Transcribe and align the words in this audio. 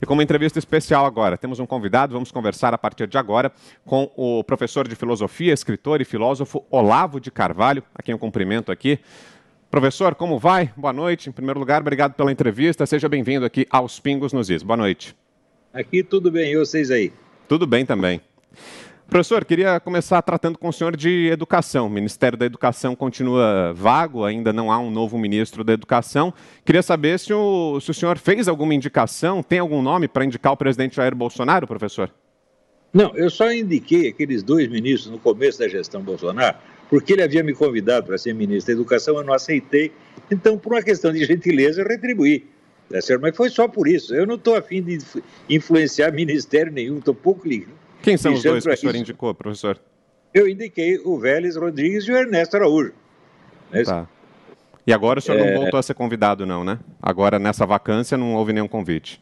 E 0.00 0.06
com 0.06 0.14
uma 0.14 0.22
entrevista 0.22 0.58
especial 0.58 1.06
agora, 1.06 1.36
temos 1.36 1.58
um 1.58 1.66
convidado, 1.66 2.12
vamos 2.12 2.30
conversar 2.30 2.74
a 2.74 2.78
partir 2.78 3.06
de 3.06 3.18
agora 3.18 3.52
com 3.84 4.10
o 4.16 4.42
professor 4.44 4.86
de 4.88 4.94
filosofia, 4.94 5.52
escritor 5.52 6.00
e 6.00 6.04
filósofo 6.04 6.64
Olavo 6.70 7.20
de 7.20 7.30
Carvalho, 7.30 7.82
a 7.94 8.02
quem 8.02 8.12
eu 8.12 8.18
cumprimento 8.18 8.70
aqui. 8.70 8.98
Professor, 9.70 10.14
como 10.14 10.38
vai? 10.38 10.72
Boa 10.76 10.92
noite. 10.92 11.28
Em 11.28 11.32
primeiro 11.32 11.58
lugar, 11.58 11.80
obrigado 11.80 12.14
pela 12.14 12.30
entrevista. 12.30 12.86
Seja 12.86 13.08
bem-vindo 13.08 13.44
aqui 13.44 13.66
aos 13.70 13.98
Pingos 13.98 14.32
nos 14.32 14.48
Is. 14.48 14.62
Boa 14.62 14.76
noite. 14.76 15.16
Aqui 15.72 16.02
tudo 16.04 16.30
bem, 16.30 16.52
e 16.52 16.56
vocês 16.56 16.90
aí? 16.90 17.12
Tudo 17.48 17.66
bem 17.66 17.84
também. 17.84 18.20
Professor, 19.08 19.44
queria 19.44 19.78
começar 19.78 20.20
tratando 20.22 20.58
com 20.58 20.68
o 20.68 20.72
senhor 20.72 20.96
de 20.96 21.28
educação. 21.28 21.86
O 21.86 21.90
Ministério 21.90 22.36
da 22.38 22.46
Educação 22.46 22.96
continua 22.96 23.72
vago, 23.74 24.24
ainda 24.24 24.52
não 24.52 24.72
há 24.72 24.78
um 24.78 24.90
novo 24.90 25.18
ministro 25.18 25.62
da 25.62 25.72
Educação. 25.72 26.32
Queria 26.64 26.82
saber 26.82 27.18
se 27.20 27.32
o, 27.32 27.78
se 27.80 27.90
o 27.90 27.94
senhor 27.94 28.18
fez 28.18 28.48
alguma 28.48 28.74
indicação, 28.74 29.42
tem 29.42 29.58
algum 29.58 29.82
nome 29.82 30.08
para 30.08 30.24
indicar 30.24 30.52
o 30.52 30.56
presidente 30.56 30.96
Jair 30.96 31.14
Bolsonaro, 31.14 31.66
professor? 31.66 32.10
Não, 32.92 33.14
eu 33.14 33.28
só 33.28 33.52
indiquei 33.52 34.08
aqueles 34.08 34.42
dois 34.42 34.68
ministros 34.68 35.12
no 35.12 35.18
começo 35.18 35.58
da 35.58 35.68
gestão 35.68 36.00
Bolsonaro, 36.00 36.56
porque 36.88 37.12
ele 37.12 37.22
havia 37.22 37.42
me 37.42 37.52
convidado 37.52 38.06
para 38.06 38.16
ser 38.16 38.34
ministro 38.34 38.74
da 38.74 38.80
Educação, 38.80 39.16
eu 39.16 39.24
não 39.24 39.34
aceitei. 39.34 39.92
Então, 40.30 40.56
por 40.58 40.72
uma 40.72 40.82
questão 40.82 41.12
de 41.12 41.24
gentileza, 41.24 41.82
eu 41.82 41.86
retribuí. 41.86 42.46
Tá 42.90 42.98
Mas 43.20 43.36
foi 43.36 43.50
só 43.50 43.68
por 43.68 43.86
isso. 43.86 44.14
Eu 44.14 44.26
não 44.26 44.36
estou 44.36 44.56
afim 44.56 44.82
de 44.82 44.98
influenciar 45.48 46.10
ministério 46.10 46.72
nenhum, 46.72 46.98
estou 46.98 47.14
pouco 47.14 47.46
ligado 47.46 47.83
quem 48.04 48.16
são 48.16 48.34
os 48.34 48.42
dois 48.42 48.64
que 48.64 48.70
o 48.70 48.76
senhor 48.76 48.94
indicou, 48.94 49.34
professor? 49.34 49.80
Eu 50.32 50.48
indiquei 50.48 50.98
o 51.04 51.18
Vélez 51.18 51.56
Rodrigues 51.56 52.04
e 52.04 52.12
o 52.12 52.16
Ernesto 52.16 52.56
Araújo. 52.56 52.92
É 53.72 53.82
tá. 53.82 54.06
E 54.86 54.92
agora 54.92 55.18
o 55.18 55.22
senhor 55.22 55.40
é... 55.40 55.52
não 55.52 55.62
voltou 55.62 55.78
a 55.78 55.82
ser 55.82 55.94
convidado, 55.94 56.44
não, 56.44 56.62
né? 56.62 56.78
Agora, 57.02 57.38
nessa 57.38 57.64
vacância, 57.64 58.16
não 58.18 58.34
houve 58.34 58.52
nenhum 58.52 58.68
convite. 58.68 59.20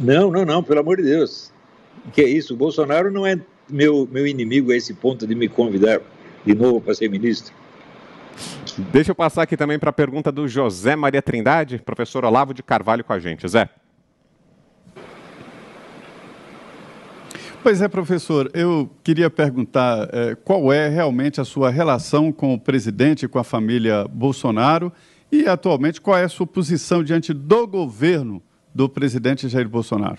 Não, 0.00 0.30
não, 0.30 0.44
não, 0.44 0.62
pelo 0.62 0.80
amor 0.80 0.98
de 0.98 1.04
Deus. 1.04 1.52
Que 2.12 2.22
é 2.22 2.28
isso? 2.28 2.54
O 2.54 2.56
Bolsonaro 2.56 3.10
não 3.10 3.26
é 3.26 3.40
meu, 3.68 4.08
meu 4.10 4.26
inimigo 4.26 4.72
a 4.72 4.76
esse 4.76 4.92
ponto 4.92 5.26
de 5.26 5.34
me 5.34 5.48
convidar 5.48 6.00
de 6.44 6.54
novo 6.54 6.80
para 6.80 6.94
ser 6.94 7.08
ministro. 7.08 7.54
Deixa 8.92 9.12
eu 9.12 9.14
passar 9.14 9.42
aqui 9.42 9.56
também 9.56 9.78
para 9.78 9.90
a 9.90 9.92
pergunta 9.92 10.32
do 10.32 10.48
José 10.48 10.96
Maria 10.96 11.22
Trindade, 11.22 11.78
professor 11.78 12.24
Olavo 12.24 12.52
de 12.52 12.62
Carvalho 12.62 13.04
com 13.04 13.12
a 13.12 13.18
gente. 13.18 13.46
Zé. 13.48 13.68
Pois 17.64 17.80
é, 17.80 17.88
professor, 17.88 18.50
eu 18.52 18.90
queria 19.02 19.30
perguntar 19.30 20.10
é, 20.12 20.34
qual 20.34 20.70
é 20.70 20.86
realmente 20.86 21.40
a 21.40 21.46
sua 21.46 21.70
relação 21.70 22.30
com 22.30 22.52
o 22.52 22.60
presidente 22.60 23.24
e 23.24 23.28
com 23.28 23.38
a 23.38 23.42
família 23.42 24.06
Bolsonaro 24.06 24.92
e, 25.32 25.48
atualmente, 25.48 25.98
qual 25.98 26.18
é 26.18 26.24
a 26.24 26.28
sua 26.28 26.46
posição 26.46 27.02
diante 27.02 27.32
do 27.32 27.66
governo 27.66 28.42
do 28.74 28.86
presidente 28.86 29.48
Jair 29.48 29.66
Bolsonaro? 29.66 30.18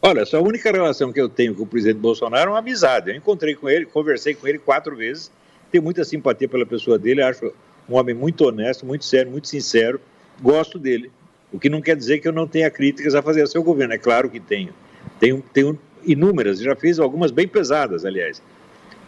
Olha, 0.00 0.22
a 0.32 0.38
única 0.38 0.70
relação 0.70 1.12
que 1.12 1.20
eu 1.20 1.28
tenho 1.28 1.56
com 1.56 1.64
o 1.64 1.66
presidente 1.66 1.98
Bolsonaro 1.98 2.50
é 2.50 2.52
uma 2.52 2.60
amizade. 2.60 3.10
Eu 3.10 3.16
encontrei 3.16 3.56
com 3.56 3.68
ele, 3.68 3.84
conversei 3.84 4.32
com 4.32 4.46
ele 4.46 4.60
quatro 4.60 4.94
vezes, 4.94 5.32
tenho 5.72 5.82
muita 5.82 6.04
simpatia 6.04 6.48
pela 6.48 6.64
pessoa 6.64 6.96
dele, 6.96 7.20
acho 7.20 7.52
um 7.88 7.96
homem 7.96 8.14
muito 8.14 8.44
honesto, 8.44 8.86
muito 8.86 9.04
sério, 9.04 9.28
muito 9.28 9.48
sincero, 9.48 10.00
gosto 10.40 10.78
dele. 10.78 11.10
O 11.52 11.58
que 11.58 11.68
não 11.68 11.82
quer 11.82 11.96
dizer 11.96 12.20
que 12.20 12.28
eu 12.28 12.32
não 12.32 12.46
tenha 12.46 12.70
críticas 12.70 13.16
a 13.16 13.22
fazer 13.22 13.40
ao 13.40 13.48
seu 13.48 13.64
governo, 13.64 13.92
é 13.92 13.98
claro 13.98 14.30
que 14.30 14.38
tenho. 14.38 14.72
Tenho, 15.18 15.42
tenho 15.52 15.76
inúmeras, 16.06 16.58
já 16.58 16.74
fiz 16.76 16.98
algumas 16.98 17.30
bem 17.30 17.46
pesadas, 17.46 18.04
aliás. 18.04 18.42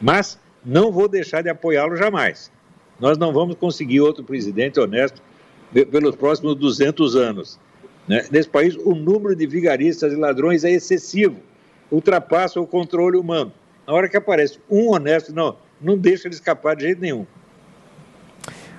Mas 0.00 0.38
não 0.64 0.90
vou 0.90 1.08
deixar 1.08 1.42
de 1.42 1.48
apoiá-lo 1.48 1.96
jamais. 1.96 2.50
Nós 2.98 3.18
não 3.18 3.32
vamos 3.32 3.56
conseguir 3.56 4.00
outro 4.00 4.24
presidente 4.24 4.80
honesto 4.80 5.22
pelos 5.90 6.16
próximos 6.16 6.54
200 6.56 7.16
anos. 7.16 7.58
Né? 8.08 8.26
Nesse 8.30 8.48
país, 8.48 8.76
o 8.76 8.94
número 8.94 9.34
de 9.34 9.46
vigaristas 9.46 10.12
e 10.12 10.16
ladrões 10.16 10.64
é 10.64 10.70
excessivo, 10.70 11.36
ultrapassa 11.90 12.60
o 12.60 12.66
controle 12.66 13.16
humano. 13.16 13.52
Na 13.86 13.92
hora 13.92 14.08
que 14.08 14.16
aparece 14.16 14.58
um 14.70 14.90
honesto, 14.90 15.32
não, 15.32 15.56
não 15.80 15.96
deixa 15.96 16.26
ele 16.28 16.34
escapar 16.34 16.74
de 16.76 16.84
jeito 16.84 17.00
nenhum. 17.00 17.26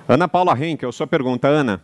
Ana 0.06 0.26
Paula 0.26 0.58
Henkel, 0.58 0.90
sua 0.90 1.06
pergunta, 1.06 1.48
Ana. 1.48 1.82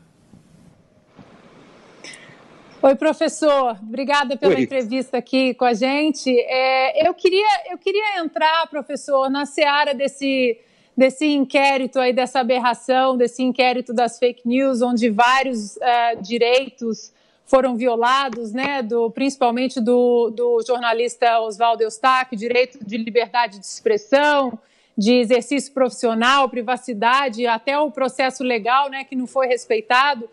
Oi, 2.87 2.95
professor. 2.97 3.79
Obrigada 3.83 4.37
pela 4.37 4.57
Oi. 4.57 4.61
entrevista 4.61 5.17
aqui 5.17 5.55
com 5.55 5.65
a 5.65 5.73
gente. 5.73 6.29
É, 6.39 7.09
eu, 7.09 7.15
queria, 7.15 7.49
eu 7.71 7.79
queria 7.79 8.19
entrar, 8.19 8.67
professor, 8.67 9.31
na 9.31 9.47
seara 9.47 9.95
desse, 9.95 10.59
desse 10.95 11.25
inquérito 11.25 11.99
aí, 11.99 12.13
dessa 12.13 12.41
aberração, 12.41 13.17
desse 13.17 13.43
inquérito 13.43 13.95
das 13.95 14.19
fake 14.19 14.47
news, 14.47 14.83
onde 14.83 15.09
vários 15.09 15.79
é, 15.79 16.17
direitos 16.17 17.11
foram 17.47 17.75
violados, 17.75 18.53
né, 18.53 18.83
do, 18.83 19.11
principalmente 19.11 19.81
do, 19.81 20.29
do 20.29 20.63
jornalista 20.67 21.41
Oswaldo 21.41 21.83
Eustáquio, 21.83 22.37
direito 22.37 22.85
de 22.85 22.99
liberdade 22.99 23.59
de 23.59 23.65
expressão, 23.65 24.59
de 24.95 25.21
exercício 25.21 25.73
profissional, 25.73 26.51
privacidade, 26.51 27.47
até 27.47 27.79
o 27.79 27.91
processo 27.91 28.45
legal, 28.45 28.91
né, 28.91 29.05
que 29.05 29.17
não 29.17 29.27
foi 29.27 29.47
respeitado 29.47 30.29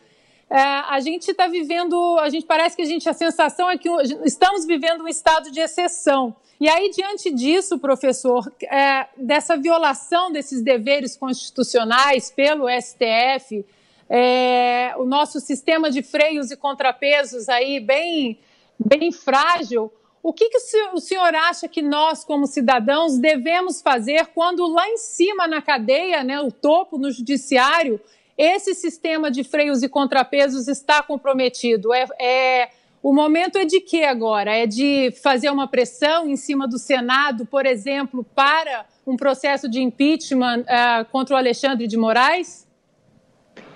é, 0.51 0.59
a 0.59 0.99
gente 0.99 1.31
está 1.31 1.47
vivendo, 1.47 2.19
a 2.19 2.27
gente 2.27 2.45
parece 2.45 2.75
que 2.75 2.81
a 2.81 2.85
gente 2.85 3.07
a 3.07 3.13
sensação 3.13 3.69
é 3.69 3.77
que 3.77 3.87
estamos 4.25 4.65
vivendo 4.65 5.05
um 5.05 5.07
estado 5.07 5.49
de 5.49 5.61
exceção. 5.61 6.35
E 6.59 6.67
aí, 6.67 6.89
diante 6.89 7.31
disso, 7.31 7.79
professor, 7.79 8.51
é, 8.63 9.07
dessa 9.15 9.55
violação 9.55 10.29
desses 10.29 10.61
deveres 10.61 11.15
constitucionais 11.15 12.29
pelo 12.29 12.65
STF, 12.67 13.65
é, 14.09 14.93
o 14.97 15.05
nosso 15.05 15.39
sistema 15.39 15.89
de 15.89 16.03
freios 16.03 16.51
e 16.51 16.57
contrapesos 16.57 17.47
aí 17.47 17.79
bem, 17.79 18.37
bem 18.77 19.09
frágil, 19.09 19.89
o 20.21 20.33
que, 20.33 20.49
que 20.49 20.57
o 20.93 20.99
senhor 20.99 21.33
acha 21.33 21.65
que 21.69 21.81
nós, 21.81 22.25
como 22.25 22.45
cidadãos, 22.45 23.17
devemos 23.17 23.81
fazer 23.81 24.27
quando 24.35 24.67
lá 24.67 24.85
em 24.89 24.97
cima 24.97 25.47
na 25.47 25.61
cadeia, 25.61 26.25
né, 26.25 26.41
o 26.41 26.51
topo 26.51 26.97
no 26.97 27.09
judiciário, 27.09 28.01
esse 28.37 28.73
sistema 28.73 29.29
de 29.29 29.43
freios 29.43 29.83
e 29.83 29.89
contrapesos 29.89 30.67
está 30.67 31.01
comprometido. 31.03 31.93
É, 31.93 32.05
é, 32.19 32.69
o 33.03 33.13
momento 33.13 33.57
é 33.57 33.65
de 33.65 33.81
quê 33.81 34.03
agora? 34.03 34.55
É 34.55 34.65
de 34.65 35.11
fazer 35.23 35.49
uma 35.49 35.67
pressão 35.67 36.27
em 36.27 36.35
cima 36.35 36.67
do 36.67 36.77
Senado, 36.77 37.45
por 37.45 37.65
exemplo, 37.65 38.23
para 38.35 38.85
um 39.05 39.17
processo 39.17 39.69
de 39.69 39.81
impeachment 39.81 40.61
uh, 40.61 41.05
contra 41.11 41.35
o 41.35 41.37
Alexandre 41.37 41.87
de 41.87 41.97
Moraes? 41.97 42.67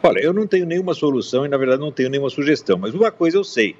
Olha, 0.03 0.19
eu 0.19 0.31
não 0.31 0.45
tenho 0.45 0.65
nenhuma 0.65 0.93
solução 0.93 1.45
e, 1.45 1.49
na 1.49 1.57
verdade, 1.57 1.81
não 1.81 1.91
tenho 1.91 2.09
nenhuma 2.09 2.29
sugestão, 2.29 2.77
mas 2.77 2.93
uma 2.93 3.11
coisa 3.11 3.37
eu 3.37 3.43
sei. 3.43 3.75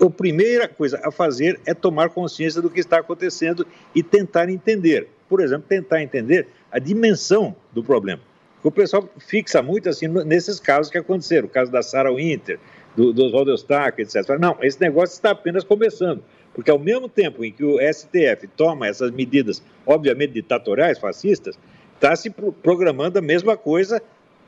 A 0.00 0.10
primeira 0.10 0.68
coisa 0.68 1.00
a 1.02 1.10
fazer 1.10 1.60
é 1.66 1.74
tomar 1.74 2.10
consciência 2.10 2.60
do 2.60 2.70
que 2.70 2.80
está 2.80 2.98
acontecendo 2.98 3.66
e 3.94 4.02
tentar 4.02 4.48
entender. 4.50 5.08
Por 5.28 5.40
exemplo, 5.40 5.66
tentar 5.66 6.02
entender 6.02 6.48
a 6.70 6.78
dimensão 6.78 7.56
do 7.72 7.82
problema. 7.82 8.20
O 8.66 8.70
pessoal 8.72 9.08
fixa 9.16 9.62
muito 9.62 9.88
assim 9.88 10.08
nesses 10.08 10.58
casos 10.58 10.90
que 10.90 10.98
aconteceram, 10.98 11.46
o 11.46 11.48
caso 11.48 11.70
da 11.70 11.84
Sarah 11.84 12.12
Winter, 12.12 12.58
do, 12.96 13.12
do 13.12 13.26
Oswaldo 13.26 13.52
Eustáquio, 13.52 14.02
etc. 14.02 14.36
Não, 14.40 14.58
esse 14.60 14.80
negócio 14.80 15.14
está 15.14 15.30
apenas 15.30 15.62
começando, 15.62 16.20
porque 16.52 16.68
ao 16.68 16.76
mesmo 16.76 17.08
tempo 17.08 17.44
em 17.44 17.52
que 17.52 17.62
o 17.62 17.78
STF 17.78 18.48
toma 18.56 18.88
essas 18.88 19.12
medidas, 19.12 19.62
obviamente 19.86 20.32
ditatoriais, 20.32 20.98
fascistas, 20.98 21.56
está 21.94 22.16
se 22.16 22.28
programando 22.28 23.20
a 23.20 23.22
mesma 23.22 23.56
coisa 23.56 24.02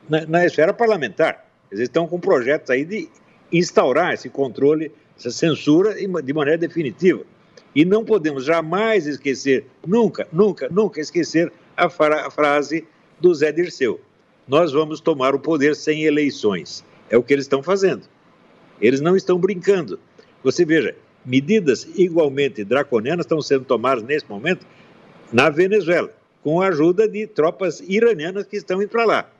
na, 0.08 0.26
na 0.26 0.44
esfera 0.44 0.74
parlamentar. 0.74 1.48
Eles 1.70 1.84
estão 1.84 2.08
com 2.08 2.18
projetos 2.18 2.70
aí 2.70 2.84
de 2.84 3.08
instaurar 3.52 4.14
esse 4.14 4.28
controle, 4.28 4.90
essa 5.16 5.30
censura 5.30 5.94
de 5.94 6.32
maneira 6.32 6.58
definitiva. 6.58 7.22
E 7.72 7.84
não 7.84 8.04
podemos 8.04 8.44
jamais 8.44 9.06
esquecer, 9.06 9.66
nunca, 9.86 10.26
nunca, 10.32 10.68
nunca 10.68 11.00
esquecer 11.00 11.52
a, 11.76 11.88
fra 11.88 12.26
a 12.26 12.30
frase 12.32 12.84
do 13.20 13.32
Zé 13.32 13.52
Dirceu 13.52 14.00
nós 14.48 14.72
vamos 14.72 15.00
tomar 15.00 15.34
o 15.34 15.38
poder 15.38 15.76
sem 15.76 16.04
eleições. 16.04 16.84
É 17.10 17.16
o 17.16 17.22
que 17.22 17.32
eles 17.32 17.44
estão 17.44 17.62
fazendo. 17.62 18.03
Eles 18.81 19.00
não 19.00 19.14
estão 19.14 19.38
brincando. 19.38 20.00
Você 20.42 20.64
veja, 20.64 20.97
medidas 21.25 21.86
igualmente 21.97 22.65
draconianas 22.65 23.24
estão 23.24 23.42
sendo 23.42 23.65
tomadas 23.65 24.03
nesse 24.03 24.28
momento 24.28 24.66
na 25.33 25.50
Venezuela, 25.50 26.10
com 26.42 26.60
a 26.62 26.68
ajuda 26.68 27.06
de 27.06 27.27
tropas 27.27 27.80
iranianas 27.80 28.47
que 28.47 28.56
estão 28.56 28.83
indo 28.83 28.89
para 28.89 29.04
lá. 29.04 29.30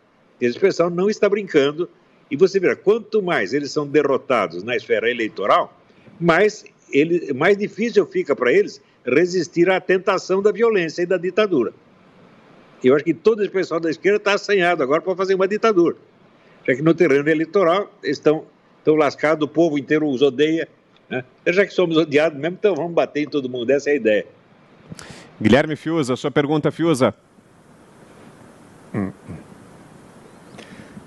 Esse 0.41 0.59
pessoal 0.59 0.91
não 0.91 1.09
está 1.09 1.29
brincando. 1.29 1.89
E 2.31 2.37
você 2.37 2.61
vê, 2.61 2.77
quanto 2.77 3.23
mais 3.23 3.55
eles 3.55 3.71
são 3.73 3.87
derrotados 3.87 4.63
na 4.63 4.77
esfera 4.77 5.11
eleitoral, 5.11 5.75
mais, 6.21 6.65
ele, 6.93 7.33
mais 7.33 7.57
difícil 7.57 8.05
fica 8.05 8.37
para 8.37 8.53
eles 8.53 8.83
resistir 9.05 9.71
à 9.71 9.81
tentação 9.81 10.43
da 10.43 10.53
violência 10.53 11.03
e 11.03 11.07
da 11.07 11.17
ditadura. 11.17 11.73
Eu 12.83 12.95
acho 12.95 13.05
que 13.05 13.15
todo 13.15 13.43
esse 13.43 13.51
pessoal 13.51 13.81
da 13.81 13.91
esquerda 13.91 14.19
está 14.19 14.35
assanhado 14.35 14.83
agora 14.83 15.01
para 15.01 15.15
fazer 15.17 15.35
uma 15.35 15.49
ditadura. 15.49 15.97
Já 16.67 16.75
que 16.75 16.83
no 16.83 16.95
terreno 16.95 17.29
eleitoral 17.29 17.91
estão, 18.03 18.45
estão 18.79 18.95
lascados, 18.95 19.45
o 19.45 19.49
povo 19.49 19.79
inteiro 19.79 20.09
os 20.09 20.23
odeia. 20.23 20.69
Né? 21.09 21.25
Já 21.47 21.67
que 21.67 21.73
somos 21.73 21.97
odiados 21.97 22.39
mesmo, 22.39 22.57
então 22.59 22.75
vamos 22.75 22.93
bater 22.93 23.23
em 23.23 23.29
todo 23.29 23.49
mundo. 23.49 23.71
Essa 23.71 23.91
é 23.91 23.95
a 23.95 23.97
ideia. 23.97 24.27
Guilherme 25.41 25.77
Fiuza, 25.77 26.15
sua 26.17 26.31
pergunta, 26.31 26.71
Fiuza. 26.71 27.15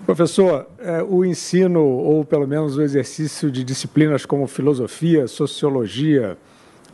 Professor, 0.06 0.68
é, 0.80 1.02
o 1.04 1.24
ensino, 1.24 1.82
ou 1.82 2.26
pelo 2.26 2.48
menos 2.48 2.78
o 2.78 2.82
exercício 2.82 3.52
de 3.52 3.64
disciplinas 3.64 4.26
como 4.26 4.48
filosofia, 4.48 5.28
sociologia, 5.28 6.38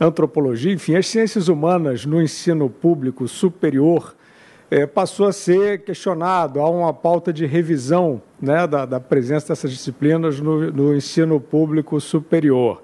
antropologia, 0.00 0.72
enfim, 0.72 0.94
as 0.94 1.06
ciências 1.06 1.48
humanas 1.48 2.04
no 2.04 2.22
ensino 2.22 2.68
público 2.70 3.26
superior 3.26 4.14
é, 4.70 4.86
passou 4.86 5.26
a 5.26 5.32
ser 5.32 5.82
questionado. 5.82 6.60
Há 6.60 6.68
uma 6.68 6.92
pauta 6.92 7.32
de 7.32 7.46
revisão 7.46 8.20
né, 8.40 8.66
da, 8.66 8.84
da 8.84 9.00
presença 9.00 9.48
dessas 9.48 9.70
disciplinas 9.70 10.40
no, 10.40 10.70
no 10.70 10.94
ensino 10.94 11.40
público 11.40 12.00
superior. 12.00 12.82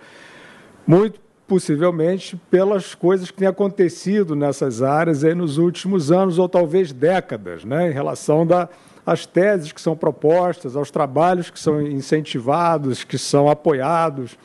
Muito 0.86 1.20
possivelmente 1.46 2.36
pelas 2.50 2.94
coisas 2.94 3.30
que 3.30 3.36
têm 3.36 3.48
acontecido 3.48 4.34
nessas 4.34 4.82
áreas 4.82 5.24
aí 5.24 5.34
nos 5.34 5.58
últimos 5.58 6.10
anos 6.10 6.38
ou 6.38 6.48
talvez 6.48 6.90
décadas, 6.90 7.64
né, 7.64 7.90
em 7.90 7.92
relação 7.92 8.46
da, 8.46 8.66
às 9.04 9.26
teses 9.26 9.70
que 9.70 9.80
são 9.80 9.94
propostas, 9.94 10.74
aos 10.74 10.90
trabalhos 10.90 11.50
que 11.50 11.60
são 11.60 11.82
incentivados, 11.82 13.04
que 13.04 13.18
são 13.18 13.50
apoiados. 13.50 14.38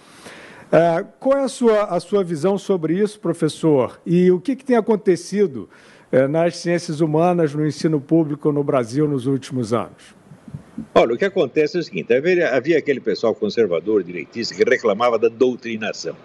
É, 0.72 1.06
qual 1.20 1.38
é 1.38 1.44
a 1.44 1.48
sua, 1.48 1.84
a 1.86 2.00
sua 2.02 2.24
visão 2.24 2.58
sobre 2.58 3.00
isso, 3.00 3.20
professor? 3.20 4.00
E 4.06 4.30
o 4.30 4.40
que, 4.40 4.56
que 4.56 4.66
tem 4.66 4.76
acontecido 4.76 5.70
nas 6.30 6.58
ciências 6.58 7.02
humanas 7.02 7.54
no 7.54 7.66
ensino 7.66 8.02
público 8.02 8.52
no 8.52 8.64
Brasil 8.64 9.08
nos 9.08 9.28
últimos 9.28 9.74
anos? 9.74 10.16
Olha, 10.96 11.14
o 11.14 11.18
que 11.18 11.26
acontece 11.26 11.78
é 11.78 11.80
o 11.80 11.84
seguinte: 11.84 12.14
havia, 12.14 12.56
havia 12.56 12.78
aquele 12.78 13.00
pessoal 13.00 13.36
conservador, 13.36 14.04
direitista, 14.04 14.56
que 14.56 14.64
reclamava 14.64 15.20
da 15.20 15.28
doutrinação. 15.28 16.16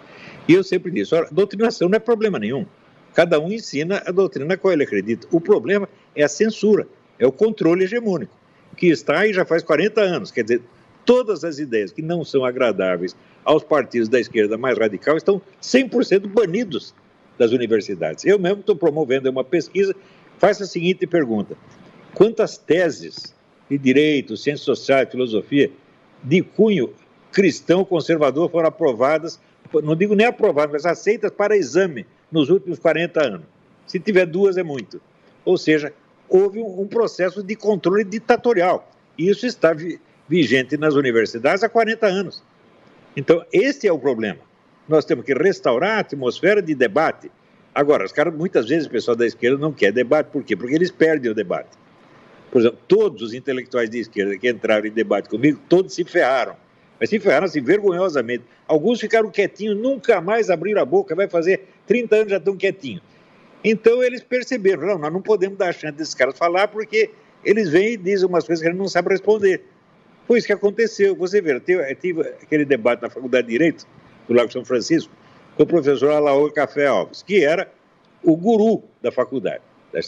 E 0.47 0.53
eu 0.53 0.63
sempre 0.63 0.91
disse: 0.91 1.13
olha, 1.13 1.27
doutrinação 1.31 1.89
não 1.89 1.97
é 1.97 1.99
problema 1.99 2.39
nenhum. 2.39 2.65
Cada 3.13 3.39
um 3.39 3.51
ensina 3.51 4.01
a 4.05 4.11
doutrina 4.11 4.53
a 4.53 4.57
qual 4.57 4.73
ele 4.73 4.83
acredita. 4.83 5.27
O 5.31 5.39
problema 5.39 5.87
é 6.15 6.23
a 6.23 6.27
censura, 6.27 6.87
é 7.17 7.25
o 7.25 7.31
controle 7.31 7.83
hegemônico, 7.83 8.33
que 8.75 8.87
está 8.87 9.19
aí 9.19 9.33
já 9.33 9.45
faz 9.45 9.63
40 9.63 10.01
anos. 10.01 10.31
Quer 10.31 10.43
dizer, 10.43 10.61
todas 11.05 11.43
as 11.43 11.59
ideias 11.59 11.91
que 11.91 12.01
não 12.01 12.25
são 12.25 12.43
agradáveis 12.43 13.15
aos 13.43 13.63
partidos 13.63 14.09
da 14.09 14.19
esquerda 14.19 14.57
mais 14.57 14.77
radical 14.77 15.15
estão 15.15 15.41
100% 15.61 16.27
banidos 16.27 16.93
das 17.37 17.51
universidades. 17.51 18.25
Eu 18.25 18.39
mesmo 18.39 18.61
estou 18.61 18.75
promovendo 18.75 19.29
uma 19.29 19.43
pesquisa, 19.43 19.95
faço 20.37 20.63
a 20.63 20.65
seguinte 20.65 21.05
pergunta: 21.05 21.57
quantas 22.13 22.57
teses 22.57 23.35
de 23.69 23.77
direito, 23.77 24.37
ciências 24.37 24.65
sociais, 24.65 25.09
filosofia 25.09 25.71
de 26.23 26.41
cunho 26.41 26.93
cristão 27.31 27.83
conservador 27.83 28.49
foram 28.49 28.69
aprovadas, 28.69 29.39
não 29.83 29.95
digo 29.95 30.15
nem 30.15 30.25
aprovadas, 30.25 30.71
mas 30.71 30.85
aceitas 30.85 31.31
para 31.31 31.57
exame 31.57 32.05
nos 32.31 32.49
últimos 32.49 32.79
40 32.79 33.25
anos? 33.25 33.45
Se 33.85 33.99
tiver 33.99 34.25
duas 34.25 34.57
é 34.57 34.63
muito. 34.63 35.01
Ou 35.43 35.57
seja, 35.57 35.93
houve 36.29 36.59
um, 36.59 36.87
processo 36.87 37.43
de 37.43 37.55
controle 37.55 38.03
ditatorial. 38.03 38.89
E 39.17 39.29
isso 39.29 39.45
está 39.45 39.75
vigente 40.27 40.77
nas 40.77 40.95
universidades 40.95 41.63
há 41.63 41.69
40 41.69 42.07
anos. 42.07 42.43
Então, 43.15 43.45
esse 43.51 43.87
é 43.87 43.91
o 43.91 43.99
problema. 43.99 44.39
Nós 44.87 45.05
temos 45.05 45.25
que 45.25 45.33
restaurar 45.33 45.97
a 45.97 45.99
atmosfera 45.99 46.61
de 46.61 46.75
debate. 46.75 47.31
Agora, 47.73 48.05
os 48.05 48.11
caras, 48.11 48.33
muitas 48.33 48.67
vezes, 48.67 48.87
o 48.87 48.89
pessoal 48.89 49.17
da 49.17 49.25
esquerda 49.25 49.57
não 49.57 49.73
quer 49.73 49.91
debate. 49.91 50.27
Por 50.27 50.43
quê? 50.43 50.55
Porque 50.55 50.75
eles 50.75 50.91
perdem 50.91 51.31
o 51.31 51.33
debate. 51.33 51.77
Por 52.51 52.61
exemplo, 52.61 52.79
todos 52.87 53.21
os 53.21 53.33
intelectuais 53.33 53.89
de 53.89 53.99
esquerda 53.99 54.37
que 54.37 54.49
entraram 54.49 54.85
em 54.85 54.91
debate 54.91 55.27
comigo, 55.27 55.59
todos 55.67 55.93
se 55.93 56.03
ferraram. 56.05 56.55
Mas 56.99 57.09
se 57.09 57.19
ferraram 57.19 57.45
assim, 57.45 57.61
vergonhosamente. 57.61 58.43
Alguns 58.67 58.99
ficaram 58.99 59.29
quietinhos, 59.29 59.77
nunca 59.77 60.21
mais 60.21 60.49
abriram 60.49 60.81
a 60.81 60.85
boca, 60.85 61.13
vai 61.13 61.27
fazer 61.27 61.67
30 61.85 62.15
anos 62.15 62.31
já 62.31 62.37
estão 62.37 62.55
quietinhos. 62.55 63.01
Então 63.63 64.01
eles 64.01 64.21
perceberam, 64.21 64.87
não, 64.87 64.97
nós 64.97 65.11
não 65.11 65.21
podemos 65.21 65.57
dar 65.57 65.73
chance 65.73 65.97
desses 65.97 66.13
caras 66.13 66.37
falar 66.37 66.67
porque 66.67 67.09
eles 67.43 67.69
vêm 67.69 67.93
e 67.93 67.97
dizem 67.97 68.27
umas 68.27 68.45
coisas 68.45 68.61
que 68.61 68.69
eles 68.69 68.77
não 68.77 68.87
sabem 68.87 69.11
responder. 69.11 69.63
Foi 70.27 70.37
isso 70.37 70.47
que 70.47 70.53
aconteceu. 70.53 71.15
Você 71.15 71.41
vê, 71.41 71.55
eu 71.55 71.95
tive 71.95 72.21
aquele 72.21 72.63
debate 72.63 73.01
na 73.01 73.09
Faculdade 73.09 73.47
de 73.47 73.53
Direito, 73.53 73.85
do 74.27 74.33
Lago 74.33 74.51
São 74.51 74.65
Francisco, 74.65 75.11
com 75.55 75.63
o 75.63 75.67
professor 75.67 76.11
Alaor 76.11 76.51
Café 76.51 76.87
Alves, 76.87 77.23
que 77.23 77.43
era 77.43 77.71
o 78.23 78.35
guru 78.35 78.83
da 79.01 79.11
faculdade. 79.11 79.61
Tá 79.91 79.99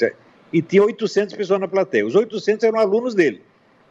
e 0.52 0.62
tinha 0.62 0.84
800 0.84 1.36
pessoas 1.36 1.60
na 1.60 1.68
plateia. 1.68 2.06
Os 2.06 2.16
800 2.16 2.64
eram 2.64 2.80
alunos 2.80 3.14
dele. 3.14 3.42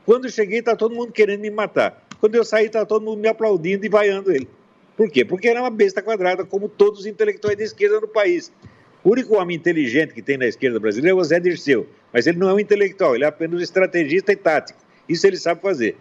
Quando 0.05 0.27
eu 0.27 0.31
cheguei, 0.31 0.61
estava 0.61 0.77
todo 0.77 0.95
mundo 0.95 1.13
querendo 1.13 1.41
me 1.41 1.51
matar. 1.51 2.03
Quando 2.19 2.35
eu 2.35 2.45
saí, 2.45 2.67
estava 2.67 2.87
todo 2.87 3.05
mundo 3.05 3.21
me 3.21 3.29
aplaudindo 3.29 3.85
e 3.85 3.89
vaiando 3.89 4.31
ele. 4.33 4.49
Por 4.97 5.11
quê? 5.11 5.25
Porque 5.25 5.49
era 5.49 5.61
uma 5.61 5.71
besta 5.71 6.01
quadrada, 6.01 6.45
como 6.45 6.69
todos 6.69 7.01
os 7.01 7.07
intelectuais 7.07 7.57
de 7.57 7.65
esquerda 7.65 8.01
no 8.01 8.09
país. 8.09 8.51
O 9.05 9.11
único 9.11 9.37
homem 9.37 9.57
inteligente 9.57 10.15
que 10.15 10.23
tem 10.23 10.39
na 10.39 10.47
esquerda 10.47 10.81
brasileira 10.81 11.17
é 11.17 11.21
o 11.21 11.23
Zé 11.23 11.39
Dirceu, 11.39 11.87
mas 12.13 12.27
ele 12.27 12.39
não 12.39 12.49
é 12.49 12.55
um 12.55 12.59
intelectual, 12.59 13.15
ele 13.15 13.25
é 13.25 13.27
apenas 13.29 13.61
um 13.61 13.63
estrategista 13.63 14.33
e 14.33 14.37
tático. 14.37 14.79
Isso 15.09 15.27
ele 15.27 15.37
sabe 15.37 15.61
fazer 15.61 15.97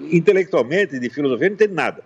intelectualmente, 0.00 0.98
de 0.98 1.10
filosofia, 1.10 1.48
não 1.48 1.54
entende 1.54 1.74
nada. 1.74 2.02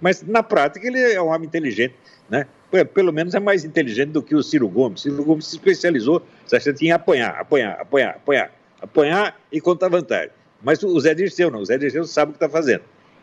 Mas, 0.00 0.22
na 0.22 0.42
prática, 0.42 0.86
ele 0.86 0.98
é 0.98 1.20
um 1.20 1.28
homem 1.28 1.46
inteligente, 1.46 1.94
né? 2.28 2.46
Pelo 2.94 3.12
menos 3.12 3.34
é 3.34 3.40
mais 3.40 3.64
inteligente 3.64 4.10
do 4.10 4.22
que 4.22 4.34
o 4.34 4.42
Ciro 4.42 4.68
Gomes. 4.68 5.02
Ciro 5.02 5.24
Gomes 5.24 5.46
se 5.46 5.56
especializou, 5.56 6.22
você 6.46 6.72
em 6.80 6.92
apanhar, 6.92 7.30
apanhar, 7.38 7.80
apanhar, 7.80 8.10
apanhar, 8.16 8.52
apanhar 8.80 9.40
e 9.50 9.60
contar 9.60 9.88
vantagem. 9.88 10.30
Mas 10.62 10.82
o 10.82 11.00
Zé 11.00 11.14
Dirceu 11.14 11.50
não, 11.50 11.60
o 11.60 11.64
Zé 11.64 11.76
Dirceu 11.78 12.04
sabe 12.04 12.30
o 12.30 12.32
que 12.32 12.36
está 12.36 12.48
fazendo. 12.48 12.82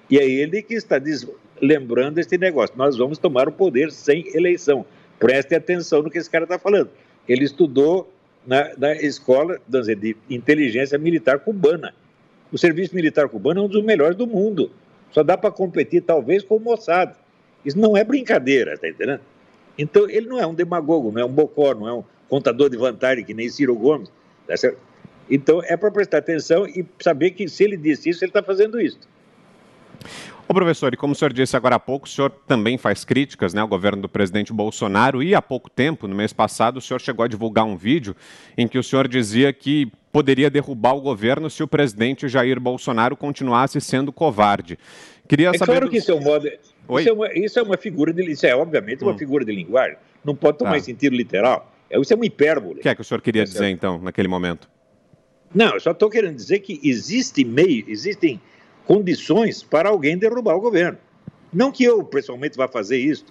E 0.09 0.17
é 0.17 0.25
ele 0.25 0.61
que 0.61 0.73
está 0.73 1.01
lembrando 1.61 2.17
este 2.19 2.37
negócio. 2.37 2.75
Nós 2.77 2.97
vamos 2.97 3.17
tomar 3.17 3.47
o 3.47 3.51
poder 3.51 3.91
sem 3.91 4.27
eleição. 4.35 4.85
Preste 5.19 5.55
atenção 5.55 6.01
no 6.01 6.09
que 6.09 6.17
esse 6.17 6.29
cara 6.29 6.43
está 6.43 6.57
falando. 6.57 6.89
Ele 7.27 7.43
estudou 7.43 8.11
na, 8.45 8.71
na 8.77 8.93
escola 8.95 9.59
de 9.67 10.15
inteligência 10.29 10.97
militar 10.97 11.39
cubana. 11.39 11.93
O 12.51 12.57
serviço 12.57 12.95
militar 12.95 13.27
cubano 13.27 13.61
é 13.61 13.63
um 13.63 13.67
dos 13.67 13.83
melhores 13.83 14.15
do 14.15 14.25
mundo. 14.25 14.71
Só 15.11 15.23
dá 15.23 15.37
para 15.37 15.51
competir, 15.51 16.01
talvez, 16.01 16.43
com 16.43 16.57
o 16.57 16.59
Mossad. 16.59 17.13
Isso 17.65 17.77
não 17.77 17.95
é 17.97 18.03
brincadeira, 18.03 18.73
está 18.73 18.87
entendendo? 18.87 19.21
Então, 19.77 20.09
ele 20.09 20.27
não 20.27 20.39
é 20.39 20.45
um 20.45 20.53
demagogo, 20.53 21.11
não 21.11 21.21
é 21.21 21.25
um 21.25 21.31
bocó, 21.31 21.73
não 21.73 21.87
é 21.87 21.93
um 21.93 22.03
contador 22.29 22.69
de 22.69 22.77
vantagem 22.77 23.23
que 23.23 23.33
nem 23.33 23.49
Ciro 23.49 23.75
Gomes. 23.75 24.11
Tá 24.47 24.55
então, 25.29 25.61
é 25.63 25.75
para 25.75 25.91
prestar 25.91 26.19
atenção 26.19 26.65
e 26.65 26.85
saber 26.99 27.31
que 27.31 27.47
se 27.47 27.63
ele 27.63 27.77
disse 27.77 28.09
isso, 28.09 28.23
ele 28.23 28.29
está 28.29 28.41
fazendo 28.41 28.79
isso. 28.79 28.99
Ô 30.47 30.53
professor, 30.53 30.93
e 30.93 30.97
como 30.97 31.11
o 31.11 31.15
senhor 31.15 31.33
disse 31.33 31.57
agora 31.57 31.75
há 31.75 31.79
pouco, 31.79 32.07
o 32.07 32.09
senhor 32.09 32.31
também 32.47 32.77
faz 32.77 33.03
críticas 33.03 33.53
né, 33.53 33.59
ao 33.59 33.67
governo 33.67 34.01
do 34.01 34.07
presidente 34.07 34.53
Bolsonaro 34.53 35.21
e 35.21 35.35
há 35.35 35.41
pouco 35.41 35.69
tempo, 35.69 36.07
no 36.07 36.15
mês 36.15 36.31
passado, 36.31 36.77
o 36.77 36.81
senhor 36.81 37.01
chegou 37.01 37.25
a 37.25 37.27
divulgar 37.27 37.65
um 37.65 37.75
vídeo 37.75 38.15
em 38.57 38.65
que 38.65 38.79
o 38.79 38.83
senhor 38.83 39.09
dizia 39.09 39.51
que 39.51 39.91
poderia 40.17 40.49
derrubar 40.49 40.95
o 40.95 41.01
governo 41.01 41.47
se 41.47 41.61
o 41.61 41.67
presidente 41.67 42.27
Jair 42.27 42.59
Bolsonaro 42.59 43.15
continuasse 43.15 43.79
sendo 43.79 44.11
covarde. 44.11 44.75
Queria 45.27 45.49
é 45.49 45.57
saber 45.59 45.73
claro 45.73 45.85
do... 45.85 45.91
que 45.91 45.97
isso 45.97 46.11
é 46.11 46.15
um 46.15 46.23
modo... 46.23 46.47
Isso 46.47 47.09
é, 47.09 47.13
uma, 47.13 47.33
isso 47.33 47.59
é 47.59 47.61
uma 47.61 47.77
figura 47.77 48.11
de... 48.11 48.23
Isso 48.23 48.43
é, 48.47 48.55
obviamente, 48.55 49.03
uma 49.03 49.11
hum. 49.11 49.17
figura 49.17 49.45
de 49.45 49.53
linguagem. 49.53 49.95
Não 50.25 50.35
pode 50.35 50.57
tomar 50.57 50.73
tá. 50.73 50.79
sentido 50.79 51.15
literal. 51.15 51.71
É, 51.87 51.99
isso 51.99 52.11
é 52.11 52.15
uma 52.15 52.25
hipérbole. 52.25 52.79
O 52.79 52.81
que 52.81 52.89
é 52.89 52.95
que 52.95 53.01
o 53.01 53.03
senhor 53.03 53.21
queria 53.21 53.43
dizer, 53.43 53.69
então, 53.69 53.99
naquele 53.99 54.27
momento? 54.27 54.67
Não, 55.53 55.75
eu 55.75 55.79
só 55.79 55.91
estou 55.91 56.09
querendo 56.09 56.35
dizer 56.35 56.61
que 56.61 56.79
existe 56.83 57.45
meio, 57.45 57.85
existem 57.87 58.41
condições 58.87 59.61
para 59.61 59.89
alguém 59.89 60.17
derrubar 60.17 60.55
o 60.55 60.61
governo. 60.61 60.97
Não 61.53 61.71
que 61.71 61.83
eu, 61.83 62.03
pessoalmente, 62.03 62.57
vá 62.57 62.67
fazer 62.67 62.97
isso. 62.97 63.25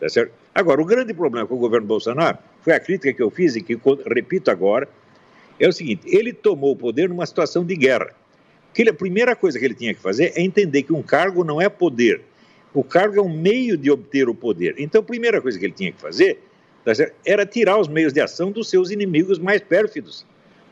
Tá 0.00 0.08
certo? 0.08 0.32
Agora, 0.52 0.82
o 0.82 0.84
grande 0.84 1.14
problema 1.14 1.46
com 1.46 1.54
o 1.54 1.58
governo 1.58 1.86
Bolsonaro 1.86 2.38
foi 2.60 2.72
a 2.72 2.80
crítica 2.80 3.14
que 3.14 3.22
eu 3.22 3.30
fiz 3.30 3.54
e 3.54 3.62
que 3.62 3.78
repito 4.12 4.50
agora, 4.50 4.88
é 5.58 5.68
o 5.68 5.72
seguinte, 5.72 6.02
ele 6.06 6.32
tomou 6.32 6.72
o 6.72 6.76
poder 6.76 7.08
numa 7.08 7.26
situação 7.26 7.64
de 7.64 7.76
guerra. 7.76 8.10
Que 8.72 8.82
ele, 8.82 8.90
a 8.90 8.94
primeira 8.94 9.36
coisa 9.36 9.58
que 9.58 9.64
ele 9.64 9.74
tinha 9.74 9.94
que 9.94 10.00
fazer 10.00 10.32
é 10.34 10.42
entender 10.42 10.82
que 10.82 10.92
um 10.92 11.02
cargo 11.02 11.44
não 11.44 11.60
é 11.60 11.68
poder. 11.68 12.22
O 12.72 12.82
cargo 12.82 13.16
é 13.18 13.22
um 13.22 13.32
meio 13.32 13.76
de 13.76 13.90
obter 13.90 14.28
o 14.28 14.34
poder. 14.34 14.74
Então, 14.78 15.00
a 15.00 15.04
primeira 15.04 15.40
coisa 15.40 15.56
que 15.56 15.64
ele 15.64 15.72
tinha 15.72 15.92
que 15.92 16.00
fazer 16.00 16.40
tá 16.84 16.92
era 17.24 17.46
tirar 17.46 17.78
os 17.78 17.86
meios 17.86 18.12
de 18.12 18.20
ação 18.20 18.50
dos 18.50 18.68
seus 18.68 18.90
inimigos 18.90 19.38
mais 19.38 19.62
pérfidos. 19.62 20.26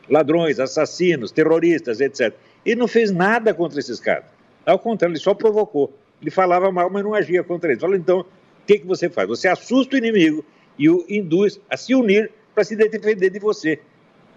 Ladrões, 0.09 0.59
assassinos, 0.59 1.31
terroristas, 1.31 2.01
etc. 2.01 2.33
Ele 2.65 2.75
não 2.75 2.89
fez 2.89 3.09
nada 3.09 3.53
contra 3.53 3.79
esses 3.79 4.01
caras. 4.01 4.25
Ao 4.65 4.77
contrário, 4.77 5.13
ele 5.13 5.19
só 5.19 5.33
provocou. 5.33 5.93
Ele 6.21 6.29
falava 6.29 6.69
mal, 6.71 6.89
mas 6.89 7.03
não 7.03 7.13
agia 7.13 7.41
contra 7.41 7.71
eles. 7.71 7.81
Fala, 7.81 7.95
então, 7.95 8.19
o 8.19 8.25
que, 8.67 8.79
que 8.79 8.85
você 8.85 9.09
faz? 9.09 9.27
Você 9.29 9.47
assusta 9.47 9.95
o 9.95 9.97
inimigo 9.97 10.43
e 10.77 10.89
o 10.89 11.05
induz 11.07 11.59
a 11.69 11.77
se 11.77 11.95
unir 11.95 12.31
para 12.53 12.65
se 12.65 12.75
defender 12.75 13.29
de 13.29 13.39
você. 13.39 13.79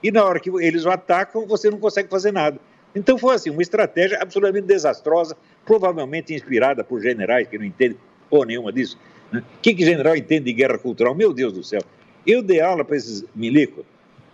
E 0.03 0.11
na 0.11 0.25
hora 0.25 0.39
que 0.41 0.51
eles 0.51 0.85
o 0.85 0.91
atacam, 0.91 1.47
você 1.47 1.71
não 1.71 1.79
consegue 1.79 2.09
fazer 2.09 2.33
nada. 2.33 2.59
Então 2.95 3.19
foi 3.19 3.35
assim, 3.35 3.51
uma 3.51 3.63
estratégia 3.63 4.19
absolutamente 4.21 4.67
desastrosa, 4.67 5.37
provavelmente 5.65 6.35
inspirada 6.35 6.83
por 6.83 7.01
generais 7.01 7.47
que 7.49 7.59
não 7.59 7.65
entendem 7.65 7.99
porra 8.31 8.47
nenhuma 8.47 8.73
disso. 8.73 8.99
Né? 9.31 9.41
O 9.41 9.61
que, 9.61 9.75
que 9.75 9.85
general 9.85 10.17
entende 10.17 10.47
de 10.47 10.53
guerra 10.53 10.79
cultural? 10.79 11.15
Meu 11.15 11.33
Deus 11.33 11.53
do 11.53 11.63
céu. 11.63 11.81
Eu 12.27 12.43
dei 12.43 12.61
aula 12.61 12.85
para 12.85 12.97
esses 12.97 13.25
milicos 13.35 13.85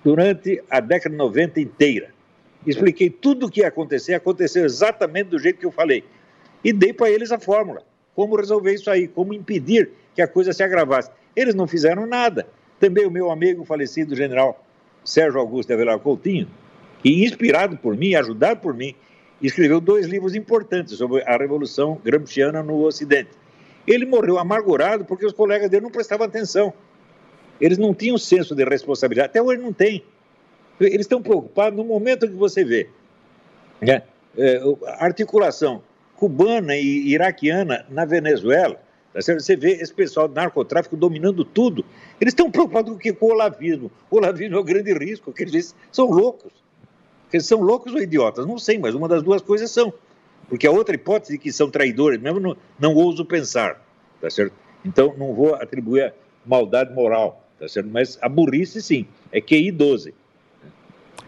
durante 0.04 0.62
a 0.70 0.80
década 0.80 1.10
de 1.10 1.16
90 1.16 1.60
inteira 1.60 2.12
expliquei 2.66 3.10
tudo 3.10 3.46
o 3.46 3.50
que 3.50 3.60
ia 3.60 3.68
acontecer, 3.68 4.14
aconteceu 4.14 4.64
exatamente 4.64 5.30
do 5.30 5.38
jeito 5.38 5.58
que 5.58 5.66
eu 5.66 5.72
falei. 5.72 6.04
E 6.62 6.72
dei 6.72 6.92
para 6.92 7.10
eles 7.10 7.32
a 7.32 7.38
fórmula, 7.38 7.82
como 8.14 8.36
resolver 8.36 8.72
isso 8.72 8.90
aí, 8.90 9.08
como 9.08 9.34
impedir 9.34 9.90
que 10.14 10.22
a 10.22 10.28
coisa 10.28 10.52
se 10.52 10.62
agravasse. 10.62 11.10
Eles 11.34 11.54
não 11.54 11.66
fizeram 11.66 12.06
nada. 12.06 12.46
Também 12.78 13.06
o 13.06 13.10
meu 13.10 13.30
amigo 13.30 13.64
falecido 13.64 14.14
general 14.14 14.64
Sérgio 15.04 15.40
Augusto 15.40 15.68
de 15.68 15.74
Avelar 15.74 15.98
Coutinho, 15.98 16.48
que 17.02 17.24
inspirado 17.24 17.76
por 17.76 17.96
mim, 17.96 18.14
ajudado 18.14 18.60
por 18.60 18.74
mim, 18.74 18.94
escreveu 19.42 19.80
dois 19.80 20.06
livros 20.06 20.34
importantes 20.34 20.96
sobre 20.96 21.22
a 21.22 21.36
Revolução 21.36 22.00
Gramsciana 22.04 22.62
no 22.62 22.82
Ocidente. 22.84 23.30
Ele 23.86 24.06
morreu 24.06 24.38
amargurado 24.38 25.04
porque 25.04 25.26
os 25.26 25.32
colegas 25.32 25.68
dele 25.68 25.82
não 25.82 25.90
prestavam 25.90 26.26
atenção. 26.26 26.72
Eles 27.60 27.78
não 27.78 27.92
tinham 27.92 28.16
senso 28.16 28.54
de 28.54 28.64
responsabilidade. 28.64 29.30
Até 29.30 29.42
hoje 29.42 29.60
não 29.60 29.72
tem. 29.72 30.04
Eles 30.80 31.00
estão 31.00 31.22
preocupados 31.22 31.76
no 31.76 31.84
momento 31.84 32.26
que 32.26 32.34
você 32.34 32.64
vê 32.64 32.88
né, 33.80 34.02
é, 34.36 34.60
a 34.86 35.04
articulação 35.04 35.82
cubana 36.16 36.76
e 36.76 37.08
iraquiana 37.08 37.84
na 37.90 38.04
Venezuela. 38.04 38.80
Tá 39.12 39.20
você 39.20 39.56
vê 39.56 39.72
esse 39.72 39.92
pessoal 39.92 40.26
do 40.26 40.34
narcotráfico 40.34 40.96
dominando 40.96 41.44
tudo. 41.44 41.84
Eles 42.20 42.32
estão 42.32 42.50
preocupados 42.50 42.96
com 43.18 43.26
o 43.26 43.30
olavismo. 43.30 43.90
O 44.10 44.16
olavismo 44.16 44.56
é 44.56 44.58
o 44.58 44.64
grande 44.64 44.92
risco, 44.94 45.32
que 45.32 45.42
eles 45.42 45.74
são 45.90 46.10
loucos. 46.10 46.52
Eles 47.30 47.46
são 47.46 47.60
loucos 47.60 47.92
ou 47.92 48.00
idiotas? 48.00 48.46
Não 48.46 48.58
sei, 48.58 48.78
mas 48.78 48.94
uma 48.94 49.08
das 49.08 49.22
duas 49.22 49.42
coisas 49.42 49.70
são. 49.70 49.92
Porque 50.48 50.66
a 50.66 50.70
outra 50.70 50.94
hipótese 50.94 51.32
de 51.32 51.38
que 51.38 51.52
são 51.52 51.70
traidores, 51.70 52.20
mesmo 52.20 52.40
não, 52.40 52.56
não 52.78 52.94
ouso 52.94 53.24
pensar, 53.24 53.82
tá 54.20 54.28
certo? 54.30 54.54
Então, 54.84 55.14
não 55.16 55.32
vou 55.34 55.54
atribuir 55.54 56.12
maldade 56.44 56.92
moral, 56.92 57.46
tá 57.58 57.68
certo? 57.68 57.88
Mas 57.88 58.18
a 58.20 58.28
burrice, 58.28 58.82
sim, 58.82 59.06
é 59.30 59.40
QI 59.40 59.70
12. 59.70 60.14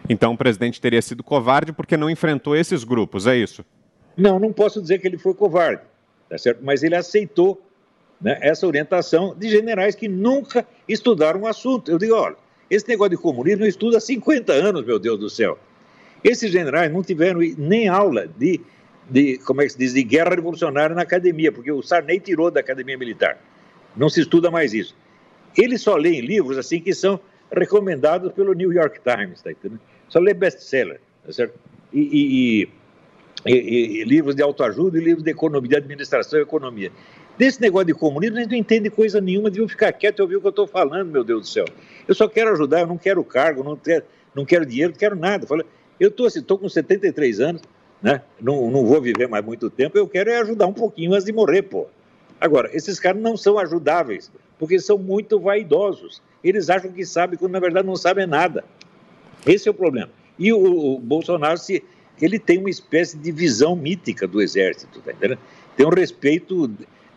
Então, 0.07 0.33
o 0.33 0.37
presidente 0.37 0.79
teria 0.81 1.01
sido 1.01 1.23
covarde 1.23 1.71
porque 1.71 1.97
não 1.97 2.09
enfrentou 2.09 2.55
esses 2.55 2.83
grupos, 2.83 3.25
é 3.25 3.35
isso? 3.35 3.65
Não, 4.15 4.39
não 4.39 4.53
posso 4.53 4.81
dizer 4.81 4.99
que 4.99 5.07
ele 5.07 5.17
foi 5.17 5.33
covarde, 5.33 5.81
tá 6.29 6.37
certo? 6.37 6.63
Mas 6.63 6.83
ele 6.83 6.95
aceitou 6.95 7.61
né, 8.19 8.37
essa 8.41 8.65
orientação 8.65 9.35
de 9.37 9.49
generais 9.49 9.95
que 9.95 10.07
nunca 10.07 10.65
estudaram 10.87 11.41
o 11.41 11.47
assunto. 11.47 11.91
Eu 11.91 11.97
digo, 11.97 12.15
olha, 12.15 12.35
esse 12.69 12.87
negócio 12.87 13.11
de 13.11 13.17
comunismo 13.17 13.63
eu 13.63 13.69
estudo 13.69 13.97
há 13.97 13.99
50 13.99 14.51
anos, 14.53 14.85
meu 14.85 14.99
Deus 14.99 15.19
do 15.19 15.29
céu. 15.29 15.57
Esses 16.23 16.51
generais 16.51 16.91
não 16.91 17.03
tiveram 17.03 17.39
nem 17.57 17.87
aula 17.87 18.27
de, 18.27 18.59
de 19.09 19.37
como 19.39 19.61
é 19.61 19.65
que 19.65 19.71
se 19.71 19.77
diz, 19.77 19.93
de 19.93 20.03
guerra 20.03 20.31
revolucionária 20.31 20.95
na 20.95 21.03
academia, 21.03 21.51
porque 21.51 21.71
o 21.71 21.81
Sarney 21.83 22.19
tirou 22.19 22.49
da 22.49 22.59
academia 22.59 22.97
militar. 22.97 23.37
Não 23.95 24.09
se 24.09 24.21
estuda 24.21 24.49
mais 24.49 24.73
isso. 24.73 24.95
Eles 25.55 25.81
só 25.81 25.95
leem 25.95 26.21
livros 26.21 26.57
assim 26.57 26.81
que 26.81 26.93
são 26.93 27.19
recomendados 27.51 28.31
pelo 28.33 28.53
New 28.53 28.73
York 28.73 28.99
Times, 29.01 29.41
tá 29.41 29.51
entendendo? 29.51 29.81
Só 30.09 30.19
lê 30.19 30.33
best-seller, 30.33 30.99
tá 31.25 31.31
certo? 31.31 31.57
E, 31.93 31.99
e, 32.01 32.69
e, 33.45 34.01
e, 34.01 34.03
livros 34.03 34.35
de 34.35 34.41
autoajuda 34.41 34.97
e 34.97 35.01
livros 35.01 35.23
de 35.23 35.31
economia, 35.31 35.69
de 35.69 35.75
administração 35.77 36.39
e 36.39 36.41
economia. 36.41 36.91
Desse 37.37 37.61
negócio 37.61 37.87
de 37.87 37.93
comunismo, 37.93 38.37
gente 38.37 38.51
não 38.51 38.57
entende 38.57 38.89
coisa 38.89 39.19
nenhuma, 39.19 39.49
deviam 39.49 39.67
ficar 39.67 39.91
quieto 39.91 40.19
e 40.19 40.21
ouvir 40.21 40.37
o 40.37 40.41
que 40.41 40.47
eu 40.47 40.51
estou 40.51 40.67
falando, 40.67 41.11
meu 41.11 41.23
Deus 41.23 41.41
do 41.41 41.47
céu. 41.47 41.65
Eu 42.07 42.15
só 42.15 42.27
quero 42.27 42.51
ajudar, 42.51 42.81
eu 42.81 42.87
não 42.87 42.97
quero 42.97 43.23
cargo, 43.23 43.63
não 43.63 43.75
quero, 43.75 44.05
não 44.33 44.45
quero 44.45 44.65
dinheiro, 44.65 44.91
não 44.91 44.97
quero 44.97 45.15
nada. 45.15 45.45
Eu 45.99 46.07
estou 46.07 46.27
assim, 46.27 46.41
com 46.41 46.69
73 46.69 47.39
anos, 47.41 47.61
né? 48.01 48.21
Não, 48.39 48.71
não 48.71 48.85
vou 48.85 49.01
viver 49.01 49.27
mais 49.27 49.43
muito 49.43 49.69
tempo, 49.69 49.97
eu 49.97 50.07
quero 50.07 50.29
é 50.29 50.39
ajudar 50.39 50.67
um 50.67 50.73
pouquinho 50.73 51.13
antes 51.13 51.25
de 51.25 51.33
morrer, 51.33 51.63
pô. 51.63 51.87
Agora, 52.39 52.69
esses 52.73 52.99
caras 52.99 53.21
não 53.21 53.35
são 53.35 53.59
ajudáveis, 53.59 54.31
porque 54.57 54.79
são 54.79 54.97
muito 54.97 55.39
vaidosos. 55.39 56.21
Eles 56.43 56.69
acham 56.69 56.91
que 56.91 57.05
sabem, 57.05 57.37
quando 57.37 57.51
na 57.51 57.59
verdade 57.59 57.87
não 57.87 57.95
sabem 57.95 58.25
nada. 58.25 58.63
Esse 59.45 59.67
é 59.67 59.71
o 59.71 59.73
problema. 59.73 60.09
E 60.37 60.53
o, 60.53 60.95
o 60.95 60.99
Bolsonaro, 60.99 61.57
se, 61.57 61.83
ele 62.21 62.39
tem 62.39 62.59
uma 62.59 62.69
espécie 62.69 63.17
de 63.17 63.31
visão 63.31 63.75
mítica 63.75 64.27
do 64.27 64.41
exército, 64.41 65.01
tá 65.01 65.11
entendendo? 65.11 65.39
Tem 65.75 65.85
um 65.85 65.89
respeito 65.89 66.69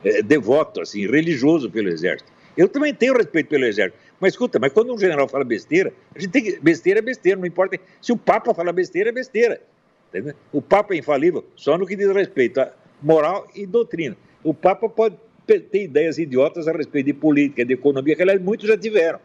é, 0.05 0.23
devoto, 0.23 0.81
assim, 0.81 1.07
religioso 1.07 1.71
pelo 1.71 1.89
exército. 1.89 2.31
Eu 2.57 2.69
também 2.69 2.93
tenho 2.93 3.17
respeito 3.17 3.49
pelo 3.49 3.65
exército. 3.65 3.99
Mas 4.21 4.33
escuta, 4.33 4.59
mas 4.59 4.73
quando 4.73 4.93
um 4.93 4.99
general 4.99 5.29
fala 5.29 5.45
besteira, 5.45 5.93
a 6.15 6.19
gente 6.19 6.31
tem 6.31 6.43
que. 6.43 6.59
Besteira 6.61 6.99
é 6.99 7.03
besteira, 7.03 7.39
não 7.39 7.47
importa. 7.47 7.79
Se 8.01 8.13
o 8.13 8.17
Papa 8.17 8.53
fala 8.53 8.73
besteira, 8.73 9.11
é 9.11 9.13
besteira. 9.13 9.61
Entendeu? 10.09 10.35
O 10.53 10.61
Papa 10.61 10.95
é 10.95 10.99
infalível 10.99 11.45
só 11.55 11.79
no 11.79 11.87
que 11.87 11.95
diz 11.95 12.09
respeito 12.13 12.61
a 12.61 12.73
moral 13.01 13.47
e 13.55 13.65
doutrina. 13.65 14.17
O 14.43 14.53
Papa 14.53 14.89
pode 14.89 15.17
ter 15.47 15.69
ideias 15.73 16.19
idiotas 16.19 16.67
a 16.67 16.73
respeito 16.73 17.07
de 17.07 17.13
política, 17.13 17.65
de 17.65 17.75
economia, 17.75 18.17
que 18.17 18.23
aliás 18.23 18.41
muitos 18.41 18.67
já 18.67 18.77
tiveram. 18.77 19.21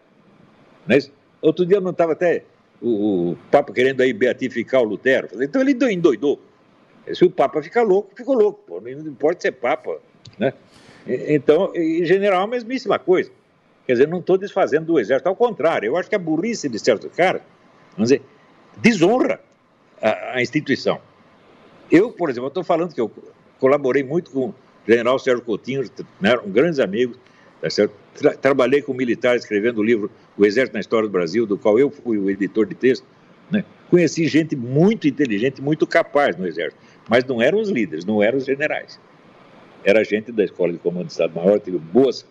Mas, 0.88 1.12
outro 1.42 1.65
dia 1.65 1.77
eu 1.77 1.82
não 1.82 1.92
estava 1.92 2.13
até 2.13 2.44
o, 2.82 3.32
o, 3.32 3.38
Papa 3.50 3.74
querendo 3.74 4.01
aí 4.01 4.13
beatificar 4.13 4.82
o 4.82 4.86
Lutero. 4.86 5.30
Então 5.42 5.62
ele 5.62 5.72
endoidou. 5.92 6.39
Se 7.13 7.25
o 7.25 7.30
Papa 7.30 7.62
fica 7.62 7.82
louco, 7.82 8.12
ficou 8.15 8.36
louco. 8.36 8.63
Pô. 8.65 8.82
Não 8.82 8.89
importa 8.89 9.42
ser 9.42 9.53
Papa. 9.53 10.00
Né? 10.38 10.54
Então, 11.06 11.72
em 11.75 12.06
general, 12.06 12.44
a 12.44 12.48
mesmíssima 12.48 12.98
coisa. 12.98 13.32
Quer 13.86 13.94
dizer, 13.94 14.08
não 14.08 14.20
estou 14.20 14.38
desfazendo 14.38 14.86
do 14.86 15.00
exército, 15.00 15.28
ao 15.28 15.36
contrário, 15.36 15.88
eu 15.88 15.98
acho 15.98 16.08
que 16.08 16.16
a 16.16 16.20
burrice 16.20 16.70
de 16.70 16.80
certos 16.80 17.12
caras, 17.13 17.42
vamos 17.92 18.10
dizer, 18.10 18.22
desonra 18.78 19.42
a, 20.02 20.38
a 20.38 20.42
instituição. 20.42 21.02
Eu, 21.92 22.12
por 22.12 22.30
exemplo, 22.30 22.48
estou 22.48 22.63
falando 22.63 22.94
que 22.94 23.02
eu 23.02 23.12
colaborei 23.60 24.04
muito 24.04 24.32
com 24.32 24.48
o 24.48 24.56
general 24.88 25.20
Sérgio 25.20 25.44
Coutinho, 25.44 25.84
né, 26.20 26.32
eram 26.32 26.50
grandes 26.50 26.80
amigos, 26.80 27.18
tá 27.62 27.70
Tra 28.13 28.34
trabalhei 28.36 28.82
com 28.82 28.94
militares 28.94 29.42
escrevendo 29.42 29.80
o 29.80 29.84
livro 29.84 30.12
O 30.38 30.46
Exército 30.46 30.75
na 30.75 30.80
História 30.80 31.08
do 31.08 31.12
Brasil, 31.12 31.48
do 31.48 31.58
qual 31.58 31.80
eu 31.80 31.90
fui 31.90 32.18
o 32.18 32.30
editor 32.30 32.66
de 32.66 32.75
texto. 32.75 33.06
Né? 33.50 33.66
Conheci 33.90 34.28
gente 34.28 34.56
muito 34.56 35.08
inteligente, 35.08 35.62
muito 35.62 35.88
capaz 35.88 36.38
no 36.38 36.46
Exército, 36.46 36.80
mas 37.10 37.25
não 37.25 37.42
eram 37.42 37.60
os 37.60 37.70
líderes, 37.70 38.06
não 38.06 38.22
eram 38.22 38.38
os 38.38 38.46
generais. 38.46 39.00
Era 39.84 40.04
gente 40.04 40.32
da 40.32 40.44
Escola 40.44 40.72
de 40.72 40.80
Comando 40.80 41.08
de 41.08 41.12
Estado-Maior, 41.12 41.60
tive 41.60 41.78
boas 41.78 42.25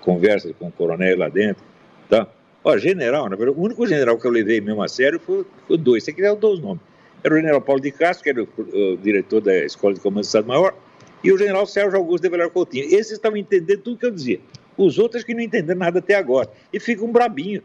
conversas 0.00 0.52
com 0.58 0.68
o 0.68 0.72
coronel 0.72 1.18
lá 1.18 1.28
dentro. 1.28 1.62
Tá? 2.08 2.26
Ó, 2.64 2.76
general, 2.76 3.28
na 3.28 3.36
verdade, 3.36 3.58
o 3.58 3.62
único 3.62 3.86
general 3.86 4.18
que 4.18 4.26
eu 4.26 4.30
levei 4.30 4.60
mesmo 4.60 4.82
a 4.82 4.88
sério 4.88 5.20
foi, 5.20 5.44
foi 5.66 5.78
dois. 5.78 6.04
Você 6.04 6.12
quiser, 6.12 6.28
eu 6.28 6.36
dou 6.36 6.54
os 6.54 6.60
nomes. 6.60 6.82
Era 7.22 7.34
o 7.34 7.36
general 7.36 7.60
Paulo 7.60 7.80
de 7.80 7.90
Castro, 7.90 8.24
que 8.24 8.30
era 8.30 8.42
o, 8.42 8.92
o 8.92 8.96
diretor 8.96 9.40
da 9.40 9.56
Escola 9.64 9.94
de 9.94 10.00
Comando 10.00 10.22
de 10.22 10.26
Estado-Maior, 10.26 10.74
e 11.22 11.32
o 11.32 11.38
general 11.38 11.66
Sérgio 11.66 11.98
Augusto 11.98 12.22
de 12.22 12.28
Velar 12.30 12.50
Coutinho. 12.50 12.84
Esses 12.84 13.12
estavam 13.12 13.36
entendendo 13.36 13.82
tudo 13.82 13.98
que 13.98 14.06
eu 14.06 14.10
dizia. 14.10 14.40
Os 14.76 14.98
outros 14.98 15.22
que 15.22 15.34
não 15.34 15.40
entenderam 15.40 15.78
nada 15.78 15.98
até 15.98 16.14
agora. 16.14 16.50
E 16.72 16.80
ficam 16.80 17.12
brabinho, 17.12 17.62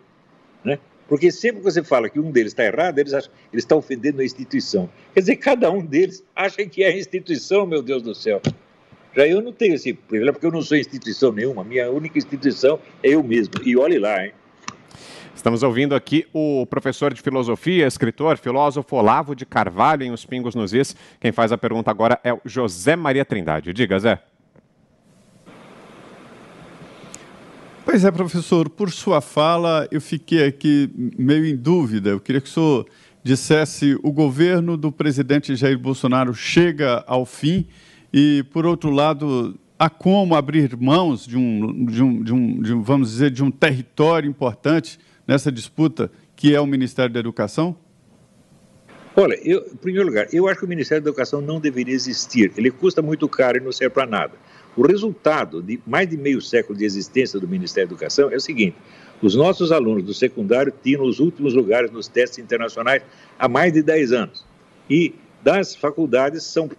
né? 0.63 0.77
Porque 1.07 1.31
sempre 1.31 1.57
que 1.57 1.63
você 1.63 1.83
fala 1.83 2.09
que 2.09 2.19
um 2.19 2.31
deles 2.31 2.51
está 2.51 2.65
errado, 2.65 2.97
eles 2.97 3.13
acham 3.13 3.31
eles 3.53 3.63
estão 3.63 3.77
ofendendo 3.77 4.21
a 4.21 4.25
instituição. 4.25 4.89
Quer 5.13 5.19
dizer, 5.19 5.35
cada 5.37 5.69
um 5.71 5.85
deles 5.85 6.23
acha 6.35 6.65
que 6.65 6.83
é 6.83 6.87
a 6.87 6.97
instituição, 6.97 7.65
meu 7.65 7.81
Deus 7.81 8.01
do 8.01 8.15
céu. 8.15 8.41
Já 9.15 9.25
eu 9.25 9.41
não 9.41 9.53
tenho 9.53 9.75
esse 9.75 9.93
privilégio, 9.93 10.33
porque 10.33 10.45
eu 10.45 10.51
não 10.51 10.61
sou 10.61 10.77
instituição 10.77 11.31
nenhuma. 11.31 11.63
Minha 11.63 11.89
única 11.89 12.17
instituição 12.17 12.79
é 13.01 13.11
eu 13.11 13.23
mesmo. 13.23 13.53
E 13.63 13.77
olhe 13.77 13.97
lá, 13.97 14.25
hein? 14.25 14.33
Estamos 15.33 15.63
ouvindo 15.63 15.95
aqui 15.95 16.25
o 16.33 16.65
professor 16.65 17.13
de 17.13 17.21
filosofia, 17.21 17.87
escritor, 17.87 18.37
filósofo 18.37 18.95
Olavo 18.95 19.33
de 19.33 19.45
Carvalho 19.45 20.03
em 20.03 20.11
Os 20.11 20.25
Pingos 20.25 20.53
nos 20.53 20.73
Is. 20.73 20.95
Quem 21.19 21.31
faz 21.31 21.51
a 21.51 21.57
pergunta 21.57 21.89
agora 21.89 22.19
é 22.23 22.33
o 22.33 22.41
José 22.43 22.95
Maria 22.95 23.23
Trindade. 23.23 23.71
Diga, 23.71 23.97
Zé. 23.99 24.21
Pois 27.85 28.03
é, 28.03 28.11
professor, 28.11 28.69
por 28.69 28.91
sua 28.91 29.21
fala, 29.21 29.87
eu 29.91 30.01
fiquei 30.01 30.45
aqui 30.45 30.89
meio 31.17 31.45
em 31.45 31.55
dúvida. 31.55 32.09
Eu 32.09 32.19
queria 32.19 32.41
que 32.41 32.49
o 32.49 32.51
senhor 32.51 32.85
dissesse: 33.23 33.97
o 34.03 34.11
governo 34.11 34.75
do 34.75 34.91
presidente 34.91 35.55
Jair 35.55 35.77
Bolsonaro 35.77 36.33
chega 36.33 37.03
ao 37.07 37.25
fim 37.25 37.67
e, 38.17 38.43
por 38.43 38.65
outro 38.65 38.89
lado, 38.91 39.59
há 39.77 39.89
como 39.89 40.35
abrir 40.35 40.73
mãos 40.77 41.27
de 41.27 41.37
um, 41.37 41.85
de 41.85 42.01
um, 42.01 42.23
de 42.23 42.33
um, 42.33 42.61
de 42.61 42.73
um 42.73 42.81
vamos 42.81 43.11
dizer, 43.11 43.29
de 43.29 43.43
um 43.43 43.51
território 43.51 44.29
importante 44.29 44.97
nessa 45.27 45.51
disputa 45.51 46.09
que 46.33 46.55
é 46.55 46.61
o 46.61 46.65
Ministério 46.65 47.13
da 47.13 47.19
Educação? 47.19 47.75
Olha, 49.17 49.37
eu, 49.43 49.65
em 49.69 49.75
primeiro 49.75 50.07
lugar, 50.07 50.27
eu 50.31 50.47
acho 50.47 50.59
que 50.59 50.65
o 50.65 50.69
Ministério 50.69 51.03
da 51.03 51.09
Educação 51.09 51.41
não 51.41 51.59
deveria 51.59 51.93
existir. 51.93 52.53
Ele 52.55 52.71
custa 52.71 53.01
muito 53.01 53.27
caro 53.27 53.57
e 53.57 53.59
não 53.59 53.73
serve 53.73 53.93
para 53.93 54.05
nada. 54.05 54.35
O 54.77 54.87
resultado 54.87 55.61
de 55.61 55.77
mais 55.85 56.07
de 56.07 56.15
meio 56.15 56.39
século 56.39 56.79
de 56.79 56.85
existência 56.85 57.37
do 57.37 57.49
Ministério 57.49 57.89
da 57.89 57.95
Educação 57.95 58.31
é 58.31 58.37
o 58.37 58.41
seguinte: 58.41 58.77
os 59.21 59.35
nossos 59.35 59.73
alunos 59.73 60.03
do 60.03 60.13
secundário 60.13 60.73
tinham 60.81 61.03
os 61.03 61.19
últimos 61.19 61.53
lugares 61.53 61.91
nos 61.91 62.07
testes 62.07 62.39
internacionais 62.39 63.03
há 63.37 63.49
mais 63.49 63.73
de 63.73 63.83
10 63.83 64.13
anos. 64.13 64.45
E 64.89 65.15
das 65.43 65.75
faculdades 65.75 66.43
são 66.43 66.69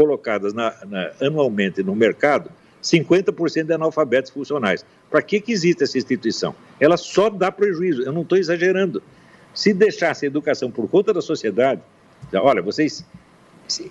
colocadas 0.00 0.54
na, 0.54 0.74
na, 0.88 1.10
anualmente 1.20 1.82
no 1.82 1.94
mercado 1.94 2.50
50% 2.82 3.64
de 3.64 3.74
analfabetos 3.74 4.30
funcionais. 4.30 4.82
Para 5.10 5.20
que, 5.20 5.38
que 5.42 5.52
existe 5.52 5.84
essa 5.84 5.98
instituição? 5.98 6.54
Ela 6.80 6.96
só 6.96 7.28
dá 7.28 7.52
prejuízo, 7.52 8.00
eu 8.00 8.10
não 8.10 8.22
estou 8.22 8.38
exagerando. 8.38 9.02
Se 9.52 9.74
deixasse 9.74 10.24
a 10.24 10.28
educação 10.28 10.70
por 10.70 10.88
conta 10.88 11.12
da 11.12 11.20
sociedade, 11.20 11.82
olha, 12.32 12.62
vocês 12.62 13.04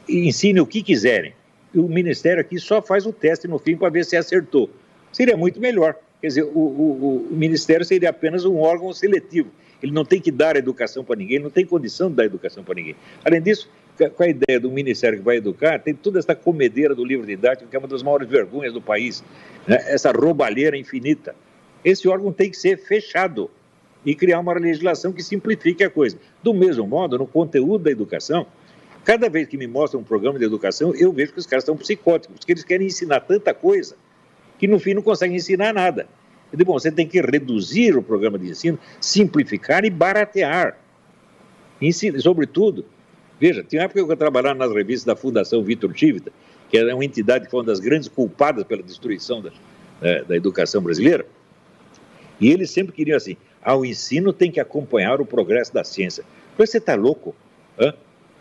ensinem 0.08 0.64
o 0.64 0.66
que 0.66 0.82
quiserem, 0.82 1.34
o 1.76 1.84
Ministério 1.84 2.42
aqui 2.42 2.58
só 2.58 2.82
faz 2.82 3.06
o 3.06 3.14
teste 3.14 3.48
no 3.48 3.60
fim 3.60 3.78
para 3.78 3.90
ver 3.90 4.04
se 4.04 4.18
acertou. 4.18 4.68
Seria 5.12 5.38
muito 5.38 5.60
melhor. 5.60 5.96
Quer 6.20 6.28
dizer, 6.28 6.44
o, 6.44 6.60
o, 6.60 7.28
o 7.32 7.36
Ministério 7.36 7.86
seria 7.86 8.10
apenas 8.10 8.46
um 8.46 8.58
órgão 8.58 8.92
seletivo. 8.94 9.52
Ele 9.84 9.92
não 9.92 10.04
tem 10.04 10.20
que 10.20 10.32
dar 10.32 10.56
educação 10.56 11.04
para 11.04 11.18
ninguém, 11.18 11.38
não 11.38 11.52
tem 11.52 11.68
condição 11.68 12.10
de 12.10 12.16
dar 12.16 12.26
educação 12.26 12.64
para 12.64 12.74
ninguém. 12.74 12.96
Além 13.24 13.42
disso, 13.42 13.70
com 14.08 14.24
a 14.24 14.28
ideia 14.28 14.60
do 14.60 14.72
Ministério 14.72 15.18
que 15.18 15.26
vai 15.26 15.38
educar, 15.38 15.80
tem 15.80 15.94
toda 15.94 16.20
essa 16.20 16.36
comedeira 16.36 16.96
do 16.96 17.04
livro 17.04 17.26
didático, 17.26 17.70
que 17.70 17.76
é 17.76 17.80
uma 17.80 17.88
das 17.88 18.04
maiores 18.04 18.30
vergonhas 18.30 18.72
do 18.72 18.82
país, 18.82 19.24
né? 19.68 19.78
essa 19.88 20.12
roubalheira 20.12 20.78
infinita. 20.78 21.36
Esse 21.84 22.08
órgão 22.08 22.32
tem 22.32 22.50
que 22.50 22.58
ser 22.58 22.78
fechado 22.78 23.50
e 24.06 24.16
criar 24.16 24.40
uma 24.40 24.54
legislação 24.54 25.12
que 25.12 25.22
simplifique 25.24 25.84
a 25.84 25.90
coisa. 25.90 26.18
Do 26.42 26.54
mesmo 26.54 26.88
modo, 26.88 27.18
no 27.18 27.28
conteúdo 27.28 27.84
da 27.84 27.92
educação, 27.92 28.46
Cada 29.04 29.30
vez 29.30 29.48
que 29.48 29.58
me 29.58 29.66
mostram 29.66 30.02
um 30.02 30.04
programa 30.04 30.38
de 30.38 30.46
educação, 30.46 30.94
eu 30.96 31.12
vejo 31.12 31.34
que 31.34 31.40
os 31.40 31.46
caras 31.46 31.64
estão 31.64 31.76
psicóticos, 31.76 32.38
porque 32.38 32.52
eles 32.52 32.64
querem 32.64 32.88
ensinar 32.88 33.22
tanta 33.22 33.54
coisa 33.54 33.96
que 34.58 34.68
no 34.68 34.80
fim 34.80 34.94
não 34.94 35.02
conseguem 35.02 35.38
ensinar 35.38 35.74
nada. 35.74 36.08
Eu 36.52 36.58
digo, 36.58 36.72
bom, 36.72 36.78
você 36.78 36.92
tem 36.92 37.08
que 37.08 37.22
reduzir 37.22 37.96
o 37.96 38.04
programa 38.04 38.38
de 38.38 38.50
ensino, 38.50 38.78
simplificar 39.00 39.86
e 39.86 39.90
baratear. 39.90 40.78
Ensina, 41.82 42.20
sobretudo, 42.20 42.86
veja, 43.40 43.64
tinha 43.64 43.82
uma 43.82 43.86
época 43.86 44.04
que 44.06 44.12
eu 44.12 44.18
trabalhava 44.18 44.58
nas 44.58 44.74
revistas 44.74 45.06
da 45.06 45.16
Fundação 45.16 45.64
Vitor 45.64 45.94
Tivita, 45.94 46.32
que 46.70 46.78
era 46.78 46.94
uma 46.94 47.06
entidade 47.06 47.46
que 47.46 47.52
foi 47.52 47.62
uma 47.62 47.66
das 47.66 47.80
grandes 47.80 48.08
culpadas 48.08 48.64
pela 48.64 48.84
destruição 48.84 49.42
da, 49.42 49.52
da, 50.00 50.24
da 50.24 50.36
educação 50.36 50.82
brasileira, 50.82 51.26
e 52.40 52.52
eles 52.52 52.72
sempre 52.72 52.94
queriam 52.94 53.18
assim, 53.18 53.36
ah, 53.62 53.76
o 53.76 53.86
ensino 53.86 54.32
tem 54.32 54.52
que 54.52 54.60
acompanhar 54.60 55.20
o 55.20 55.26
progresso 55.26 55.74
da 55.74 55.84
ciência. 55.84 56.24
Você 56.58 56.78
está 56.78 56.96
louco? 56.96 57.36
Hã? 57.78 57.94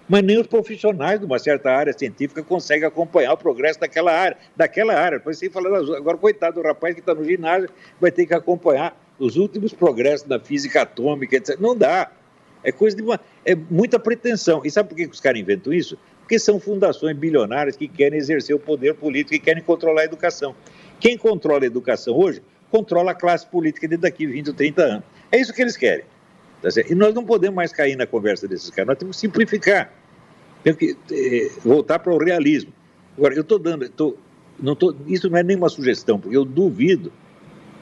Mas 0.09 0.23
nem 0.23 0.41
os 0.41 0.47
profissionais 0.47 1.21
de 1.21 1.27
uma 1.27 1.39
certa 1.39 1.71
área 1.71 1.93
científica 1.93 2.43
conseguem 2.43 2.87
acompanhar 2.87 3.33
o 3.33 3.37
progresso 3.37 3.79
daquela 3.79 4.13
área. 4.13 4.39
Daquela 4.57 4.95
área. 4.95 5.19
Depois 5.19 5.39
você 5.39 5.51
fala, 5.51 5.79
agora, 5.97 6.17
coitado 6.17 6.61
do 6.61 6.67
rapaz 6.67 6.95
que 6.95 7.01
está 7.01 7.15
no 7.15 7.25
ginásio, 7.25 7.69
vai 8.01 8.11
ter 8.11 8.25
que 8.25 8.33
acompanhar 8.33 8.99
os 9.19 9.37
últimos 9.37 9.75
progressos 9.75 10.27
da 10.27 10.41
física 10.41 10.83
atômica, 10.83 11.37
etc. 11.37 11.59
Não 11.61 11.77
dá. 11.77 12.11
É 12.63 12.73
coisa 12.73 12.97
de 12.97 13.03
uma. 13.03 13.21
É 13.45 13.55
muita 13.55 13.99
pretensão. 13.99 14.63
E 14.65 14.71
sabe 14.71 14.89
por 14.89 14.97
que 14.97 15.07
os 15.07 15.21
caras 15.21 15.41
inventam 15.41 15.73
isso? 15.73 15.99
Porque 16.21 16.39
são 16.39 16.61
fundações 16.61 17.17
bilionárias 17.17 17.77
que 17.77 17.89
querem 17.89 18.19
exercer 18.19 18.55
o 18.55 18.59
poder 18.59 18.95
político 18.95 19.35
e 19.35 19.39
querem 19.39 19.63
controlar 19.63 20.03
a 20.03 20.05
educação. 20.05 20.55
Quem 21.01 21.17
controla 21.17 21.63
a 21.63 21.67
educação 21.67 22.17
hoje 22.17 22.43
controla 22.71 23.13
a 23.13 23.15
classe 23.15 23.47
política 23.47 23.89
de 23.89 23.97
daqui 23.97 24.27
20 24.27 24.49
ou 24.49 24.55
30 24.55 24.83
anos. 24.83 25.05
É 25.33 25.39
isso 25.39 25.53
que 25.53 25.63
eles 25.63 25.77
querem. 25.77 26.05
Tá 26.61 26.69
e 26.89 26.95
nós 26.95 27.15
não 27.15 27.25
podemos 27.25 27.55
mais 27.55 27.73
cair 27.73 27.97
na 27.97 28.07
conversa 28.07 28.49
desses 28.49 28.69
caras, 28.71 28.89
nós 28.89 28.99
temos 28.99 29.17
que 29.17 29.21
simplificar. 29.21 29.93
Temos 30.63 30.79
que 30.79 30.97
eh, 31.13 31.51
voltar 31.65 32.01
para 32.01 32.13
o 32.13 32.19
realismo. 32.19 32.73
Agora, 33.17 33.35
eu 33.35 33.43
estou 33.43 33.59
dando, 33.59 33.89
tô, 33.89 34.17
não 34.61 34.75
tô, 34.75 34.95
isso 35.07 35.31
não 35.31 35.39
é 35.39 35.43
nenhuma 35.43 35.69
sugestão, 35.69 36.19
porque 36.19 36.37
eu 36.37 36.45
duvido 36.45 37.13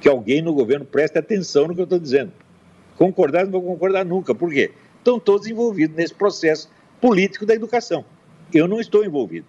que 0.01 0.09
alguém 0.09 0.43
no 0.43 0.53
governo 0.53 0.85
preste 0.85 1.19
atenção 1.19 1.67
no 1.67 1.75
que 1.75 1.81
eu 1.81 1.85
estou 1.85 1.99
dizendo. 1.99 2.33
Concordar, 2.97 3.45
não 3.45 3.53
vou 3.53 3.63
concordar 3.63 4.05
nunca. 4.05 4.35
Por 4.35 4.51
quê? 4.51 4.73
Estão 4.99 5.21
todos 5.21 5.47
envolvidos 5.47 5.97
nesse 5.97 6.15
processo 6.15 6.71
político 7.01 7.47
da 7.47 7.55
educação. 7.55 8.05
Eu 8.53 8.67
não 8.67 8.81
estou 8.81 9.05
envolvido. 9.05 9.47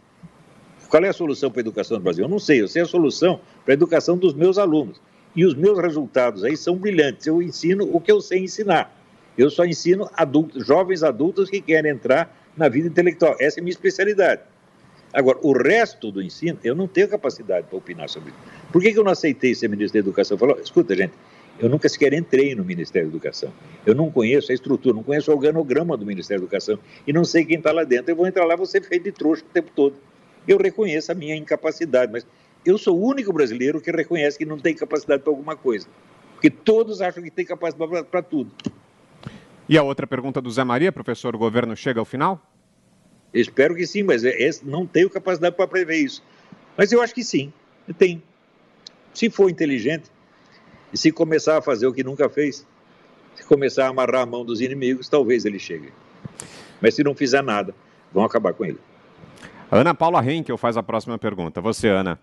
Qual 0.89 1.03
é 1.03 1.09
a 1.09 1.13
solução 1.13 1.51
para 1.51 1.59
a 1.59 1.63
educação 1.63 1.97
no 1.97 2.03
Brasil? 2.03 2.25
Eu 2.25 2.29
não 2.29 2.39
sei, 2.39 2.61
eu 2.61 2.67
sei 2.67 2.81
a 2.81 2.85
solução 2.85 3.39
para 3.65 3.73
a 3.73 3.75
educação 3.75 4.17
dos 4.17 4.33
meus 4.33 4.57
alunos. 4.57 5.01
E 5.35 5.45
os 5.45 5.53
meus 5.53 5.77
resultados 5.79 6.43
aí 6.43 6.55
são 6.55 6.75
brilhantes. 6.77 7.27
Eu 7.27 7.41
ensino 7.41 7.89
o 7.91 7.99
que 7.99 8.11
eu 8.11 8.21
sei 8.21 8.39
ensinar. 8.39 8.95
Eu 9.37 9.49
só 9.49 9.65
ensino 9.65 10.09
adultos, 10.15 10.65
jovens 10.65 11.03
adultos 11.03 11.49
que 11.49 11.61
querem 11.61 11.91
entrar 11.91 12.35
na 12.55 12.67
vida 12.69 12.87
intelectual. 12.87 13.35
Essa 13.39 13.59
é 13.59 13.61
a 13.61 13.63
minha 13.63 13.73
especialidade. 13.73 14.41
Agora, 15.13 15.37
o 15.41 15.51
resto 15.51 16.11
do 16.11 16.21
ensino, 16.21 16.59
eu 16.63 16.75
não 16.75 16.87
tenho 16.87 17.07
capacidade 17.07 17.67
para 17.67 17.77
opinar 17.77 18.09
sobre 18.09 18.29
isso. 18.29 18.39
Por 18.71 18.81
que, 18.81 18.91
que 18.91 18.99
eu 18.99 19.03
não 19.03 19.11
aceitei 19.11 19.53
ser 19.55 19.69
ministro 19.69 19.93
da 19.93 19.99
Educação? 19.99 20.37
Falou, 20.37 20.59
escuta, 20.59 20.95
gente, 20.95 21.13
eu 21.59 21.69
nunca 21.69 21.89
sequer 21.89 22.13
entrei 22.13 22.53
no 22.53 22.63
Ministério 22.63 23.09
da 23.09 23.15
Educação. 23.15 23.51
Eu 23.85 23.95
não 23.95 24.11
conheço 24.11 24.51
a 24.51 24.55
estrutura, 24.55 24.95
não 24.95 25.03
conheço 25.03 25.31
o 25.31 25.35
organograma 25.35 25.97
do 25.97 26.05
Ministério 26.05 26.41
da 26.41 26.45
Educação 26.45 26.79
e 27.05 27.13
não 27.13 27.23
sei 27.23 27.45
quem 27.45 27.57
está 27.57 27.71
lá 27.71 27.83
dentro. 27.83 28.11
Eu 28.11 28.15
vou 28.15 28.27
entrar 28.27 28.45
lá, 28.45 28.55
vou 28.55 28.65
ser 28.65 28.83
feito 28.83 29.03
de 29.03 29.11
trouxa 29.11 29.43
o 29.43 29.53
tempo 29.53 29.71
todo. 29.75 29.95
Eu 30.47 30.57
reconheço 30.57 31.11
a 31.11 31.15
minha 31.15 31.35
incapacidade, 31.35 32.11
mas 32.11 32.25
eu 32.65 32.77
sou 32.77 32.97
o 32.97 33.05
único 33.05 33.33
brasileiro 33.33 33.81
que 33.81 33.91
reconhece 33.91 34.37
que 34.37 34.45
não 34.45 34.57
tem 34.57 34.75
capacidade 34.75 35.23
para 35.23 35.31
alguma 35.31 35.55
coisa. 35.55 35.87
Porque 36.33 36.49
todos 36.49 37.01
acham 37.01 37.23
que 37.23 37.31
tem 37.31 37.45
capacidade 37.45 38.03
para 38.05 38.21
tudo. 38.21 38.51
E 39.67 39.77
a 39.77 39.83
outra 39.83 40.05
pergunta 40.05 40.39
do 40.39 40.49
Zé 40.51 40.63
Maria, 40.63 40.91
professor, 40.91 41.35
o 41.35 41.39
governo 41.39 41.75
chega 41.75 41.99
ao 41.99 42.05
final? 42.05 42.41
espero 43.33 43.75
que 43.75 43.85
sim, 43.85 44.03
mas 44.03 44.23
é, 44.23 44.29
é, 44.29 44.49
não 44.63 44.85
tenho 44.85 45.09
capacidade 45.09 45.55
para 45.55 45.67
prever 45.67 45.97
isso. 45.97 46.23
Mas 46.77 46.91
eu 46.91 47.01
acho 47.01 47.13
que 47.13 47.23
sim, 47.23 47.51
tem. 47.97 48.21
Se 49.13 49.29
for 49.29 49.49
inteligente, 49.49 50.09
e 50.93 50.97
se 50.97 51.11
começar 51.11 51.57
a 51.57 51.61
fazer 51.61 51.87
o 51.87 51.93
que 51.93 52.03
nunca 52.03 52.29
fez, 52.29 52.65
se 53.35 53.43
começar 53.45 53.85
a 53.85 53.89
amarrar 53.89 54.21
a 54.21 54.25
mão 54.25 54.45
dos 54.45 54.61
inimigos, 54.61 55.09
talvez 55.09 55.45
ele 55.45 55.59
chegue. 55.59 55.93
Mas 56.81 56.95
se 56.95 57.03
não 57.03 57.13
fizer 57.13 57.43
nada, 57.43 57.73
vão 58.11 58.23
acabar 58.23 58.53
com 58.53 58.65
ele. 58.65 58.79
Ana 59.71 59.93
Paula 59.93 60.23
Henkel 60.23 60.57
faz 60.57 60.77
a 60.77 60.83
próxima 60.83 61.17
pergunta. 61.17 61.59
Você, 61.59 61.89
Ana. 61.89 62.19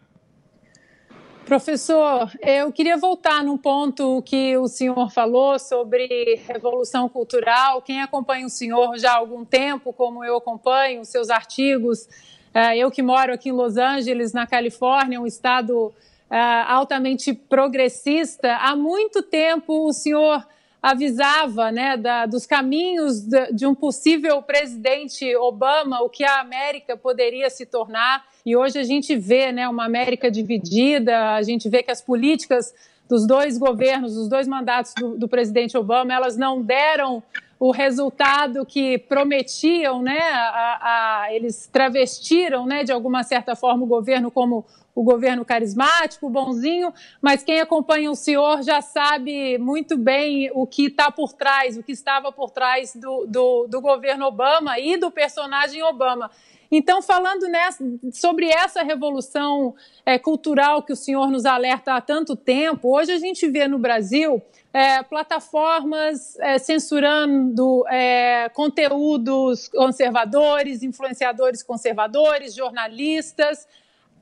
Professor, 1.44 2.33
eu 2.40 2.72
queria 2.72 2.96
voltar 2.96 3.44
num 3.44 3.59
ponto 3.59 4.22
que 4.22 4.57
o 4.57 4.66
senhor 4.66 5.11
falou 5.11 5.59
sobre 5.59 6.40
revolução 6.48 7.07
cultural. 7.07 7.83
Quem 7.83 8.00
acompanha 8.00 8.46
o 8.46 8.50
senhor 8.50 8.96
já 8.96 9.12
há 9.12 9.16
algum 9.16 9.44
tempo, 9.44 9.92
como 9.92 10.24
eu 10.24 10.37
acompanho, 10.37 11.05
seus 11.05 11.29
artigos, 11.29 12.09
é, 12.55 12.79
eu 12.79 12.88
que 12.88 13.03
moro 13.03 13.35
aqui 13.35 13.48
em 13.48 13.53
Los 13.53 13.77
Angeles, 13.77 14.33
na 14.33 14.46
Califórnia, 14.46 15.20
um 15.20 15.27
estado 15.27 15.92
é, 16.35 16.64
altamente 16.66 17.33
progressista, 17.33 18.57
há 18.57 18.75
muito 18.75 19.23
tempo 19.23 19.87
o 19.87 19.92
senhor 19.92 20.44
avisava 20.83 21.70
né, 21.70 21.97
da, 21.97 22.27
dos 22.27 22.44
caminhos 22.44 23.20
de, 23.20 23.53
de, 23.53 23.64
um 23.64 23.73
possível 23.73 24.42
presidente 24.42 25.37
Obama, 25.37 26.01
o 26.03 26.11
que 26.11 26.25
a 26.25 26.40
América 26.40 26.97
poderia 26.97 27.49
se 27.51 27.64
tornar. 27.64 28.25
E 28.44 28.57
hoje 28.57 28.81
a 28.81 28.83
gente 28.83 29.14
vê 29.14 29.53
né, 29.53 29.68
uma 29.68 29.85
América 29.85 30.29
dividida, 30.29 31.37
a 31.37 31.42
gente 31.44 31.68
vê 31.68 31.85
que 31.85 31.92
as 31.92 32.03
políticas 32.03 32.75
dos 33.09 33.29
dois 33.29 33.57
governos, 33.57 34.16
dos 34.16 34.29
dois 34.29 34.49
mandatos 34.49 34.92
do, 34.94 35.16
do 35.16 35.29
presidente 35.29 35.79
Obama, 35.79 36.12
elas 36.12 36.37
não 36.37 36.61
deram 36.61 37.23
o 37.61 37.70
resultado 37.70 38.66
que 38.66 38.99
prometiam, 38.99 40.03
né? 40.03 40.18
A, 40.18 41.23
a, 41.23 41.33
eles 41.33 41.68
travestiram, 41.73 42.66
né, 42.66 42.83
de 42.83 42.90
alguma 42.90 43.23
certa 43.23 43.55
forma, 43.55 43.85
o 43.85 43.87
governo 43.87 44.33
como 44.33 44.66
o 44.94 45.02
governo 45.02 45.44
carismático, 45.44 46.30
bonzinho, 46.30 46.92
mas 47.20 47.42
quem 47.42 47.61
acompanha 47.61 48.11
o 48.11 48.14
senhor 48.14 48.62
já 48.62 48.80
sabe 48.80 49.59
muito 49.59 49.96
bem 49.96 50.50
o 50.54 50.66
que 50.66 50.87
está 50.87 51.11
por 51.11 51.33
trás, 51.33 51.76
o 51.76 51.83
que 51.83 51.92
estava 51.92 52.30
por 52.30 52.50
trás 52.50 52.94
do, 52.94 53.26
do, 53.26 53.66
do 53.66 53.80
governo 53.80 54.26
Obama 54.26 54.78
e 54.78 54.96
do 54.96 55.11
personagem 55.11 55.83
Obama. 55.83 56.30
Então, 56.70 57.00
falando 57.02 57.46
nessa, 57.48 57.85
sobre 58.12 58.48
essa 58.48 58.83
revolução 58.83 59.74
é, 60.04 60.18
cultural 60.18 60.83
que 60.83 60.92
o 60.92 60.96
senhor 60.96 61.30
nos 61.30 61.44
alerta 61.44 61.94
há 61.94 62.00
tanto 62.00 62.35
tempo, 62.35 62.96
hoje 62.96 63.12
a 63.12 63.18
gente 63.18 63.48
vê 63.48 63.68
no 63.68 63.78
Brasil 63.78 64.42
é, 64.72 65.00
plataformas 65.04 66.37
é, 66.40 66.59
censurando 66.59 67.87
é, 67.88 68.48
conteúdos 68.48 69.68
conservadores, 69.68 70.83
influenciadores 70.83 71.62
conservadores, 71.62 72.54
jornalistas. 72.54 73.68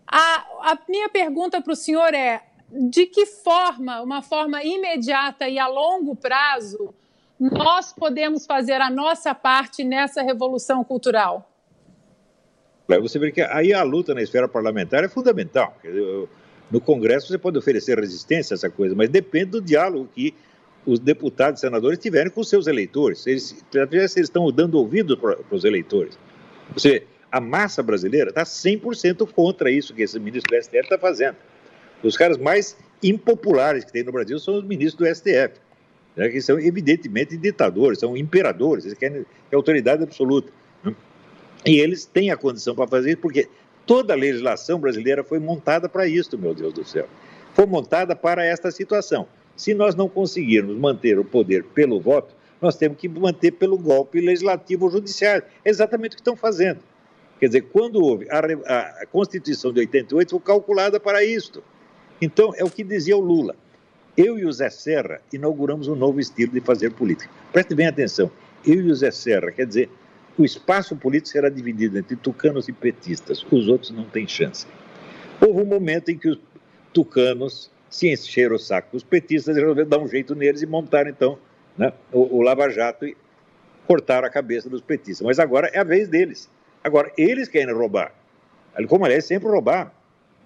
A, 0.06 0.72
a 0.72 0.78
minha 0.88 1.08
pergunta 1.08 1.60
para 1.60 1.72
o 1.72 1.76
senhor 1.76 2.14
é: 2.14 2.42
de 2.70 3.06
que 3.06 3.26
forma, 3.26 4.00
uma 4.00 4.22
forma 4.22 4.62
imediata 4.62 5.48
e 5.48 5.58
a 5.58 5.66
longo 5.66 6.16
prazo, 6.16 6.94
nós 7.38 7.92
podemos 7.92 8.46
fazer 8.46 8.80
a 8.80 8.90
nossa 8.90 9.34
parte 9.34 9.84
nessa 9.84 10.22
revolução 10.22 10.84
cultural? 10.84 11.48
Você 12.86 13.18
vê 13.18 13.32
que 13.32 13.40
aí 13.40 13.72
a 13.72 13.82
luta 13.82 14.14
na 14.14 14.22
esfera 14.22 14.48
parlamentar 14.48 15.04
é 15.04 15.08
fundamental. 15.08 15.76
No 16.70 16.80
Congresso 16.80 17.28
você 17.28 17.38
pode 17.38 17.58
oferecer 17.58 17.98
resistência 17.98 18.54
a 18.54 18.56
essa 18.56 18.70
coisa, 18.70 18.94
mas 18.94 19.08
depende 19.08 19.52
do 19.52 19.60
diálogo 19.60 20.08
que 20.14 20.34
os 20.84 20.98
deputados 20.98 21.60
e 21.60 21.66
senadores 21.66 21.98
tiverem 21.98 22.30
com 22.30 22.42
seus 22.42 22.66
eleitores. 22.66 23.26
Eles, 23.26 23.64
eles 23.90 24.16
estão 24.16 24.50
dando 24.50 24.78
ouvido 24.78 25.16
para 25.16 25.38
os 25.50 25.64
eleitores. 25.64 26.18
Você, 26.74 27.06
a 27.32 27.40
massa 27.40 27.82
brasileira 27.82 28.28
está 28.28 28.42
100% 28.42 29.26
contra 29.32 29.70
isso 29.70 29.94
que 29.94 30.02
esse 30.02 30.20
ministro 30.20 30.54
do 30.54 30.62
STF 30.62 30.80
está 30.80 30.98
fazendo. 30.98 31.36
Os 32.02 32.14
caras 32.14 32.36
mais 32.36 32.76
impopulares 33.02 33.84
que 33.84 33.92
tem 33.92 34.04
no 34.04 34.12
Brasil 34.12 34.38
são 34.38 34.58
os 34.58 34.64
ministros 34.64 35.08
do 35.08 35.14
STF, 35.14 35.58
né, 36.14 36.28
que 36.28 36.42
são 36.42 36.60
evidentemente 36.60 37.34
ditadores, 37.38 37.98
são 37.98 38.14
imperadores, 38.14 38.84
eles 38.84 38.98
querem 38.98 39.24
autoridade 39.50 40.02
absoluta. 40.02 40.52
Né? 40.84 40.94
E 41.64 41.78
eles 41.80 42.04
têm 42.04 42.30
a 42.30 42.36
condição 42.36 42.74
para 42.74 42.86
fazer 42.86 43.12
isso, 43.12 43.20
porque 43.22 43.48
toda 43.86 44.12
a 44.12 44.16
legislação 44.16 44.78
brasileira 44.78 45.24
foi 45.24 45.38
montada 45.38 45.88
para 45.88 46.06
isso, 46.06 46.36
meu 46.36 46.54
Deus 46.54 46.74
do 46.74 46.84
céu. 46.84 47.08
Foi 47.54 47.64
montada 47.64 48.14
para 48.14 48.44
esta 48.44 48.70
situação. 48.70 49.26
Se 49.56 49.72
nós 49.72 49.94
não 49.94 50.08
conseguirmos 50.08 50.76
manter 50.76 51.18
o 51.18 51.24
poder 51.24 51.64
pelo 51.64 51.98
voto, 51.98 52.34
nós 52.60 52.76
temos 52.76 52.98
que 52.98 53.08
manter 53.08 53.52
pelo 53.52 53.78
golpe 53.78 54.20
legislativo 54.20 54.84
ou 54.84 54.90
judiciário. 54.90 55.44
É 55.64 55.70
exatamente 55.70 56.12
o 56.12 56.16
que 56.16 56.20
estão 56.20 56.36
fazendo. 56.36 56.80
Quer 57.42 57.48
dizer, 57.48 57.62
quando 57.62 58.00
houve 58.00 58.28
a, 58.30 58.38
a, 58.38 59.06
Constituição 59.06 59.72
de 59.72 59.80
88, 59.80 60.30
foi 60.30 60.38
calculada 60.38 61.00
para 61.00 61.24
isto. 61.24 61.60
Então, 62.20 62.54
é 62.56 62.62
o 62.62 62.70
que 62.70 62.84
dizia 62.84 63.16
o 63.16 63.20
Lula. 63.20 63.56
Eu 64.16 64.38
e 64.38 64.46
o 64.46 64.52
Zé 64.52 64.70
Serra 64.70 65.20
inauguramos 65.32 65.88
um 65.88 65.96
novo 65.96 66.20
estilo 66.20 66.52
de 66.52 66.60
fazer 66.60 66.92
política. 66.92 67.28
Preste 67.52 67.74
bem 67.74 67.88
atenção. 67.88 68.30
Eu 68.64 68.76
e 68.76 68.92
o 68.92 68.94
Zé 68.94 69.10
Serra, 69.10 69.50
quer 69.50 69.66
dizer, 69.66 69.90
o 70.38 70.44
espaço 70.44 70.94
político 70.94 71.30
será 71.30 71.48
dividido 71.48 71.98
entre 71.98 72.14
tucanos 72.14 72.68
e 72.68 72.72
petistas. 72.72 73.44
Os 73.50 73.66
outros 73.66 73.90
não 73.90 74.04
têm 74.04 74.28
chance. 74.28 74.64
Houve 75.40 75.62
um 75.62 75.66
momento 75.66 76.12
em 76.12 76.18
que 76.18 76.28
os 76.28 76.38
tucanos 76.92 77.72
se 77.90 78.08
encheram 78.08 78.54
o 78.54 78.58
saco 78.60 78.92
dos 78.92 79.02
petistas 79.02 79.56
e 79.56 79.58
resolveram 79.58 79.88
dar 79.88 79.98
um 79.98 80.06
jeito 80.06 80.36
neles 80.36 80.62
e 80.62 80.66
montar, 80.66 81.08
então, 81.08 81.36
né, 81.76 81.92
o, 82.12 82.36
o 82.36 82.40
Lava 82.40 82.70
Jato 82.70 83.04
e 83.04 83.16
cortaram 83.84 84.28
a 84.28 84.30
cabeça 84.30 84.70
dos 84.70 84.80
petistas. 84.80 85.26
Mas 85.26 85.40
agora 85.40 85.66
é 85.72 85.80
a 85.80 85.84
vez 85.84 86.06
deles. 86.06 86.48
Agora, 86.82 87.12
eles 87.16 87.48
querem 87.48 87.74
roubar. 87.74 88.14
Como 88.88 89.04
aliás, 89.04 89.24
sempre 89.24 89.48
roubar. 89.48 89.92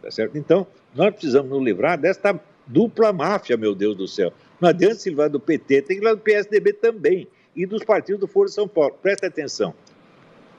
Tá 0.03 0.11
certo? 0.11 0.37
Então, 0.37 0.67
nós 0.95 1.11
precisamos 1.11 1.51
nos 1.51 1.63
livrar 1.63 1.99
desta 1.99 2.39
dupla 2.67 3.13
máfia, 3.13 3.57
meu 3.57 3.75
Deus 3.75 3.97
do 3.97 4.07
céu. 4.07 4.33
Não 4.61 4.69
adianta 4.69 4.97
se 4.97 5.09
livrar 5.09 5.31
do 5.31 5.41
PT, 5.41 5.83
tem 5.83 5.83
que 5.83 5.95
livrar 5.95 6.17
do 6.17 6.23
PSDB 6.23 6.73
também. 6.73 7.29
E 7.55 7.65
dos 7.65 7.83
partidos 7.83 8.21
do 8.21 8.27
Foro 8.27 8.49
de 8.49 8.55
São 8.55 8.69
Paulo. 8.69 8.97
Presta 9.03 9.27
atenção. 9.27 9.75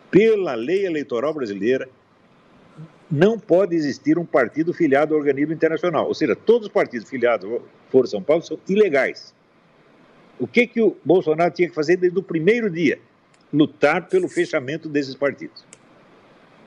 Pela 0.09 0.55
lei 0.55 0.85
eleitoral 0.85 1.33
brasileira, 1.33 1.87
não 3.09 3.39
pode 3.39 3.75
existir 3.75 4.17
um 4.17 4.25
partido 4.25 4.73
filiado 4.73 5.13
ao 5.13 5.19
organismo 5.19 5.53
internacional. 5.53 6.07
Ou 6.07 6.13
seja, 6.13 6.35
todos 6.35 6.67
os 6.67 6.73
partidos 6.73 7.09
filiados 7.09 7.49
ao 7.49 7.61
Foro 7.89 8.07
São 8.07 8.21
Paulo 8.21 8.41
são 8.41 8.57
ilegais. 8.67 9.33
O 10.39 10.47
que, 10.47 10.67
que 10.67 10.81
o 10.81 10.95
Bolsonaro 11.03 11.51
tinha 11.51 11.67
que 11.67 11.75
fazer 11.75 11.97
desde 11.97 12.17
o 12.17 12.23
primeiro 12.23 12.69
dia? 12.69 12.99
Lutar 13.51 14.07
pelo 14.07 14.27
fechamento 14.27 14.89
desses 14.89 15.15
partidos. 15.15 15.65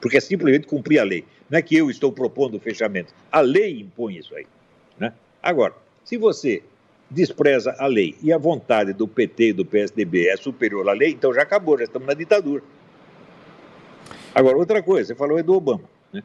Porque 0.01 0.17
é 0.17 0.21
simplesmente 0.21 0.67
cumprir 0.67 0.99
a 0.99 1.05
lei. 1.05 1.25
Não 1.49 1.59
é 1.59 1.63
que 1.63 1.77
eu 1.77 1.91
estou 1.91 2.13
propondo 2.13 2.57
o 2.57 2.61
fechamento. 2.61 3.13
A 3.31 3.41
lei 3.41 3.81
impõe 3.81 4.17
isso 4.17 4.35
aí. 4.35 4.47
Né? 4.99 5.13
Agora, 5.43 5.75
se 6.05 6.17
você 6.17 6.63
despreza 7.11 7.75
a 7.79 7.87
lei 7.87 8.17
e 8.23 8.33
a 8.33 8.39
vontade 8.39 8.93
do 8.93 9.07
PT 9.07 9.49
e 9.49 9.53
do 9.53 9.65
PSDB 9.65 10.29
é 10.29 10.37
superior 10.37 10.89
à 10.89 10.93
lei, 10.93 11.11
então 11.11 11.35
já 11.35 11.43
acabou, 11.43 11.77
já 11.77 11.85
estamos 11.85 12.07
na 12.07 12.15
ditadura. 12.15 12.63
Agora, 14.35 14.57
outra 14.57 14.83
coisa, 14.83 15.09
você 15.09 15.15
falou 15.15 15.39
é 15.39 15.43
do 15.43 15.55
Obama. 15.55 15.85
Né? 16.13 16.23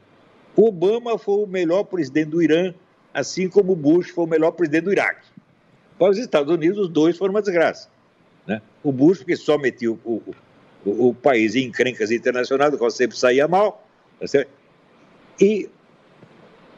Obama 0.56 1.18
foi 1.18 1.44
o 1.44 1.48
melhor 1.48 1.84
presidente 1.86 2.30
do 2.30 2.42
Irã, 2.42 2.74
assim 3.14 3.50
como 3.50 3.76
Bush 3.76 4.10
foi 4.10 4.26
o 4.26 4.28
melhor 4.28 4.52
presidente 4.52 4.84
do 4.84 4.92
Iraque. 4.92 5.28
Para 5.98 6.12
os 6.12 6.18
Estados 6.18 6.54
Unidos, 6.54 6.78
os 6.78 6.90
dois 6.90 7.18
foram 7.18 7.34
uma 7.34 7.42
desgraça. 7.42 7.90
Né? 8.46 8.62
O 8.84 8.92
Bush, 8.92 9.20
porque 9.20 9.36
só 9.36 9.58
metia 9.58 9.92
o, 9.92 10.00
o, 10.06 10.36
o, 10.86 11.10
o 11.10 11.14
país 11.14 11.56
em 11.56 11.66
encrencas 11.66 12.12
internacionais, 12.12 12.72
do 12.72 12.78
qual 12.78 12.92
sempre 12.92 13.18
saía 13.18 13.48
mal, 13.48 13.86
tá 14.20 14.46
e 15.40 15.70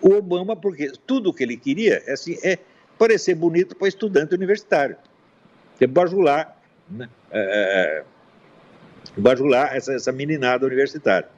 o 0.01 0.13
Obama, 0.13 0.55
porque 0.55 0.91
tudo 1.05 1.29
o 1.29 1.33
que 1.33 1.43
ele 1.43 1.57
queria 1.57 2.01
é, 2.07 2.13
assim, 2.13 2.37
é 2.43 2.57
parecer 2.97 3.35
bonito 3.35 3.75
para 3.75 3.87
estudante 3.87 4.33
universitário, 4.33 4.95
é 5.79 5.85
bajular, 5.85 6.59
né? 6.89 7.09
é, 7.31 8.03
é, 9.15 9.19
bajular 9.19 9.75
essa, 9.75 9.93
essa 9.93 10.11
meninada 10.11 10.65
universitária. 10.65 11.29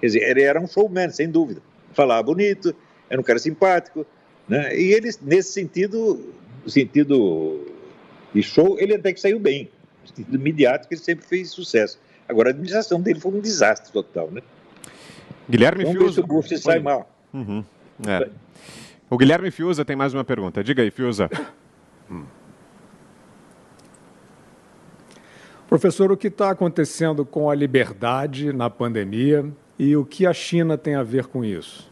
Quer 0.00 0.06
dizer, 0.06 0.22
ele 0.22 0.42
era 0.42 0.60
um 0.60 0.66
showman, 0.66 1.10
sem 1.10 1.30
dúvida. 1.30 1.62
Falava 1.92 2.22
bonito, 2.22 2.74
era 3.08 3.20
um 3.20 3.24
cara 3.24 3.38
simpático, 3.38 4.06
né? 4.48 4.76
e 4.76 4.92
ele, 4.92 5.10
nesse 5.22 5.52
sentido, 5.52 6.34
sentido 6.66 7.66
de 8.34 8.42
show, 8.42 8.78
ele 8.78 8.94
até 8.94 9.12
que 9.12 9.20
saiu 9.20 9.38
bem. 9.38 9.70
Sentido 10.14 10.38
midiático, 10.38 10.92
ele 10.92 11.00
sempre 11.00 11.26
fez 11.26 11.50
sucesso. 11.50 11.98
Agora, 12.28 12.50
a 12.50 12.52
administração 12.52 13.00
dele 13.00 13.18
foi 13.18 13.32
um 13.32 13.40
desastre 13.40 13.92
total, 13.92 14.30
né? 14.30 14.40
Guilherme 15.48 15.84
Vamos 15.84 16.14
Fiuza. 16.14 16.58
Sai 16.58 16.78
mal. 16.78 17.10
Uhum. 17.32 17.64
É. 18.06 18.28
O 19.08 19.18
Guilherme 19.18 19.50
Fiuza 19.50 19.84
tem 19.84 19.96
mais 19.96 20.14
uma 20.14 20.24
pergunta. 20.24 20.62
Diga 20.62 20.82
aí, 20.82 20.90
Fiuza. 20.90 21.28
Professor, 25.68 26.10
o 26.10 26.16
que 26.16 26.26
está 26.26 26.50
acontecendo 26.50 27.24
com 27.24 27.48
a 27.48 27.54
liberdade 27.54 28.52
na 28.52 28.68
pandemia 28.68 29.46
e 29.78 29.96
o 29.96 30.04
que 30.04 30.26
a 30.26 30.32
China 30.32 30.76
tem 30.76 30.96
a 30.96 31.02
ver 31.02 31.26
com 31.26 31.44
isso? 31.44 31.88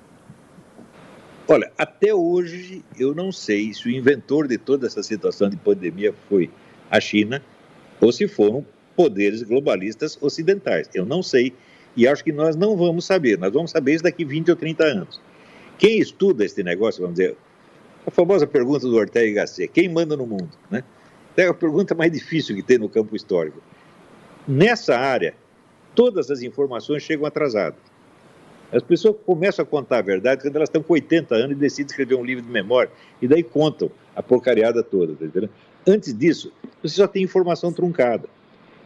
Olha, 1.47 1.73
até 1.79 2.13
hoje 2.13 2.85
eu 2.99 3.15
não 3.15 3.33
sei 3.33 3.73
se 3.73 3.87
o 3.87 3.91
inventor 3.91 4.47
de 4.47 4.59
toda 4.59 4.87
essa 4.87 5.03
situação 5.03 5.49
de 5.49 5.57
pandemia 5.57 6.13
foi 6.29 6.51
a 6.91 7.01
China 7.01 7.43
ou 8.01 8.13
se 8.13 8.29
foram 8.29 8.65
poderes 8.97 9.43
globalistas 9.43 10.19
ocidentais. 10.21 10.89
Eu 10.95 11.07
não 11.07 11.23
sei 11.23 11.53
e 11.97 12.07
acho 12.07 12.23
que 12.23 12.33
nós 12.33 12.55
não 12.55 12.77
vamos 12.77 13.05
saber, 13.05 13.39
nós 13.39 13.53
vamos 13.53 13.71
saber 13.71 13.95
isso 13.95 14.05
daqui 14.05 14.25
20 14.25 14.51
ou 14.51 14.57
30 14.57 14.85
anos. 14.85 15.21
Quem 15.79 15.99
estuda 15.99 16.45
este 16.45 16.63
negócio, 16.63 17.01
vamos 17.03 17.17
dizer, 17.17 17.37
a 18.07 18.11
famosa 18.11 18.47
pergunta 18.47 18.81
do 18.81 18.97
Ortega 18.97 19.27
y 19.27 19.33
Gasset, 19.33 19.69
quem 19.69 19.89
manda 19.89 20.17
no 20.17 20.27
mundo? 20.27 20.51
Né? 20.71 20.83
É 21.37 21.47
a 21.47 21.55
pergunta 21.55 21.95
mais 21.95 22.11
difícil 22.11 22.57
que 22.57 22.63
tem 22.63 22.79
no 22.79 22.89
campo 22.89 23.15
histórico. 23.15 23.61
Nessa 24.47 24.97
área, 24.97 25.35
todas 25.95 26.31
as 26.31 26.43
informações 26.43 27.03
chegam 27.03 27.27
atrasadas. 27.27 27.81
As 28.73 28.83
pessoas 28.83 29.17
começam 29.25 29.63
a 29.63 29.67
contar 29.67 29.99
a 29.99 30.03
verdade 30.03 30.43
quando 30.43 30.57
elas 30.57 30.69
estão 30.69 30.83
com 30.83 30.93
80 30.93 31.35
anos 31.35 31.53
e 31.53 31.55
decidem 31.55 31.87
escrever 31.87 32.15
um 32.15 32.25
livro 32.25 32.45
de 32.45 32.51
memória, 32.51 32.91
e 33.21 33.27
daí 33.27 33.43
contam 33.43 33.91
a 34.15 34.23
porcariada 34.23 34.83
toda. 34.83 35.15
Tá 35.15 35.49
Antes 35.87 36.17
disso, 36.17 36.53
você 36.83 36.95
só 36.95 37.07
tem 37.07 37.23
informação 37.23 37.73
truncada. 37.73 38.29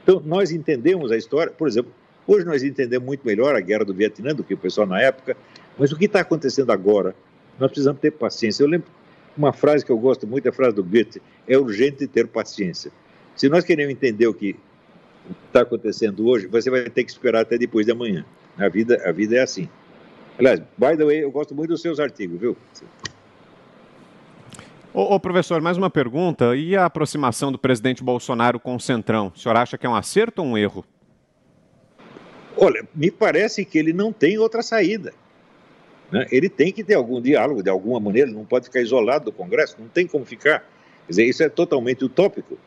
Então, 0.02 0.20
nós 0.24 0.50
entendemos 0.50 1.12
a 1.12 1.16
história, 1.16 1.52
por 1.52 1.68
exemplo, 1.68 1.92
hoje 2.26 2.44
nós 2.44 2.62
entendemos 2.62 3.06
muito 3.06 3.26
melhor 3.26 3.54
a 3.54 3.60
guerra 3.60 3.84
do 3.84 3.94
Vietnã 3.94 4.34
do 4.34 4.42
que 4.42 4.54
o 4.54 4.58
pessoal 4.58 4.86
na 4.86 5.00
época, 5.00 5.36
mas 5.78 5.92
o 5.92 5.96
que 5.96 6.06
está 6.06 6.20
acontecendo 6.20 6.70
agora, 6.72 7.14
nós 7.58 7.70
precisamos 7.70 8.00
ter 8.00 8.10
paciência. 8.10 8.62
Eu 8.62 8.68
lembro 8.68 8.88
uma 9.36 9.52
frase 9.52 9.84
que 9.84 9.92
eu 9.92 9.98
gosto 9.98 10.26
muito, 10.26 10.48
a 10.48 10.52
frase 10.52 10.74
do 10.74 10.84
Goethe, 10.84 11.22
é 11.46 11.56
urgente 11.56 12.06
ter 12.06 12.26
paciência. 12.26 12.90
Se 13.36 13.48
nós 13.48 13.64
queremos 13.64 13.92
entender 13.92 14.26
o 14.26 14.34
que 14.34 14.56
está 15.46 15.62
acontecendo 15.62 16.26
hoje, 16.26 16.46
você 16.46 16.70
vai 16.70 16.88
ter 16.90 17.04
que 17.04 17.10
esperar 17.10 17.42
até 17.42 17.56
depois 17.56 17.86
de 17.86 17.92
amanhã. 17.92 18.24
A 18.58 18.68
vida, 18.68 19.00
a 19.04 19.12
vida 19.12 19.36
é 19.36 19.40
assim. 19.40 19.68
Aliás, 20.38 20.60
by 20.76 20.96
the 20.96 21.04
way, 21.04 21.22
eu 21.22 21.30
gosto 21.30 21.54
muito 21.54 21.70
dos 21.70 21.80
seus 21.80 22.00
artigos, 22.00 22.38
viu? 22.40 22.56
Ô, 24.94 25.14
ô, 25.14 25.18
professor, 25.18 25.62
mais 25.62 25.78
uma 25.78 25.88
pergunta. 25.88 26.54
E 26.54 26.76
a 26.76 26.84
aproximação 26.84 27.50
do 27.50 27.58
presidente 27.58 28.04
Bolsonaro 28.04 28.60
com 28.60 28.76
o 28.76 28.80
Centrão? 28.80 29.32
O 29.34 29.38
senhor 29.38 29.56
acha 29.56 29.78
que 29.78 29.86
é 29.86 29.88
um 29.88 29.94
acerto 29.94 30.42
ou 30.42 30.48
um 30.48 30.58
erro? 30.58 30.84
Olha, 32.58 32.86
me 32.94 33.10
parece 33.10 33.64
que 33.64 33.78
ele 33.78 33.94
não 33.94 34.12
tem 34.12 34.36
outra 34.36 34.62
saída. 34.62 35.14
Né? 36.10 36.26
Ele 36.30 36.50
tem 36.50 36.70
que 36.70 36.84
ter 36.84 36.92
algum 36.92 37.22
diálogo, 37.22 37.62
de 37.62 37.70
alguma 37.70 37.98
maneira, 37.98 38.28
ele 38.28 38.36
não 38.36 38.44
pode 38.44 38.66
ficar 38.66 38.82
isolado 38.82 39.24
do 39.24 39.32
Congresso, 39.32 39.76
não 39.78 39.88
tem 39.88 40.06
como 40.06 40.26
ficar. 40.26 40.58
Quer 41.06 41.08
dizer, 41.08 41.24
isso 41.24 41.42
é 41.42 41.48
totalmente 41.48 42.04
utópico. 42.04 42.58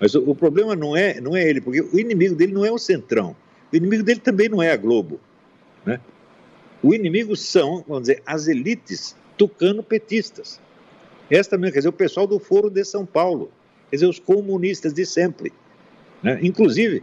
Mas 0.00 0.16
o, 0.16 0.28
o 0.28 0.34
problema 0.34 0.74
não 0.74 0.96
é, 0.96 1.20
não 1.20 1.36
é 1.36 1.48
ele, 1.48 1.60
porque 1.60 1.80
o 1.80 2.00
inimigo 2.00 2.34
dele 2.34 2.52
não 2.52 2.64
é 2.64 2.72
o 2.72 2.78
Centrão. 2.78 3.36
O 3.72 3.76
inimigo 3.76 4.02
dele 4.02 4.18
também 4.18 4.48
não 4.48 4.60
é 4.60 4.72
a 4.72 4.76
Globo. 4.76 5.20
Né? 5.86 6.00
O 6.82 6.92
inimigo 6.92 7.36
são, 7.36 7.84
vamos 7.86 8.08
dizer, 8.08 8.24
as 8.26 8.48
elites 8.48 9.16
tucano-petistas. 9.36 10.60
Esta 11.30 11.56
mesmo, 11.56 11.72
quer 11.72 11.80
dizer, 11.80 11.88
o 11.88 11.92
pessoal 11.92 12.26
do 12.26 12.38
Foro 12.38 12.68
de 12.68 12.84
São 12.84 13.06
Paulo, 13.06 13.50
quer 13.88 13.96
dizer, 13.96 14.06
os 14.06 14.18
comunistas 14.18 14.92
de 14.92 15.06
sempre. 15.06 15.52
Né? 16.22 16.38
Inclusive, 16.42 17.02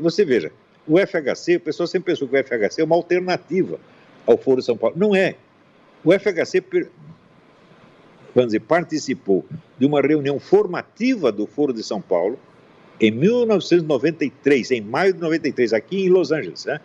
você 0.00 0.24
veja, 0.24 0.52
o 0.86 0.98
FHC, 0.98 1.56
o 1.56 1.60
pessoal 1.60 1.86
sempre 1.86 2.12
pensou 2.12 2.28
que 2.28 2.36
o 2.36 2.44
FHC 2.44 2.80
é 2.80 2.84
uma 2.84 2.96
alternativa 2.96 3.80
ao 4.26 4.38
Foro 4.38 4.60
de 4.60 4.66
São 4.66 4.76
Paulo. 4.76 4.96
Não 4.96 5.14
é. 5.14 5.36
O 6.04 6.12
FHC 6.12 6.60
vamos 8.34 8.48
dizer, 8.48 8.60
participou 8.60 9.44
de 9.78 9.86
uma 9.86 10.00
reunião 10.00 10.40
formativa 10.40 11.30
do 11.30 11.46
Foro 11.46 11.72
de 11.72 11.82
São 11.82 12.00
Paulo 12.00 12.38
em 13.00 13.10
1993, 13.10 14.72
em 14.72 14.80
maio 14.80 15.12
de 15.12 15.20
93, 15.20 15.72
aqui 15.72 16.04
em 16.04 16.08
Los 16.08 16.32
Angeles. 16.32 16.64
Né? 16.64 16.80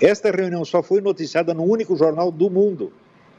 Esta 0.00 0.30
reunião 0.30 0.64
só 0.64 0.82
foi 0.82 1.00
noticiada 1.00 1.54
no 1.54 1.64
único 1.64 1.96
jornal 1.96 2.30
do 2.30 2.50
mundo, 2.50 2.92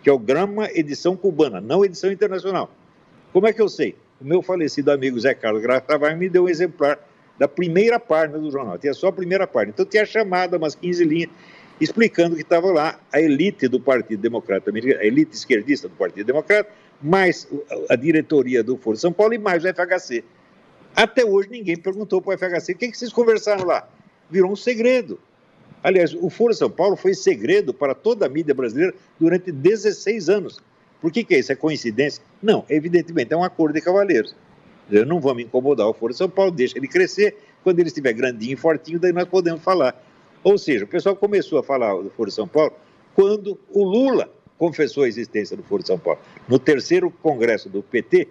que 0.04 0.10
é 0.10 0.14
o 0.14 0.20
Grama 0.20 0.70
Edição 0.74 1.16
Cubana, 1.16 1.62
não 1.62 1.86
edição 1.86 2.12
internacional. 2.12 2.70
Como 3.32 3.48
é 3.48 3.54
que 3.54 3.62
eu 3.62 3.70
sei? 3.70 3.96
O 4.20 4.26
meu 4.26 4.42
falecido 4.42 4.92
amigo 4.92 5.18
Zé 5.20 5.34
Carlos 5.34 5.62
Graça 5.62 5.82
Tavares 5.82 6.18
me 6.18 6.30
deu 6.30 6.44
um 6.44 6.50
exemplar 6.50 7.00
da 7.40 7.48
primeira 7.48 8.00
página 8.00 8.38
do 8.38 8.52
jornal, 8.52 8.78
tinha 8.78 8.94
só 8.94 9.08
a 9.08 9.12
primeira 9.14 9.48
página. 9.48 9.72
Então 9.74 9.86
tinha 9.86 10.06
chamada, 10.06 10.58
umas 10.58 10.76
15 10.76 11.06
linhas, 11.06 11.30
explicando 11.80 12.36
que 12.36 12.42
estava 12.42 12.72
lá 12.72 13.00
a 13.12 13.20
elite 13.20 13.68
do 13.68 13.80
Partido 13.80 14.22
Democrata 14.22 14.72
a 14.72 15.06
elite 15.06 15.36
esquerdista 15.36 15.88
do 15.88 15.96
Partido 15.96 16.26
Democrata, 16.26 16.70
mais 17.02 17.48
a 17.90 17.96
diretoria 17.96 18.62
do 18.62 18.78
Foro 18.78 18.98
São 18.98 19.12
Paulo 19.12 19.34
e 19.34 19.38
mais 19.38 19.64
o 19.64 19.68
FHC. 19.68 20.24
Até 20.96 21.26
hoje 21.26 21.50
ninguém 21.50 21.78
perguntou 21.78 22.22
para 22.22 22.36
o 22.36 22.38
FHC 22.38 22.74
o 22.74 22.78
que, 22.78 22.92
que 22.92 22.98
vocês 22.98 23.12
conversaram 23.12 23.66
lá. 23.66 23.88
Virou 24.30 24.52
um 24.52 24.56
segredo. 24.56 25.20
Aliás, 25.84 26.14
o 26.14 26.30
Foro 26.30 26.54
São 26.54 26.70
Paulo 26.70 26.96
foi 26.96 27.14
segredo 27.14 27.74
para 27.74 27.94
toda 27.94 28.26
a 28.26 28.30
mídia 28.30 28.54
brasileira 28.54 28.94
durante 29.20 29.52
16 29.52 30.30
anos. 30.30 30.60
Por 31.02 31.12
que, 31.12 31.24
que 31.24 31.36
é 31.36 31.40
isso? 31.40 31.52
É 31.52 31.56
coincidência? 31.56 32.24
Não, 32.42 32.64
evidentemente 32.70 33.34
é 33.34 33.38
um 33.38 33.44
acordo 33.44 33.74
de 33.74 33.82
cavaleiros. 33.82 34.34
Eu 34.90 35.06
não 35.06 35.20
me 35.34 35.44
incomodar 35.44 35.88
o 35.88 35.94
Foro 35.94 36.14
São 36.14 36.30
Paulo, 36.30 36.52
deixa 36.52 36.78
ele 36.78 36.88
crescer. 36.88 37.36
Quando 37.62 37.80
ele 37.80 37.90
estiver 37.90 38.14
grandinho 38.14 38.54
e 38.54 38.56
fortinho, 38.56 39.00
daí 39.00 39.12
nós 39.12 39.26
podemos 39.26 39.62
falar. 39.62 40.02
Ou 40.44 40.58
seja, 40.58 40.86
o 40.86 40.88
pessoal 40.88 41.16
começou 41.16 41.60
a 41.60 41.64
falar 41.64 41.94
do 42.02 42.10
Foro 42.10 42.32
São 42.32 42.48
Paulo 42.48 42.74
quando 43.14 43.60
o 43.70 43.84
Lula 43.84 44.32
confessou 44.58 45.04
a 45.04 45.08
existência 45.08 45.58
do 45.58 45.64
Foro 45.64 45.86
São 45.86 46.00
Paulo. 46.00 46.20
No 46.48 46.58
terceiro 46.58 47.12
congresso 47.12 47.68
do 47.68 47.84
PT, 47.84 48.30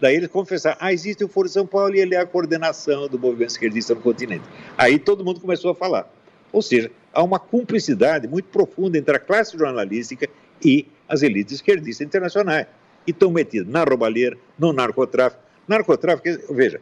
daí 0.00 0.14
eles 0.14 0.28
confessaram, 0.28 0.76
ah, 0.80 0.92
existe 0.92 1.24
o 1.24 1.28
Foro 1.28 1.48
São 1.48 1.66
Paulo 1.66 1.96
e 1.96 2.00
ele 2.00 2.14
é 2.14 2.18
a 2.18 2.26
coordenação 2.26 3.08
do 3.08 3.18
movimento 3.18 3.50
esquerdista 3.50 3.94
no 3.94 4.00
continente. 4.00 4.44
Aí 4.78 5.00
todo 5.00 5.24
mundo 5.24 5.40
começou 5.40 5.72
a 5.72 5.74
falar. 5.74 6.13
Ou 6.54 6.62
seja, 6.62 6.88
há 7.12 7.20
uma 7.20 7.40
cumplicidade 7.40 8.28
muito 8.28 8.46
profunda 8.46 8.96
entre 8.96 9.16
a 9.16 9.18
classe 9.18 9.58
jornalística 9.58 10.28
e 10.64 10.86
as 11.08 11.20
elites 11.22 11.56
esquerdistas 11.56 12.06
internacionais, 12.06 12.68
que 13.04 13.10
estão 13.10 13.32
metidas 13.32 13.66
na 13.66 13.82
roubalheira, 13.82 14.38
no 14.56 14.72
narcotráfico. 14.72 15.42
Narcotráfico, 15.66 16.54
veja, 16.54 16.80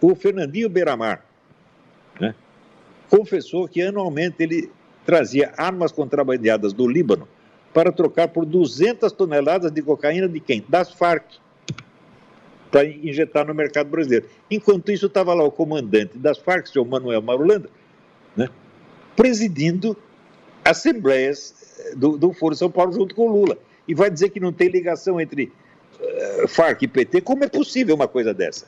o 0.00 0.14
Fernandinho 0.14 0.70
Beiramar, 0.70 1.22
né, 2.18 2.34
confessou 3.10 3.68
que 3.68 3.82
anualmente 3.82 4.36
ele 4.42 4.70
trazia 5.04 5.52
armas 5.58 5.92
contrabandeadas 5.92 6.72
do 6.72 6.88
Líbano 6.88 7.28
para 7.74 7.92
trocar 7.92 8.28
por 8.28 8.46
200 8.46 9.12
toneladas 9.12 9.70
de 9.70 9.82
cocaína 9.82 10.26
de 10.26 10.40
quem? 10.40 10.64
Das 10.66 10.90
Farc, 10.92 11.24
para 12.70 12.86
injetar 12.86 13.46
no 13.46 13.54
mercado 13.54 13.90
brasileiro. 13.90 14.26
Enquanto 14.50 14.90
isso, 14.90 15.06
estava 15.06 15.34
lá 15.34 15.44
o 15.44 15.50
comandante 15.50 16.16
das 16.16 16.38
Farc, 16.38 16.68
senhor 16.68 16.86
Manuel 16.86 17.20
Marulanda, 17.20 17.68
presidindo 19.16 19.96
assembleias 20.64 21.54
eh, 21.78 21.94
do, 21.94 22.16
do 22.16 22.32
Foro 22.32 22.54
São 22.54 22.70
Paulo 22.70 22.92
junto 22.92 23.14
com 23.14 23.28
Lula. 23.28 23.58
E 23.86 23.94
vai 23.94 24.10
dizer 24.10 24.30
que 24.30 24.40
não 24.40 24.52
tem 24.52 24.68
ligação 24.68 25.20
entre 25.20 25.52
uh, 26.00 26.48
Farc 26.48 26.82
e 26.82 26.88
PT. 26.88 27.20
Como 27.20 27.44
é 27.44 27.48
possível 27.48 27.94
uma 27.94 28.08
coisa 28.08 28.32
dessa? 28.32 28.66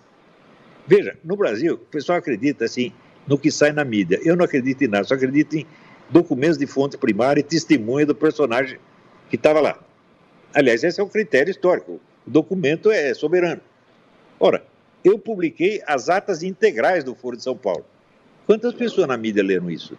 Veja, 0.86 1.16
no 1.24 1.36
Brasil, 1.36 1.74
o 1.74 1.78
pessoal 1.78 2.18
acredita 2.18 2.66
assim 2.66 2.92
no 3.26 3.38
que 3.38 3.50
sai 3.50 3.72
na 3.72 3.84
mídia. 3.84 4.20
Eu 4.22 4.36
não 4.36 4.44
acredito 4.44 4.82
em 4.82 4.88
nada, 4.88 5.04
só 5.04 5.14
acredito 5.14 5.56
em 5.56 5.66
documentos 6.10 6.58
de 6.58 6.66
fonte 6.66 6.96
primária 6.96 7.40
e 7.40 7.42
testemunha 7.42 8.06
do 8.06 8.14
personagem 8.14 8.78
que 9.28 9.36
estava 9.36 9.60
lá. 9.60 9.78
Aliás, 10.54 10.84
esse 10.84 11.00
é 11.00 11.04
um 11.04 11.08
critério 11.08 11.50
histórico. 11.50 12.00
O 12.26 12.30
documento 12.30 12.90
é 12.90 13.12
soberano. 13.14 13.60
Ora, 14.38 14.64
eu 15.02 15.18
publiquei 15.18 15.82
as 15.86 16.08
atas 16.08 16.42
integrais 16.42 17.02
do 17.02 17.14
Foro 17.14 17.36
de 17.36 17.42
São 17.42 17.56
Paulo. 17.56 17.84
Quantas 18.46 18.74
pessoas 18.74 19.08
na 19.08 19.16
mídia 19.16 19.42
leram 19.42 19.70
isso? 19.70 19.98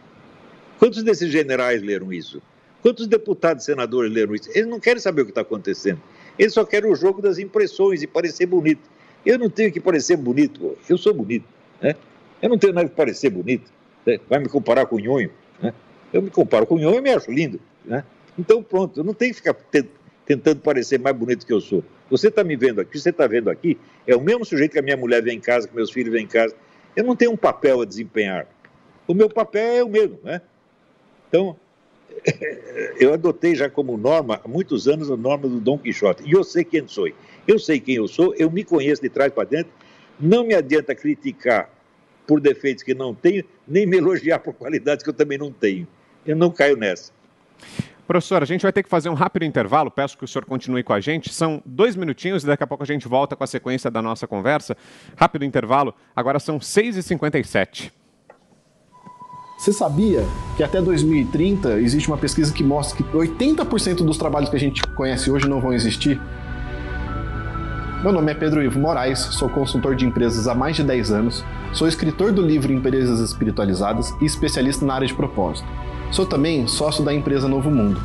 Quantos 0.79 1.03
desses 1.03 1.31
generais 1.31 1.81
leram 1.81 2.13
isso? 2.13 2.41
Quantos 2.81 3.07
deputados 3.07 3.63
e 3.63 3.65
senadores 3.65 4.11
leram 4.11 4.35
isso? 4.35 4.49
Eles 4.53 4.67
não 4.67 4.79
querem 4.79 5.01
saber 5.01 5.21
o 5.21 5.25
que 5.25 5.31
está 5.31 5.41
acontecendo. 5.41 5.99
Eles 6.37 6.53
só 6.53 6.63
querem 6.63 6.91
o 6.91 6.95
jogo 6.95 7.21
das 7.21 7.39
impressões 7.39 8.01
e 8.03 8.07
parecer 8.07 8.45
bonito. 8.45 8.87
Eu 9.25 9.39
não 9.39 9.49
tenho 9.49 9.71
que 9.71 9.79
parecer 9.79 10.15
bonito, 10.15 10.77
eu 10.87 10.97
sou 10.97 11.13
bonito. 11.13 11.45
Né? 11.81 11.95
Eu 12.41 12.49
não 12.49 12.57
tenho 12.57 12.73
nada 12.73 12.87
que 12.87 12.95
parecer 12.95 13.29
bonito. 13.29 13.71
Né? 14.05 14.19
Vai 14.29 14.39
me 14.39 14.47
comparar 14.47 14.85
com 14.85 14.95
o 14.95 14.99
Nhonho. 14.99 15.31
Né? 15.61 15.73
Eu 16.13 16.21
me 16.21 16.29
comparo 16.29 16.65
com 16.65 16.75
o 16.75 16.77
Nhonho 16.77 16.99
e 16.99 17.01
me 17.01 17.09
acho 17.09 17.31
lindo. 17.31 17.59
Né? 17.83 18.03
Então, 18.37 18.61
pronto, 18.61 18.99
eu 18.99 19.03
não 19.03 19.13
tenho 19.13 19.33
que 19.33 19.41
ficar 19.41 19.55
tentando 20.25 20.61
parecer 20.61 20.99
mais 20.99 21.15
bonito 21.15 21.45
que 21.45 21.51
eu 21.51 21.59
sou. 21.59 21.83
Você 22.09 22.27
está 22.27 22.43
me 22.43 22.55
vendo 22.55 22.79
aqui, 22.79 22.99
você 22.99 23.09
está 23.09 23.25
vendo 23.27 23.49
aqui, 23.49 23.77
é 24.05 24.15
o 24.15 24.21
mesmo 24.21 24.45
sujeito 24.45 24.73
que 24.73 24.79
a 24.79 24.83
minha 24.83 24.95
mulher 24.95 25.21
vem 25.21 25.37
em 25.37 25.41
casa, 25.41 25.67
que 25.67 25.75
meus 25.75 25.91
filhos 25.91 26.13
vêm 26.13 26.23
em 26.23 26.27
casa. 26.27 26.55
Eu 26.95 27.03
não 27.03 27.15
tenho 27.15 27.31
um 27.31 27.37
papel 27.37 27.81
a 27.81 27.85
desempenhar. 27.85 28.47
O 29.07 29.13
meu 29.13 29.29
papel 29.29 29.77
é 29.77 29.83
o 29.83 29.89
mesmo, 29.89 30.19
né? 30.23 30.41
Então, 31.27 31.55
eu 32.99 33.13
adotei 33.13 33.55
já 33.55 33.69
como 33.69 33.97
norma, 33.97 34.41
há 34.43 34.47
muitos 34.47 34.87
anos, 34.87 35.09
a 35.11 35.17
norma 35.17 35.47
do 35.47 35.59
Dom 35.59 35.77
Quixote. 35.77 36.23
E 36.25 36.31
eu 36.31 36.43
sei 36.43 36.63
quem 36.63 36.87
sou. 36.87 37.09
Eu 37.47 37.59
sei 37.59 37.79
quem 37.79 37.95
eu 37.95 38.07
sou, 38.07 38.33
eu 38.35 38.51
me 38.51 38.63
conheço 38.63 39.01
de 39.01 39.09
trás 39.09 39.31
para 39.31 39.47
dentro. 39.47 39.71
Não 40.19 40.45
me 40.45 40.53
adianta 40.53 40.95
criticar 40.95 41.69
por 42.25 42.41
defeitos 42.41 42.83
que 42.83 42.93
não 42.93 43.13
tenho, 43.13 43.43
nem 43.67 43.85
me 43.85 43.97
elogiar 43.97 44.39
por 44.39 44.53
qualidades 44.53 45.03
que 45.03 45.09
eu 45.09 45.13
também 45.13 45.37
não 45.37 45.51
tenho. 45.51 45.87
Eu 46.25 46.35
não 46.35 46.51
caio 46.51 46.75
nessa. 46.75 47.13
Professor, 48.05 48.41
a 48.41 48.45
gente 48.45 48.61
vai 48.61 48.71
ter 48.71 48.83
que 48.83 48.89
fazer 48.89 49.09
um 49.09 49.13
rápido 49.13 49.43
intervalo, 49.43 49.91
peço 49.91 50.17
que 50.17 50.23
o 50.23 50.27
senhor 50.27 50.45
continue 50.45 50.81
com 50.83 50.93
a 50.93 50.99
gente. 50.99 51.33
São 51.33 51.61
dois 51.65 51.95
minutinhos 51.95 52.43
e 52.43 52.47
daqui 52.47 52.63
a 52.63 52.67
pouco 52.67 52.83
a 52.83 52.87
gente 52.87 53.07
volta 53.07 53.35
com 53.35 53.43
a 53.43 53.47
sequência 53.47 53.91
da 53.91 54.01
nossa 54.01 54.25
conversa. 54.25 54.77
Rápido 55.15 55.43
intervalo, 55.43 55.93
agora 56.15 56.39
são 56.39 56.57
6h57. 56.57 57.91
Você 59.58 59.74
sabia 59.74 60.24
que 60.56 60.62
até 60.62 60.80
2030 60.80 61.80
existe 61.82 62.08
uma 62.08 62.17
pesquisa 62.17 62.54
que 62.54 62.63
mostra 62.63 62.96
que 62.96 63.04
80% 63.04 64.06
dos 64.06 64.15
trabalhos 64.15 64.52
que 64.52 64.56
a 64.56 64.60
gente 64.60 64.84
conhece 64.96 65.32
hoje 65.32 65.50
não 65.50 65.60
vão 65.60 65.74
existir? 65.74 66.22
Meu 68.04 68.12
nome 68.12 68.32
é 68.32 68.36
Pedro 68.36 68.62
Ivo 68.62 68.80
Moraes, 68.80 69.17
sou 69.17 69.50
consultor 69.50 69.96
de 69.96 70.06
empresas 70.06 70.48
há 70.48 70.54
mais 70.54 70.76
de 70.76 70.84
10 70.84 71.12
anos, 71.12 71.43
sou 71.74 71.88
escritor 71.88 72.32
do 72.32 72.43
livro 72.43 72.72
Empresas 72.72 73.20
Espiritualizadas 73.20 74.13
e 74.22 74.26
especialista 74.26 74.86
na 74.86 74.93
área 74.93 75.08
de 75.08 75.15
propósito. 75.15 75.67
Sou 76.12 76.28
também 76.28 76.67
sócio 76.67 77.04
da 77.04 77.12
empresa 77.12 77.48
Novo 77.48 77.72
Mundo. 77.72 78.00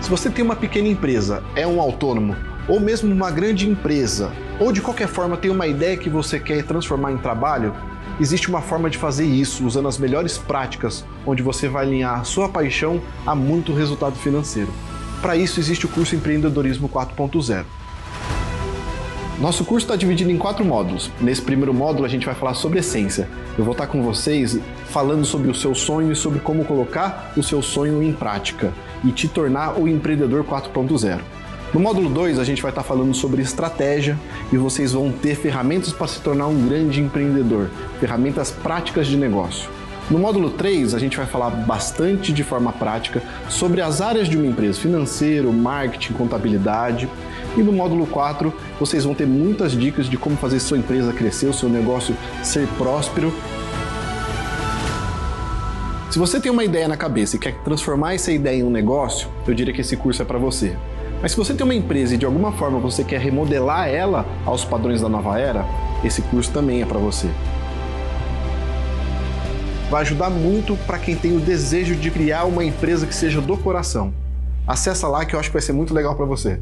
Se 0.00 0.10
você 0.10 0.28
tem 0.28 0.44
uma 0.44 0.56
pequena 0.56 0.88
empresa, 0.88 1.40
é 1.54 1.64
um 1.64 1.80
autônomo, 1.80 2.34
ou 2.66 2.80
mesmo 2.80 3.14
uma 3.14 3.30
grande 3.30 3.68
empresa, 3.68 4.32
ou 4.58 4.72
de 4.72 4.80
qualquer 4.80 5.06
forma 5.06 5.36
tem 5.36 5.52
uma 5.52 5.68
ideia 5.68 5.96
que 5.96 6.10
você 6.10 6.40
quer 6.40 6.64
transformar 6.64 7.12
em 7.12 7.18
trabalho, 7.18 7.72
existe 8.20 8.48
uma 8.48 8.60
forma 8.60 8.90
de 8.90 8.98
fazer 8.98 9.24
isso 9.24 9.66
usando 9.66 9.88
as 9.88 9.98
melhores 9.98 10.38
práticas, 10.38 11.04
onde 11.26 11.42
você 11.42 11.68
vai 11.68 11.84
alinhar 11.84 12.24
sua 12.24 12.48
paixão 12.48 13.00
a 13.26 13.34
muito 13.34 13.72
resultado 13.72 14.16
financeiro. 14.16 14.72
Para 15.20 15.36
isso 15.36 15.60
existe 15.60 15.86
o 15.86 15.88
curso 15.88 16.16
Empreendedorismo 16.16 16.88
4.0. 16.88 17.64
Nosso 19.40 19.64
curso 19.64 19.86
está 19.86 19.96
dividido 19.96 20.30
em 20.30 20.38
quatro 20.38 20.64
módulos. 20.64 21.10
Nesse 21.20 21.42
primeiro 21.42 21.74
módulo, 21.74 22.04
a 22.04 22.08
gente 22.08 22.26
vai 22.26 22.34
falar 22.34 22.54
sobre 22.54 22.78
essência. 22.78 23.28
Eu 23.58 23.64
vou 23.64 23.72
estar 23.72 23.88
com 23.88 24.02
vocês 24.02 24.58
falando 24.86 25.24
sobre 25.24 25.50
o 25.50 25.54
seu 25.54 25.74
sonho 25.74 26.12
e 26.12 26.16
sobre 26.16 26.38
como 26.38 26.64
colocar 26.64 27.32
o 27.36 27.42
seu 27.42 27.60
sonho 27.60 28.02
em 28.02 28.12
prática 28.12 28.72
e 29.04 29.10
te 29.10 29.26
tornar 29.26 29.80
o 29.80 29.88
empreendedor 29.88 30.44
4.0. 30.44 31.20
No 31.72 31.80
módulo 31.80 32.10
2, 32.10 32.38
a 32.38 32.44
gente 32.44 32.60
vai 32.60 32.70
estar 32.70 32.82
falando 32.82 33.14
sobre 33.14 33.40
estratégia 33.40 34.18
e 34.52 34.58
vocês 34.58 34.92
vão 34.92 35.10
ter 35.10 35.34
ferramentas 35.34 35.90
para 35.90 36.06
se 36.06 36.20
tornar 36.20 36.46
um 36.46 36.66
grande 36.68 37.00
empreendedor, 37.00 37.70
ferramentas 37.98 38.50
práticas 38.50 39.06
de 39.06 39.16
negócio. 39.16 39.70
No 40.10 40.18
módulo 40.18 40.50
3, 40.50 40.94
a 40.94 40.98
gente 40.98 41.16
vai 41.16 41.24
falar 41.24 41.48
bastante 41.48 42.30
de 42.30 42.44
forma 42.44 42.74
prática 42.74 43.22
sobre 43.48 43.80
as 43.80 44.02
áreas 44.02 44.28
de 44.28 44.36
uma 44.36 44.46
empresa: 44.46 44.78
financeiro, 44.78 45.50
marketing, 45.50 46.12
contabilidade. 46.12 47.08
E 47.56 47.62
no 47.62 47.72
módulo 47.72 48.06
4, 48.06 48.52
vocês 48.78 49.04
vão 49.04 49.14
ter 49.14 49.26
muitas 49.26 49.72
dicas 49.72 50.10
de 50.10 50.18
como 50.18 50.36
fazer 50.36 50.60
sua 50.60 50.76
empresa 50.76 51.10
crescer, 51.14 51.46
o 51.46 51.54
seu 51.54 51.70
negócio 51.70 52.14
ser 52.42 52.68
próspero. 52.76 53.32
Se 56.10 56.18
você 56.18 56.38
tem 56.38 56.52
uma 56.52 56.64
ideia 56.64 56.86
na 56.86 56.98
cabeça 56.98 57.36
e 57.36 57.38
quer 57.38 57.54
transformar 57.64 58.12
essa 58.12 58.30
ideia 58.30 58.58
em 58.58 58.62
um 58.62 58.70
negócio, 58.70 59.28
eu 59.46 59.54
diria 59.54 59.72
que 59.72 59.80
esse 59.80 59.96
curso 59.96 60.20
é 60.20 60.24
para 60.26 60.38
você. 60.38 60.76
Mas 61.22 61.30
se 61.30 61.36
você 61.36 61.54
tem 61.54 61.62
uma 61.62 61.74
empresa 61.74 62.16
e 62.16 62.18
de 62.18 62.26
alguma 62.26 62.50
forma 62.50 62.80
você 62.80 63.04
quer 63.04 63.20
remodelar 63.20 63.88
ela 63.88 64.26
aos 64.44 64.64
padrões 64.64 65.00
da 65.00 65.08
nova 65.08 65.38
era, 65.38 65.64
esse 66.02 66.20
curso 66.20 66.50
também 66.50 66.82
é 66.82 66.84
para 66.84 66.98
você. 66.98 67.30
Vai 69.88 70.02
ajudar 70.02 70.30
muito 70.30 70.76
para 70.84 70.98
quem 70.98 71.14
tem 71.14 71.36
o 71.36 71.40
desejo 71.40 71.94
de 71.94 72.10
criar 72.10 72.44
uma 72.44 72.64
empresa 72.64 73.06
que 73.06 73.14
seja 73.14 73.40
do 73.40 73.56
coração. 73.56 74.12
Acesse 74.66 75.06
lá 75.06 75.24
que 75.24 75.36
eu 75.36 75.38
acho 75.38 75.48
que 75.48 75.52
vai 75.52 75.62
ser 75.62 75.72
muito 75.72 75.94
legal 75.94 76.16
para 76.16 76.26
você. 76.26 76.58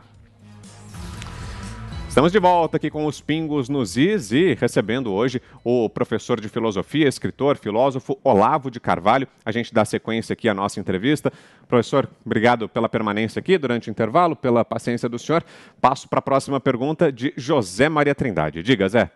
Estamos 2.17 2.31
de 2.31 2.39
volta 2.39 2.77
aqui 2.77 2.89
com 2.89 3.05
os 3.05 3.21
Pingos 3.21 3.69
nos 3.69 3.95
Is 3.95 4.31
e 4.31 4.55
recebendo 4.55 5.13
hoje 5.13 5.39
o 5.63 5.87
professor 5.87 6.41
de 6.41 6.49
filosofia, 6.49 7.07
escritor, 7.07 7.57
filósofo 7.57 8.17
Olavo 8.23 8.71
de 8.71 8.79
Carvalho. 8.79 9.27
A 9.45 9.51
gente 9.51 9.71
dá 9.71 9.85
sequência 9.85 10.33
aqui 10.33 10.49
à 10.49 10.53
nossa 10.55 10.79
entrevista. 10.79 11.31
Professor, 11.67 12.09
obrigado 12.25 12.67
pela 12.67 12.89
permanência 12.89 13.39
aqui 13.39 13.55
durante 13.55 13.87
o 13.87 13.91
intervalo, 13.91 14.35
pela 14.35 14.65
paciência 14.65 15.07
do 15.07 15.19
senhor. 15.19 15.45
Passo 15.79 16.09
para 16.09 16.17
a 16.17 16.23
próxima 16.23 16.59
pergunta 16.59 17.11
de 17.11 17.35
José 17.37 17.87
Maria 17.87 18.15
Trindade. 18.15 18.63
Diga, 18.63 18.89
Zé. 18.89 19.11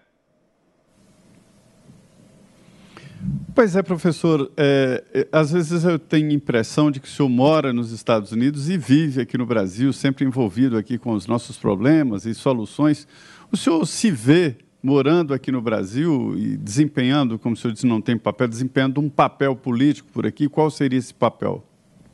Pois 3.54 3.76
é, 3.76 3.84
professor. 3.84 4.52
É, 4.56 5.04
é, 5.14 5.28
às 5.32 5.52
vezes 5.52 5.84
eu 5.84 6.00
tenho 6.00 6.30
a 6.30 6.34
impressão 6.34 6.90
de 6.90 7.00
que 7.00 7.08
o 7.08 7.12
senhor 7.12 7.30
mora 7.30 7.74
nos 7.74 7.92
Estados 7.92 8.32
Unidos 8.32 8.70
e 8.70 8.78
vive 8.78 9.22
aqui 9.22 9.38
no 9.38 9.46
Brasil, 9.46 9.92
sempre 9.92 10.26
envolvido 10.26 10.78
aqui 10.78 10.98
com 10.98 11.12
os 11.12 11.28
nossos 11.28 11.58
problemas 11.58 12.26
e 12.26 12.34
soluções. 12.34 13.08
O 13.52 13.58
senhor 13.58 13.86
se 13.86 14.10
vê 14.10 14.56
morando 14.82 15.34
aqui 15.34 15.52
no 15.52 15.62
Brasil 15.62 16.34
e 16.38 16.56
desempenhando, 16.58 17.38
como 17.38 17.54
o 17.54 17.58
senhor 17.58 17.74
disse, 17.74 17.86
não 17.86 18.02
tem 18.02 18.18
papel, 18.18 18.48
desempenhando 18.48 19.02
um 19.02 19.10
papel 19.10 19.56
político 19.56 20.10
por 20.12 20.26
aqui. 20.26 20.48
Qual 20.48 20.72
seria 20.72 20.98
esse 20.98 21.14
papel? 21.14 21.64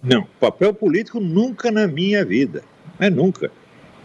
Não, 0.02 0.28
papel 0.40 0.74
político 0.74 1.20
nunca 1.20 1.72
na 1.72 1.88
minha 1.88 2.26
vida. 2.26 2.64
É 3.00 3.10
nunca. 3.10 3.52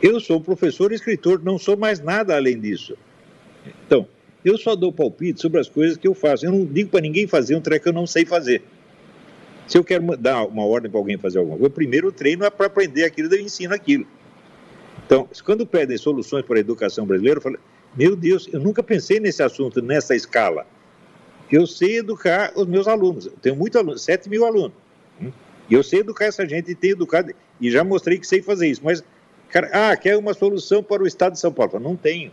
Eu 0.01 0.21
sou 0.21 0.41
professor 0.41 0.93
e 0.93 0.97
escritor, 0.97 1.43
não 1.43 1.59
sou 1.59 1.77
mais 1.77 2.01
nada 2.01 2.37
além 2.37 2.61
disso. 2.61 2.97
Então, 3.87 4.07
eu 4.45 4.59
só 4.59 4.75
dou 4.75 4.93
palpite 4.93 5.41
sobre 5.41 5.61
as 5.61 5.69
coisas 5.69 5.97
que 5.97 6.07
eu 6.07 6.15
faço. 6.15 6.45
Eu 6.45 6.53
não 6.53 6.65
digo 6.65 6.91
para 6.91 7.01
ninguém 7.01 7.27
fazer 7.27 7.55
um 7.55 7.61
treco 7.61 7.85
que 7.85 7.89
eu 7.89 7.93
não 7.93 8.07
sei 8.07 8.25
fazer. 8.25 8.63
Se 9.67 9.79
eu 9.79 9.85
quero 9.85 10.17
dar 10.17 10.45
uma 10.45 10.65
ordem 10.65 10.91
para 10.91 10.99
alguém 10.99 11.17
fazer 11.17 11.39
alguma 11.39 11.57
coisa, 11.57 11.73
primeiro 11.73 12.09
o 12.09 12.13
treino 12.13 12.45
é 12.45 12.51
para 12.51 12.67
aprender 12.67 13.05
aquilo, 13.05 13.33
eu 13.33 13.41
ensino 13.41 13.75
aquilo. 13.75 14.07
Então, 15.07 15.29
quando 15.45 15.67
pedem 15.67 15.97
soluções 15.97 16.45
para 16.45 16.57
a 16.57 16.61
educação 16.61 17.07
brasileira, 17.07 17.39
eu 17.39 17.43
falo, 17.43 17.59
meu 17.95 18.17
Deus, 18.17 18.49
eu 18.53 18.59
nunca 18.59 18.83
pensei 18.83 19.21
nesse 19.21 19.43
assunto, 19.43 19.81
nessa 19.81 20.15
escala. 20.15 20.67
Eu 21.51 21.67
sei 21.67 21.99
educar 21.99 22.53
os 22.57 22.67
meus 22.67 22.89
alunos. 22.89 23.27
Eu 23.27 23.33
tenho 23.43 23.55
muitos 23.55 23.79
alunos, 23.79 24.03
7 24.03 24.29
mil 24.29 24.45
alunos. 24.45 24.73
Hum? 25.21 25.31
E 25.69 25.75
eu 25.75 25.83
sei 25.83 26.01
educar 26.01 26.25
essa 26.25 26.49
gente 26.49 26.71
e 26.71 26.75
tenho 26.75 26.93
educado, 26.93 27.33
e 27.61 27.71
já 27.71 27.85
mostrei 27.85 28.19
que 28.19 28.27
sei 28.27 28.43
fazer 28.43 28.69
isso. 28.69 28.81
Mas, 28.83 29.05
cara, 29.49 29.71
ah, 29.73 29.97
quer 29.97 30.17
uma 30.17 30.35
solução 30.35 30.83
para 30.83 31.03
o 31.03 31.07
Estado 31.07 31.35
de 31.35 31.41
São 31.41 31.53
Paulo? 31.53 31.69
Eu 31.69 31.73
falo, 31.73 31.85
não 31.85 31.97
tenho. 31.97 32.33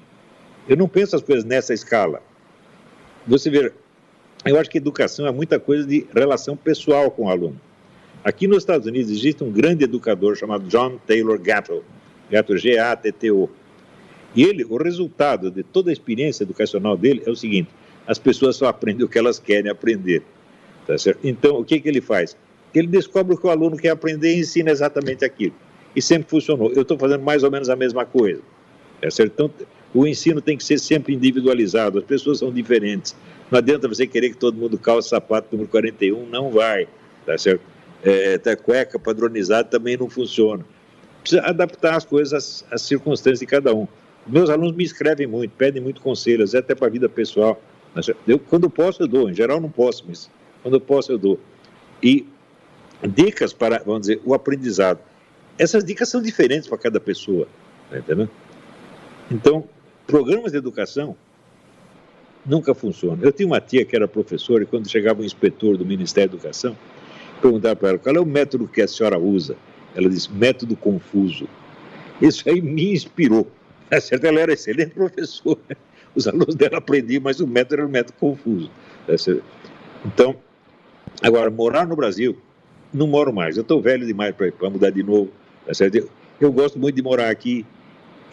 Eu 0.70 0.78
não 0.78 0.88
penso 0.88 1.16
as 1.16 1.24
coisas 1.24 1.44
nessa 1.44 1.74
escala. 1.74 2.22
Você 3.26 3.50
vê, 3.50 3.74
eu 4.46 4.60
acho 4.60 4.70
que 4.70 4.78
educação 4.78 5.26
é 5.26 5.32
muita 5.32 5.60
coisa 5.60 5.86
de 5.86 6.06
relação 6.14 6.56
pessoal 6.56 7.10
com 7.10 7.26
o 7.26 7.30
aluno. 7.30 7.60
Aqui 8.24 8.48
nos 8.48 8.60
Estados 8.60 8.86
Unidos 8.86 9.10
existe 9.10 9.44
um 9.44 9.52
grande 9.52 9.84
educador 9.84 10.36
chamado 10.36 10.68
John 10.68 11.00
Taylor 11.08 11.40
Gatto, 11.42 11.84
Gatto 12.30 12.56
G-A-T-T-O. 12.56 13.50
E 14.36 14.44
ele, 14.44 14.64
o 14.64 14.78
resultado 14.78 15.50
de 15.50 15.64
toda 15.64 15.90
a 15.90 15.94
experiência 15.94 16.44
educacional 16.44 16.96
dele 16.96 17.24
é 17.26 17.32
o 17.32 17.36
seguinte: 17.36 17.70
as 18.06 18.20
pessoas 18.20 18.56
só 18.56 18.68
aprendem 18.68 19.04
o 19.04 19.10
que 19.10 19.18
elas 19.18 19.40
querem 19.40 19.72
aprender. 19.72 20.22
Tá 20.86 20.94
então, 21.24 21.60
o 21.60 21.66
que, 21.66 21.80
que 21.80 21.90
ele 21.90 22.02
faz? 22.02 22.38
Ele 22.76 22.88
descobre 22.88 23.34
o 23.34 23.38
que 23.38 23.48
o 23.48 23.50
aluno 23.50 23.76
quer 23.76 23.90
aprender 23.90 24.36
e 24.36 24.42
ensina 24.42 24.70
exatamente 24.70 25.26
aquilo. 25.26 25.56
E 25.96 26.02
sempre 26.02 26.30
funcionou. 26.30 26.72
Eu 26.74 26.84
estou 26.84 27.00
fazendo 27.00 27.24
mais 27.24 27.42
ou 27.42 27.50
menos 27.50 27.70
a 27.70 27.76
mesma 27.76 28.06
coisa. 28.06 28.42
Tá 29.02 29.10
certo? 29.10 29.32
Então, 29.34 29.52
o 29.93 30.06
ensino 30.06 30.41
tem 30.41 30.58
que 30.58 30.63
ser 30.63 30.78
sempre 30.80 31.13
individualizado, 31.13 31.99
as 31.99 32.06
pessoas 32.06 32.39
são 32.39 32.52
diferentes. 32.52 33.15
Não 33.49 33.58
adianta 33.58 33.88
você 33.88 34.06
querer 34.06 34.30
que 34.30 34.38
todo 34.38 34.56
mundo 34.56 34.78
calce 34.78 35.10
sapato 35.10 35.47
número 35.52 35.69
41, 35.69 36.28
não 36.28 36.52
vai, 36.52 36.88
tá 37.25 37.38
certo? 37.38 37.62
É, 38.04 38.36
até 38.36 38.56
cueca 38.56 38.99
padronizada 38.99 39.67
também 39.67 39.97
não 39.97 40.10
funciona. 40.10 40.63
Precisa 41.21 41.41
adaptar 41.41 41.95
as 41.95 42.06
coisas 42.06 42.65
às, 42.71 42.82
circunstâncias 42.82 43.39
de 43.39 43.45
cada 43.45 43.73
um. 43.73 43.88
Meus 44.25 44.49
alunos 44.49 44.75
me 44.75 44.84
escrevem 44.84 45.28
muito, 45.28 45.52
pedem 45.52 45.82
muito 45.82 46.02
conselhos, 46.02 46.54
até 46.54 46.75
para 46.75 46.88
a 46.88 46.89
vida 46.89 47.10
pessoal. 47.10 47.60
Tá 47.93 48.02
eu, 48.28 48.38
quando 48.38 48.69
posso, 48.69 49.04
eu 49.04 49.08
dou. 49.08 49.30
Em 49.30 49.34
geral, 49.34 49.60
não 49.60 49.69
posso, 49.69 50.06
mas 50.08 50.30
quando 50.62 50.80
posso, 50.80 51.12
eu 51.12 51.17
dou. 51.17 51.39
E 52.02 52.25
dicas 53.08 53.52
para, 53.52 53.80
vamos 53.80 54.02
dizer, 54.02 54.21
o 54.23 54.34
aprendizado. 54.34 54.99
Essas 55.58 55.84
dicas 55.84 56.08
são 56.08 56.21
diferentes 56.21 56.69
para 56.69 56.78
cada 56.78 56.99
pessoa, 56.99 57.47
tá 57.89 57.97
entendendo? 57.97 58.30
Então, 59.30 59.67
Programas 60.10 60.54
de 60.54 60.58
educação 60.58 61.15
nunca 62.43 62.74
funcionam. 62.74 63.19
Eu 63.22 63.32
tinha 63.32 63.45
uma 63.45 63.62
tia 63.62 63.86
que 63.86 63.95
era 63.95 64.08
professora 64.08 64.63
e 64.63 64.65
quando 64.65 64.89
chegava 64.89 65.22
um 65.22 65.24
inspetor 65.24 65.78
do 65.78 65.86
Ministério 65.86 66.32
da 66.32 66.36
Educação, 66.38 66.76
perguntava 67.39 67.76
para 67.76 67.89
ela 67.89 68.00
qual 68.00 68.15
é 68.15 68.19
o 68.19 68.26
método 68.26 68.67
que 68.67 68.82
a 68.82 68.88
senhora 68.88 69.19
usa. 69.19 69.56
Ela 69.95 70.10
disse, 70.10 70.34
método 70.34 70.76
confuso. 70.76 71.48
Isso 72.19 72.50
aí 72.50 72.60
me 72.60 72.91
inspirou. 72.91 73.48
Certo, 74.02 74.24
ela 74.26 74.39
era 74.39 74.54
excelente 74.54 74.95
professora. 74.95 75.78
Os 76.15 76.28
alunos 76.28 76.56
dela 76.56 76.80
aprendiam, 76.80 77.22
mas 77.22 77.39
o 77.39 77.45
método 77.45 77.76
era 77.76 77.86
um 77.86 77.91
método 77.91 78.17
confuso. 78.19 78.72
É 79.08 79.15
então, 80.04 80.36
agora, 81.22 81.52
morar 81.52 81.86
no 81.86 81.95
Brasil, 81.95 82.36
não 82.91 83.06
moro 83.06 83.32
mais. 83.32 83.58
Eu 83.58 83.62
estou 83.62 83.80
velho 83.80 84.08
demais 84.08 84.34
para 84.34 84.69
mudar 84.72 84.89
de 84.89 85.04
novo. 85.04 85.30
É 85.67 85.74
certo? 85.76 86.10
Eu 86.41 86.52
gosto 86.52 86.80
muito 86.80 86.95
de 86.95 87.04
morar 87.04 87.30
aqui, 87.30 87.63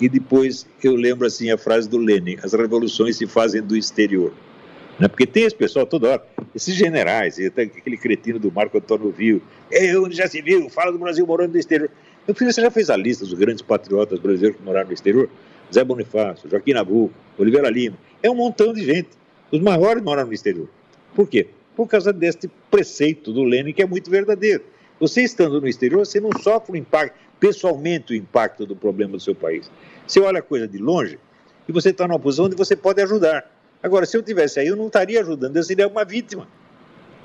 e 0.01 0.09
depois 0.09 0.67
eu 0.83 0.95
lembro 0.95 1.27
assim 1.27 1.51
a 1.51 1.59
frase 1.59 1.89
do 1.89 1.99
Lenin: 1.99 2.37
as 2.43 2.53
revoluções 2.53 3.17
se 3.17 3.27
fazem 3.27 3.63
do 3.63 3.77
exterior. 3.77 4.33
Né? 4.99 5.09
Porque 5.09 5.27
tem 5.27 5.45
esse 5.45 5.55
pessoal 5.57 5.87
toda 5.87 6.09
hora, 6.09 6.27
esses 6.55 6.75
generais, 6.75 7.39
até 7.39 7.63
aquele 7.63 7.97
cretino 7.97 8.39
do 8.39 8.51
Marco 8.51 8.79
Antônio 8.79 9.11
Viu, 9.11 9.43
é, 9.71 9.97
onde 9.99 10.17
já 10.17 10.27
se 10.27 10.41
viu, 10.41 10.69
fala 10.71 10.93
do 10.93 10.99
Brasil 10.99 11.27
morando 11.27 11.53
no 11.53 11.59
exterior. 11.59 11.91
Meu 12.27 12.35
filho, 12.35 12.53
você 12.53 12.61
já 12.61 12.71
fez 12.71 12.91
a 12.91 12.97
lista 12.97 13.25
dos 13.25 13.35
grandes 13.35 13.63
patriotas 13.63 14.19
brasileiros 14.19 14.59
que 14.59 14.65
moraram 14.65 14.89
no 14.89 14.95
exterior? 14.95 15.29
Zé 15.73 15.85
Bonifácio, 15.85 16.49
Joaquim 16.49 16.73
Nabuco, 16.73 17.15
Oliveira 17.39 17.69
Lima. 17.69 17.97
É 18.23 18.31
um 18.31 18.35
montão 18.35 18.73
de 18.73 18.85
gente. 18.85 19.11
Os 19.51 19.61
maiores 19.61 20.03
moraram 20.03 20.29
no 20.29 20.35
exterior. 20.35 20.69
Por 21.15 21.29
quê? 21.29 21.49
Por 21.75 21.87
causa 21.87 22.13
deste 22.13 22.51
preceito 22.71 23.33
do 23.33 23.45
Lenin 23.45 23.73
que 23.73 23.83
é 23.83 23.87
muito 23.87 24.11
verdadeiro. 24.11 24.63
Você 24.99 25.23
estando 25.23 25.61
no 25.61 25.69
exterior, 25.69 26.07
você 26.07 26.19
não 26.19 26.31
sofre 26.41 26.73
o 26.73 26.77
impacto 26.77 27.17
pessoalmente 27.39 28.13
o 28.13 28.17
impacto 28.17 28.67
do 28.67 28.75
problema 28.75 29.13
do 29.13 29.21
seu 29.21 29.35
país. 29.35 29.71
Você 30.07 30.21
olha 30.21 30.41
a 30.41 30.43
coisa 30.43 30.67
de 30.67 30.79
longe 30.79 31.19
e 31.69 31.73
você 31.73 31.91
está 31.91 32.07
numa 32.07 32.19
posição 32.19 32.47
onde 32.47 32.57
você 32.57 32.77
pode 32.77 33.03
ajudar. 33.03 33.51
Agora, 33.83 34.07
se 34.07 34.17
eu 34.17 34.23
tivesse 34.23 34.61
aí, 34.61 34.69
eu 34.69 34.77
não 34.77 34.87
estaria 34.87 35.21
ajudando, 35.21 35.57
eu 35.57 35.63
seria 35.63 35.87
uma 35.87 36.05
vítima. 36.05 36.49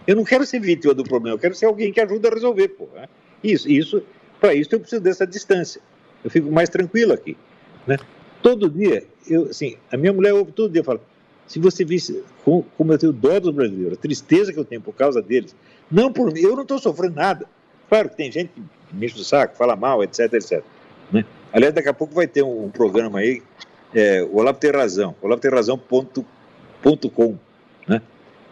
Eu 0.05 0.15
não 0.15 0.23
quero 0.23 0.45
ser 0.45 0.59
vítima 0.59 0.93
do 0.93 1.03
problema, 1.03 1.35
eu 1.35 1.39
quero 1.39 1.55
ser 1.55 1.65
alguém 1.65 1.91
que 1.91 2.01
ajuda 2.01 2.29
a 2.29 2.33
resolver. 2.33 2.69
Pô, 2.69 2.87
né? 2.93 3.07
Isso, 3.43 3.69
isso 3.69 4.03
para 4.39 4.53
isso 4.53 4.73
eu 4.73 4.79
preciso 4.79 5.01
dessa 5.01 5.25
distância. 5.25 5.81
Eu 6.23 6.29
fico 6.29 6.51
mais 6.51 6.69
tranquilo 6.69 7.13
aqui. 7.13 7.37
Né? 7.85 7.97
Todo 8.41 8.69
dia, 8.69 9.05
eu, 9.29 9.45
assim, 9.45 9.77
a 9.91 9.97
minha 9.97 10.11
mulher 10.11 10.33
ouve 10.33 10.51
todo 10.51 10.73
dia 10.73 10.83
fala: 10.83 11.01
se 11.47 11.59
você 11.59 11.85
visse 11.85 12.23
como, 12.43 12.65
eu 12.93 12.97
tenho 12.97 13.13
dó 13.13 13.39
dos 13.39 13.53
brasileiros, 13.53 13.97
a 13.97 14.01
tristeza 14.01 14.51
que 14.51 14.59
eu 14.59 14.65
tenho 14.65 14.81
por 14.81 14.93
causa 14.93 15.21
deles, 15.21 15.55
não 15.89 16.11
por 16.11 16.31
mim, 16.31 16.41
eu 16.41 16.55
não 16.55 16.63
estou 16.63 16.79
sofrendo 16.79 17.15
nada. 17.15 17.45
Claro 17.91 18.07
que 18.07 18.15
tem 18.15 18.31
gente 18.31 18.53
que 18.55 18.63
mexe 18.93 19.19
o 19.19 19.23
saco, 19.23 19.57
fala 19.57 19.75
mal, 19.75 20.01
etc, 20.01 20.31
etc. 20.31 20.63
Né? 21.11 21.25
Aliás, 21.51 21.73
daqui 21.73 21.89
a 21.89 21.93
pouco 21.93 22.15
vai 22.15 22.25
ter 22.25 22.41
um, 22.41 22.69
programa 22.69 23.19
aí, 23.19 23.43
é, 23.93 24.23
o 24.23 24.37
Olavo 24.37 24.57
tem 24.57 24.71
razão, 24.71 25.13
olavo 25.21 25.41
tem 25.41 25.51
razão 25.51 25.77
ponto, 25.77 26.25
ponto 26.81 27.09
com, 27.09 27.37
né? 27.85 28.01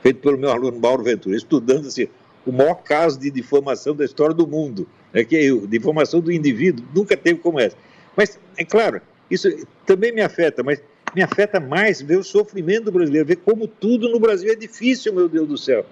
feito 0.03 0.19
pelo 0.19 0.37
meu 0.37 0.51
aluno 0.51 0.77
Mauro 0.77 1.05
Ventura, 1.05 1.37
estudando 1.37 1.87
assim, 1.87 2.09
o 2.45 2.51
maior 2.51 2.83
caso 2.83 3.17
de 3.17 3.31
difamação 3.31 3.95
da 3.95 4.03
história 4.03 4.35
do 4.35 4.45
mundo, 4.45 4.85
é 5.13 5.23
que 5.23 5.37
a 5.37 5.67
difamação 5.67 6.19
do 6.19 6.33
indivíduo 6.33 6.85
nunca 6.93 7.15
teve 7.15 7.39
como 7.39 7.61
essa. 7.61 7.77
Mas, 8.17 8.37
é 8.57 8.65
claro, 8.65 9.01
isso 9.31 9.47
também 9.85 10.11
me 10.11 10.19
afeta, 10.19 10.61
mas 10.63 10.83
me 11.15 11.21
afeta 11.21 11.61
mais 11.61 12.01
ver 12.01 12.17
o 12.17 12.23
sofrimento 12.25 12.85
do 12.85 12.91
brasileiro, 12.91 13.25
ver 13.25 13.37
como 13.37 13.69
tudo 13.69 14.09
no 14.09 14.19
Brasil 14.19 14.51
é 14.51 14.55
difícil, 14.55 15.13
meu 15.13 15.29
Deus 15.29 15.47
do 15.47 15.57
céu. 15.57 15.85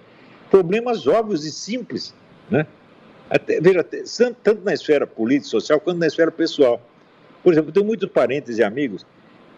Problemas 0.50 1.06
óbvios 1.06 1.46
e 1.46 1.50
simples, 1.50 2.14
né? 2.50 2.66
Até, 3.30 3.60
veja, 3.60 3.84
tanto 4.42 4.64
na 4.64 4.72
esfera 4.72 5.06
política, 5.06 5.50
social, 5.50 5.80
quanto 5.80 5.98
na 5.98 6.06
esfera 6.06 6.30
pessoal. 6.30 6.80
Por 7.42 7.52
exemplo, 7.52 7.68
eu 7.68 7.74
tenho 7.74 7.86
muitos 7.86 8.08
parentes 8.08 8.58
e 8.58 8.62
amigos 8.62 9.04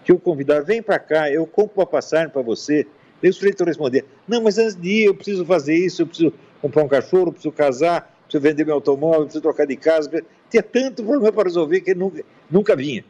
que 0.04 0.10
eu 0.10 0.18
convidar, 0.18 0.60
vem 0.60 0.82
para 0.82 0.98
cá, 0.98 1.30
eu 1.30 1.46
compro 1.46 1.80
uma 1.80 1.86
passagem 1.86 2.28
para 2.28 2.42
você. 2.42 2.86
Daí 3.22 3.30
o 3.30 3.34
sujeito 3.34 3.62
responder, 3.64 4.04
não, 4.26 4.42
mas 4.42 4.58
antes 4.58 4.74
de 4.74 4.88
ir 4.88 5.04
eu 5.04 5.14
preciso 5.14 5.44
fazer 5.44 5.74
isso, 5.74 6.02
eu 6.02 6.06
preciso 6.06 6.32
comprar 6.60 6.82
um 6.82 6.88
cachorro, 6.88 7.28
eu 7.28 7.32
preciso 7.32 7.52
casar, 7.52 8.18
preciso 8.24 8.42
vender 8.42 8.64
meu 8.64 8.74
automóvel, 8.74 9.24
preciso 9.24 9.42
trocar 9.42 9.66
de 9.66 9.76
casa. 9.76 10.24
Tinha 10.48 10.62
tanto 10.62 11.04
problema 11.04 11.32
para 11.32 11.44
resolver 11.44 11.80
que 11.82 11.94
nunca, 11.94 12.24
nunca 12.50 12.74
vinha. 12.74 13.04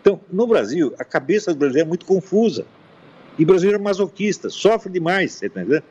Então, 0.00 0.20
no 0.30 0.46
Brasil, 0.46 0.94
a 0.98 1.04
cabeça 1.04 1.52
do 1.52 1.58
brasileiro 1.58 1.86
é 1.86 1.88
muito 1.88 2.06
confusa. 2.06 2.66
E 3.38 3.42
o 3.42 3.46
brasileiro 3.46 3.80
é 3.80 3.82
masoquista, 3.82 4.50
sofre 4.50 4.92
demais, 4.92 5.32
você 5.32 5.46
está 5.46 5.62
entendendo? 5.62 5.84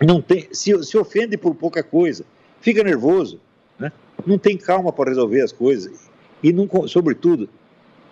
Não 0.00 0.20
tem, 0.22 0.46
se, 0.52 0.82
se 0.84 0.96
ofende 0.96 1.36
por 1.36 1.54
pouca 1.54 1.82
coisa 1.82 2.24
fica 2.66 2.82
nervoso, 2.82 3.38
né? 3.78 3.92
não 4.26 4.36
tem 4.36 4.56
calma 4.56 4.92
para 4.92 5.10
resolver 5.10 5.40
as 5.40 5.52
coisas. 5.52 6.10
E, 6.42 6.52
não, 6.52 6.68
sobretudo, 6.88 7.48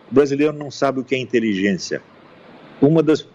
o 0.08 0.14
brasileiro 0.14 0.52
não 0.52 0.70
sabe 0.70 1.00
o 1.00 1.04
que 1.04 1.12
é 1.16 1.18
inteligência. 1.18 2.00
Uma 2.80 3.02
das 3.02 3.26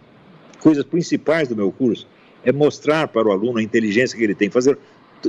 coisas 0.61 0.85
principais 0.85 1.49
do 1.49 1.57
meu 1.57 1.73
curso 1.73 2.07
é 2.41 2.53
mostrar 2.53 3.09
para 3.09 3.27
o 3.27 3.31
aluno 3.33 3.59
a 3.59 3.61
inteligência 3.61 4.17
que 4.17 4.23
ele 4.23 4.33
tem. 4.33 4.49
Fazer, 4.49 4.77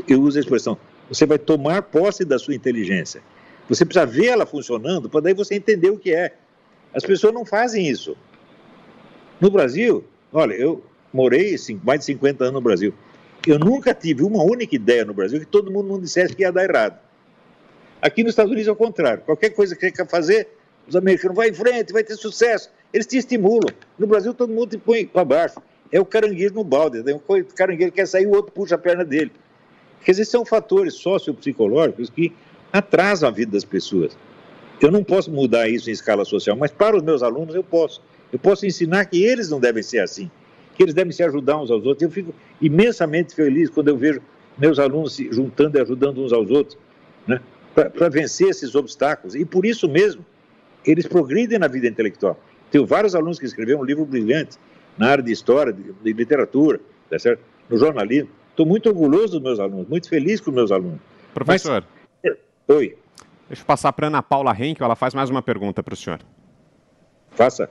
eu 0.07 0.23
uso 0.23 0.39
a 0.39 0.41
expressão, 0.41 0.79
você 1.09 1.27
vai 1.27 1.41
tomar 1.41 1.83
posse 1.83 2.25
da 2.25 2.39
sua 2.39 2.55
inteligência. 2.55 3.21
Você 3.69 3.85
precisa 3.85 4.07
ver 4.07 4.27
ela 4.27 4.47
funcionando 4.47 5.11
para 5.11 5.23
daí 5.23 5.35
você 5.35 5.57
entender 5.57 5.91
o 5.91 5.99
que 5.99 6.15
é. 6.15 6.37
As 6.95 7.03
pessoas 7.03 7.35
não 7.35 7.45
fazem 7.45 7.89
isso. 7.89 8.17
No 9.41 9.51
Brasil, 9.51 10.05
olha, 10.33 10.55
eu 10.55 10.85
morei 11.13 11.57
mais 11.83 11.99
de 11.99 12.07
50 12.07 12.45
anos 12.45 12.55
no 12.55 12.61
Brasil. 12.61 12.95
Eu 13.47 13.59
nunca 13.59 13.95
tive 13.95 14.23
uma 14.23 14.43
única 14.43 14.75
ideia 14.75 15.05
no 15.05 15.15
Brasil 15.15 15.41
que 15.41 15.47
todo 15.47 15.71
mundo 15.71 15.89
não 15.89 16.01
dissesse 16.01 16.35
que 16.35 16.43
ia 16.43 16.53
dar 16.53 16.65
errado. 16.65 16.99
Aqui 18.03 18.23
nos 18.23 18.33
Estados 18.33 18.51
Unidos 18.51 18.69
é 18.69 18.73
o 18.73 18.77
contrário. 18.77 19.23
Qualquer 19.25 19.51
coisa 19.51 19.75
que 19.75 19.81
você 19.81 19.93
quer 19.93 20.09
fazer, 20.09 20.49
os 20.87 20.95
americanos 20.95 21.37
vai 21.37 21.49
em 21.49 21.55
frente, 21.55 21.93
vai 21.93 22.05
ter 22.05 22.17
sucesso. 22.17 22.71
Eles 22.93 23.07
te 23.07 23.17
estimulam. 23.17 23.75
No 23.99 24.07
Brasil, 24.07 24.35
todo 24.35 24.53
mundo 24.53 24.71
te 24.71 24.79
põe 24.79 25.07
para 25.07 25.25
baixo. 25.25 25.61
É 25.93 26.01
o 26.01 26.05
caranguejo 26.05 26.55
no 26.55 26.65
balde. 26.65 27.03
Né? 27.03 27.13
O 27.13 27.45
caranguejo 27.55 27.93
quer 27.93 28.07
sair, 28.07 28.27
o 28.27 28.31
outro 28.31 28.53
puxa 28.53 28.75
a 28.75 28.79
perna 28.79 29.05
dele. 29.05 29.33
Quer 30.05 30.13
dizer, 30.13 30.25
são 30.25 30.45
fatores 30.45 30.95
sociopsicológicos 30.95 32.11
que 32.11 32.33
atrasam 32.73 33.29
a 33.29 33.33
vida 33.33 33.53
das 33.53 33.65
pessoas. 33.65 34.17
Eu 34.81 34.91
não 34.91 35.05
posso 35.05 35.31
mudar 35.31 35.69
isso 35.69 35.91
em 35.91 35.93
escala 35.93 36.25
social, 36.25 36.57
mas 36.57 36.71
para 36.71 36.97
os 36.97 37.03
meus 37.03 37.23
alunos 37.23 37.55
eu 37.55 37.63
posso. 37.63 38.03
Eu 38.33 38.39
posso 38.39 38.65
ensinar 38.65 39.05
que 39.07 39.23
eles 39.23 39.51
não 39.51 39.61
devem 39.61 39.83
ser 39.83 39.99
assim, 39.99 40.31
que 40.81 40.85
eles 40.85 40.95
devem 40.95 41.13
se 41.13 41.23
ajudar 41.23 41.59
uns 41.59 41.71
aos 41.71 41.85
outros. 41.85 42.03
Eu 42.03 42.11
fico 42.11 42.35
imensamente 42.59 43.35
feliz 43.35 43.69
quando 43.69 43.89
eu 43.89 43.99
vejo 43.99 44.23
meus 44.57 44.79
alunos 44.79 45.15
se 45.15 45.31
juntando 45.31 45.77
e 45.77 45.81
ajudando 45.83 46.25
uns 46.25 46.33
aos 46.33 46.51
outros, 46.51 46.79
né, 47.27 47.39
para 47.75 48.09
vencer 48.09 48.49
esses 48.49 48.75
obstáculos. 48.75 49.35
E 49.35 49.45
por 49.45 49.67
isso 49.67 49.87
mesmo, 49.87 50.25
eles 50.83 51.07
progridem 51.07 51.59
na 51.59 51.69
vida 51.69 51.87
intelectual. 51.87 52.41
Tenho 52.71 52.87
vários 52.87 53.15
alunos 53.15 53.39
que 53.39 53.45
escreveram 53.45 53.81
um 53.81 53.85
livro 53.85 54.07
brilhante 54.07 54.57
na 54.97 55.09
área 55.09 55.23
de 55.23 55.31
história, 55.31 55.71
de, 55.71 55.83
de 55.83 56.13
literatura, 56.15 56.81
tá 57.11 57.19
certo? 57.19 57.43
no 57.69 57.77
jornalismo. 57.77 58.31
Estou 58.49 58.65
muito 58.65 58.89
orgulhoso 58.89 59.35
dos 59.35 59.43
meus 59.43 59.61
alunos, 59.61 59.87
muito 59.87 60.09
feliz 60.09 60.41
com 60.41 60.49
os 60.51 60.55
meus 60.55 60.73
alunos. 60.73 60.99
Professor. 61.35 61.85
Mas... 62.25 62.37
Oi. 62.69 62.97
Deixa 63.49 63.63
eu 63.63 63.67
passar 63.67 63.93
para 63.93 64.07
Ana 64.07 64.23
Paula 64.23 64.57
Henkel, 64.59 64.87
ela 64.87 64.97
faz 64.97 65.13
mais 65.13 65.29
uma 65.29 65.43
pergunta 65.43 65.83
para 65.83 65.93
o 65.93 65.97
senhor. 65.97 66.21
Faça. 67.33 67.69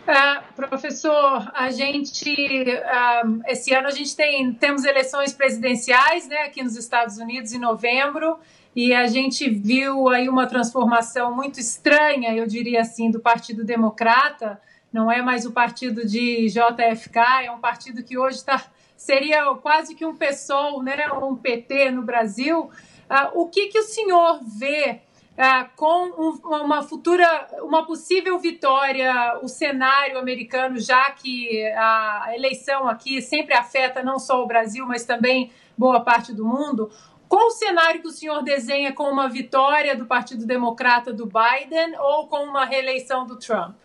Uh, 0.00 0.54
professor, 0.54 1.50
a 1.54 1.70
gente 1.70 2.32
uh, 2.32 3.42
esse 3.46 3.72
ano 3.74 3.86
a 3.86 3.90
gente 3.90 4.16
tem 4.16 4.52
temos 4.54 4.84
eleições 4.84 5.32
presidenciais, 5.32 6.26
né, 6.26 6.38
aqui 6.44 6.62
nos 6.62 6.74
Estados 6.74 7.18
Unidos 7.18 7.52
em 7.52 7.58
novembro 7.58 8.38
e 8.74 8.94
a 8.94 9.06
gente 9.06 9.48
viu 9.48 10.08
aí 10.08 10.28
uma 10.28 10.46
transformação 10.46 11.34
muito 11.34 11.60
estranha, 11.60 12.34
eu 12.34 12.46
diria 12.46 12.80
assim, 12.80 13.10
do 13.10 13.20
Partido 13.20 13.64
Democrata. 13.64 14.60
Não 14.92 15.10
é 15.10 15.22
mais 15.22 15.44
o 15.44 15.52
partido 15.52 16.06
de 16.06 16.48
JFK, 16.48 17.44
é 17.44 17.50
um 17.50 17.60
partido 17.60 18.02
que 18.02 18.18
hoje 18.18 18.36
está 18.36 18.64
seria 18.96 19.54
quase 19.54 19.94
que 19.94 20.04
um 20.04 20.14
PSOL, 20.14 20.82
né, 20.82 21.10
um 21.12 21.34
PT 21.34 21.90
no 21.90 22.02
Brasil. 22.02 22.70
Uh, 23.08 23.40
o 23.40 23.48
que, 23.48 23.68
que 23.68 23.78
o 23.78 23.82
senhor 23.82 24.40
vê 24.44 25.00
uh, 25.40 25.70
com 25.74 26.10
um, 26.10 26.30
uma 26.62 26.82
futura, 26.82 27.48
uma 27.62 27.86
possível 27.86 28.38
vitória, 28.38 29.38
o 29.42 29.48
cenário 29.48 30.18
americano, 30.18 30.78
já 30.78 31.10
que 31.10 31.66
a 31.72 32.32
eleição 32.34 32.86
aqui 32.86 33.22
sempre 33.22 33.54
afeta 33.54 34.02
não 34.02 34.18
só 34.18 34.42
o 34.42 34.46
Brasil, 34.46 34.86
mas 34.86 35.04
também 35.04 35.50
boa 35.76 36.00
parte 36.00 36.34
do 36.34 36.44
mundo? 36.44 36.90
Qual 37.26 37.46
o 37.46 37.50
cenário 37.50 38.02
que 38.02 38.08
o 38.08 38.12
senhor 38.12 38.42
desenha 38.42 38.92
com 38.92 39.04
uma 39.04 39.28
vitória 39.28 39.96
do 39.96 40.04
Partido 40.04 40.44
Democrata 40.44 41.12
do 41.12 41.26
Biden 41.26 41.96
ou 41.98 42.26
com 42.26 42.44
uma 42.44 42.64
reeleição 42.64 43.24
do 43.24 43.38
Trump? 43.38 43.76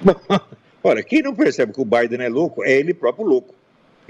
olha, 0.82 1.02
quem 1.02 1.20
não 1.20 1.34
percebe 1.34 1.72
que 1.72 1.80
o 1.80 1.84
Biden 1.84 2.24
é 2.24 2.28
louco 2.28 2.64
é 2.64 2.72
ele 2.72 2.94
próprio 2.94 3.26
louco. 3.26 3.59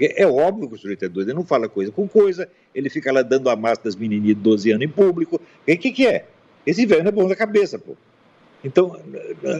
É 0.01 0.25
óbvio 0.25 0.67
que 0.67 0.75
o 0.75 0.77
sujeito 0.77 1.05
é 1.05 1.09
doido, 1.09 1.29
ele 1.29 1.37
não 1.37 1.45
fala 1.45 1.69
coisa 1.69 1.91
com 1.91 2.07
coisa, 2.07 2.49
ele 2.73 2.89
fica 2.89 3.11
lá 3.11 3.21
dando 3.21 3.49
a 3.49 3.55
massa 3.55 3.83
das 3.83 3.95
menininhas 3.95 4.35
de 4.35 4.41
12 4.41 4.71
anos 4.71 4.85
em 4.85 4.89
público. 4.89 5.35
O 5.35 5.77
que, 5.77 5.91
que 5.91 6.07
é? 6.07 6.25
Esse 6.65 6.85
velho 6.85 7.03
não 7.03 7.09
é 7.09 7.11
bom 7.11 7.27
da 7.27 7.35
cabeça, 7.35 7.77
pô. 7.77 7.95
Então, 8.63 8.99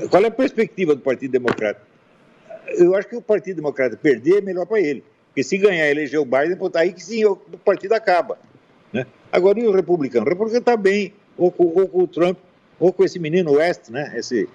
qual 0.09 0.23
é 0.23 0.27
a 0.27 0.31
perspectiva 0.31 0.95
do 0.95 1.01
Partido 1.01 1.31
Democrata? 1.31 1.81
Eu 2.67 2.95
acho 2.95 3.07
que 3.07 3.15
o 3.15 3.21
Partido 3.21 3.57
Democrata 3.57 3.97
perder 3.97 4.37
é 4.37 4.41
melhor 4.41 4.65
para 4.65 4.79
ele. 4.79 5.03
Porque 5.27 5.43
se 5.43 5.57
ganhar 5.57 5.89
eleger 5.89 6.19
o 6.19 6.25
Biden, 6.25 6.57
aí 6.75 6.93
que 6.93 7.03
sim 7.03 7.23
o 7.25 7.35
partido 7.63 7.93
acaba. 7.93 8.37
Né? 8.91 9.05
Agora, 9.31 9.59
e 9.59 9.65
o 9.65 9.71
republicano? 9.71 10.25
O 10.25 10.29
republicano 10.29 10.59
está 10.59 10.75
bem, 10.75 11.13
ou 11.37 11.51
com, 11.51 11.63
ou 11.63 11.87
com, 11.87 12.03
o 12.03 12.07
Trump, 12.07 12.37
ou 12.79 12.91
com 12.91 13.03
esse 13.03 13.17
menino 13.17 13.53
West, 13.53 13.89
né? 13.89 14.11
Esse 14.15 14.49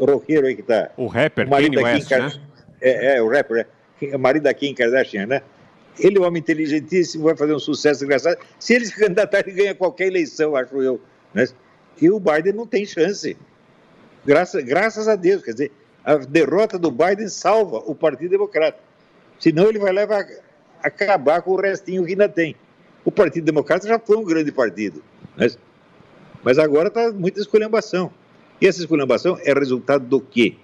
roqueiro 0.00 0.46
aí 0.46 0.54
que 0.54 0.60
está. 0.60 0.90
O 0.96 1.06
rapper, 1.06 1.46
o 1.46 1.50
Kanye 1.50 1.78
West, 1.78 2.10
né? 2.10 2.32
É, 2.80 3.16
é, 3.16 3.22
o 3.22 3.28
rapper, 3.28 3.60
é 3.60 3.66
o 4.12 4.18
marido 4.18 4.42
da 4.44 4.54
Kim 4.54 4.74
Kardashian, 4.74 5.26
né? 5.26 5.42
Ele 5.98 6.18
é 6.18 6.20
um 6.20 6.24
homem 6.24 6.40
inteligentíssimo, 6.40 7.24
vai 7.24 7.36
fazer 7.36 7.54
um 7.54 7.58
sucesso 7.58 8.04
engraçado. 8.04 8.38
Se 8.58 8.74
ele 8.74 8.86
se 8.86 8.94
candidatar, 8.98 9.40
ele 9.40 9.52
ganha 9.52 9.74
qualquer 9.74 10.08
eleição, 10.08 10.56
acho 10.56 10.82
eu. 10.82 11.00
Né? 11.32 11.46
E 12.00 12.10
o 12.10 12.18
Biden 12.18 12.52
não 12.52 12.66
tem 12.66 12.84
chance. 12.84 13.36
Graças, 14.24 14.64
graças 14.64 15.06
a 15.06 15.14
Deus. 15.14 15.42
Quer 15.42 15.52
dizer, 15.52 15.72
a 16.04 16.16
derrota 16.16 16.78
do 16.78 16.90
Biden 16.90 17.28
salva 17.28 17.78
o 17.86 17.94
Partido 17.94 18.30
Democrata. 18.30 18.78
Senão 19.38 19.68
ele 19.68 19.78
vai 19.78 19.92
levar 19.92 20.26
acabar 20.82 21.42
com 21.42 21.52
o 21.52 21.60
restinho 21.60 22.04
que 22.04 22.12
ainda 22.12 22.28
tem. 22.28 22.56
O 23.04 23.12
Partido 23.12 23.44
Democrata 23.44 23.86
já 23.86 23.98
foi 23.98 24.16
um 24.16 24.24
grande 24.24 24.50
partido. 24.50 25.02
Né? 25.36 25.48
Mas 26.42 26.58
agora 26.58 26.88
está 26.88 27.10
muita 27.12 27.40
esculhambação. 27.40 28.12
E 28.60 28.66
essa 28.66 28.80
esculhambação 28.80 29.38
é 29.42 29.52
resultado 29.52 30.06
do 30.06 30.20
quê? 30.20 30.56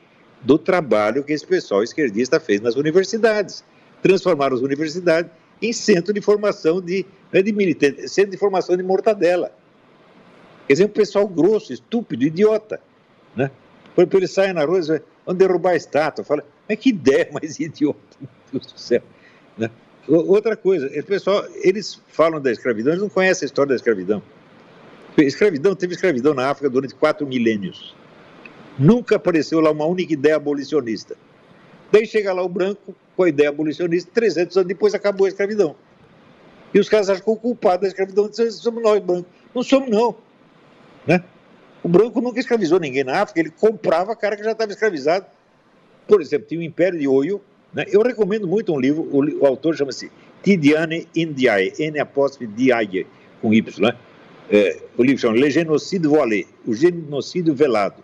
Do 0.42 0.58
trabalho 0.58 1.22
que 1.22 1.32
esse 1.32 1.46
pessoal 1.46 1.82
esquerdista 1.82 2.40
fez 2.40 2.60
nas 2.60 2.76
universidades. 2.76 3.64
Transformaram 4.02 4.56
as 4.56 4.62
universidades 4.62 5.30
em 5.60 5.72
centro 5.72 6.12
de 6.12 6.20
formação 6.20 6.80
de, 6.80 7.04
não 7.32 7.40
é 7.40 7.42
de 7.42 7.52
militante, 7.52 8.08
centro 8.08 8.30
de 8.30 8.36
formação 8.36 8.76
de 8.76 8.82
mortadela. 8.82 9.52
Quer 10.66 10.74
dizer, 10.74 10.84
um 10.84 10.88
pessoal 10.88 11.26
grosso, 11.28 11.72
estúpido, 11.72 12.24
idiota. 12.24 12.80
Né? 13.36 13.50
Quando 13.94 14.16
ele 14.16 14.26
sai 14.26 14.52
na 14.52 14.64
rua, 14.64 14.76
eles 14.76 14.88
vão 15.26 15.34
derrubar 15.34 15.70
a 15.70 15.76
estátua. 15.76 16.24
Fala, 16.24 16.44
mas 16.68 16.78
que 16.78 16.90
ideia 16.90 17.28
mais 17.32 17.58
idiota, 17.58 17.98
meu 18.20 18.30
Deus 18.52 18.72
do 18.72 18.78
céu. 18.78 19.02
Né? 19.58 19.70
Outra 20.08 20.56
coisa, 20.56 20.86
o 20.86 21.04
pessoal, 21.04 21.44
eles 21.62 22.00
falam 22.08 22.40
da 22.40 22.50
escravidão, 22.50 22.92
eles 22.92 23.02
não 23.02 23.08
conhecem 23.08 23.44
a 23.44 23.48
história 23.48 23.68
da 23.68 23.76
escravidão. 23.76 24.22
Escravidão, 25.18 25.74
teve 25.74 25.94
escravidão 25.94 26.32
na 26.32 26.48
África 26.48 26.70
durante 26.70 26.94
quatro 26.94 27.26
milênios. 27.26 27.94
Nunca 28.78 29.16
apareceu 29.16 29.60
lá 29.60 29.70
uma 29.70 29.84
única 29.84 30.12
ideia 30.12 30.36
abolicionista. 30.36 31.16
Daí 31.92 32.06
chega 32.06 32.32
lá 32.32 32.42
o 32.42 32.48
branco 32.48 32.94
com 33.16 33.24
a 33.24 33.28
ideia 33.28 33.48
abolicionista, 33.48 34.10
300 34.14 34.56
anos 34.56 34.68
depois 34.68 34.94
acabou 34.94 35.26
a 35.26 35.28
escravidão. 35.28 35.76
E 36.72 36.78
os 36.78 36.88
caras 36.88 37.10
acham 37.10 37.24
que 37.24 37.30
o 37.30 37.36
culpado 37.36 37.82
da 37.82 37.88
escravidão 37.88 38.30
somos 38.32 38.82
nós, 38.82 39.02
brancos. 39.02 39.30
Não 39.54 39.62
somos, 39.62 39.90
não. 39.90 40.16
Né? 41.06 41.22
O 41.82 41.88
branco 41.88 42.20
nunca 42.20 42.38
escravizou 42.38 42.78
ninguém 42.78 43.04
na 43.04 43.20
África, 43.20 43.40
ele 43.40 43.50
comprava 43.50 44.14
cara 44.14 44.36
que 44.36 44.44
já 44.44 44.52
estava 44.52 44.70
escravizado. 44.70 45.26
Por 46.06 46.20
exemplo, 46.20 46.46
tinha 46.46 46.60
o 46.60 46.62
Império 46.62 46.98
de 46.98 47.08
Oyo. 47.08 47.40
Né? 47.74 47.84
Eu 47.88 48.02
recomendo 48.02 48.46
muito 48.46 48.72
um 48.72 48.78
livro, 48.78 49.02
o, 49.10 49.42
o 49.42 49.46
autor 49.46 49.76
chama-se 49.76 50.10
Tidiane 50.42 51.08
Ndiaye, 51.16 51.72
N 51.78 51.98
apóstrofe 51.98 52.46
Diaye, 52.46 53.06
com 53.40 53.52
Y. 53.52 53.80
Né? 53.80 53.96
É, 54.50 54.78
o 54.96 55.02
livro 55.02 55.20
chama 55.20 55.36
Le 55.36 55.50
Genocide 55.50 56.06
Voilé, 56.06 56.44
o 56.66 56.74
genocídio 56.74 57.54
velado. 57.54 58.02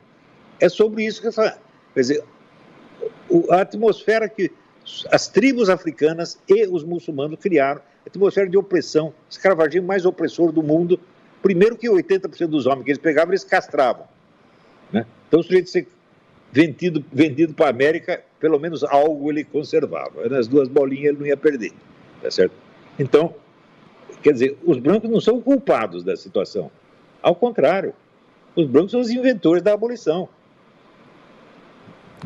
É 0.60 0.68
sobre 0.68 1.04
isso 1.04 1.20
que 1.20 1.30
falo. 1.30 1.52
Quer 1.94 2.00
dizer, 2.00 2.24
a 3.50 3.60
atmosfera 3.60 4.28
que 4.28 4.50
as 5.10 5.28
tribos 5.28 5.68
africanas 5.68 6.38
e 6.48 6.66
os 6.66 6.84
muçulmanos 6.84 7.38
criaram, 7.40 7.80
a 8.04 8.08
atmosfera 8.08 8.48
de 8.48 8.56
opressão, 8.56 9.12
escravagismo 9.28 9.86
mais 9.86 10.06
opressor 10.06 10.52
do 10.52 10.62
mundo. 10.62 10.98
Primeiro 11.42 11.76
que 11.76 11.88
80% 11.88 12.46
dos 12.46 12.66
homens 12.66 12.84
que 12.84 12.90
eles 12.90 13.02
pegavam, 13.02 13.32
eles 13.32 13.44
castravam. 13.44 14.06
Né? 14.92 15.04
Então, 15.26 15.40
o 15.40 15.42
sujeito 15.42 15.68
ser 15.68 15.88
vendido, 16.52 17.04
vendido 17.12 17.52
para 17.52 17.66
a 17.66 17.70
América, 17.70 18.22
pelo 18.38 18.58
menos 18.58 18.84
algo 18.84 19.30
ele 19.30 19.44
conservava. 19.44 20.28
Nas 20.28 20.46
duas 20.46 20.68
bolinhas 20.68 21.10
ele 21.10 21.18
não 21.18 21.26
ia 21.26 21.36
perder. 21.36 21.72
Tá 22.22 22.30
certo? 22.30 22.54
Então, 22.98 23.34
quer 24.22 24.32
dizer, 24.32 24.56
os 24.64 24.78
brancos 24.78 25.10
não 25.10 25.20
são 25.20 25.40
culpados 25.40 26.02
da 26.02 26.16
situação. 26.16 26.70
Ao 27.22 27.34
contrário, 27.34 27.92
os 28.54 28.66
brancos 28.66 28.92
são 28.92 29.00
os 29.00 29.10
inventores 29.10 29.62
da 29.62 29.74
abolição. 29.74 30.28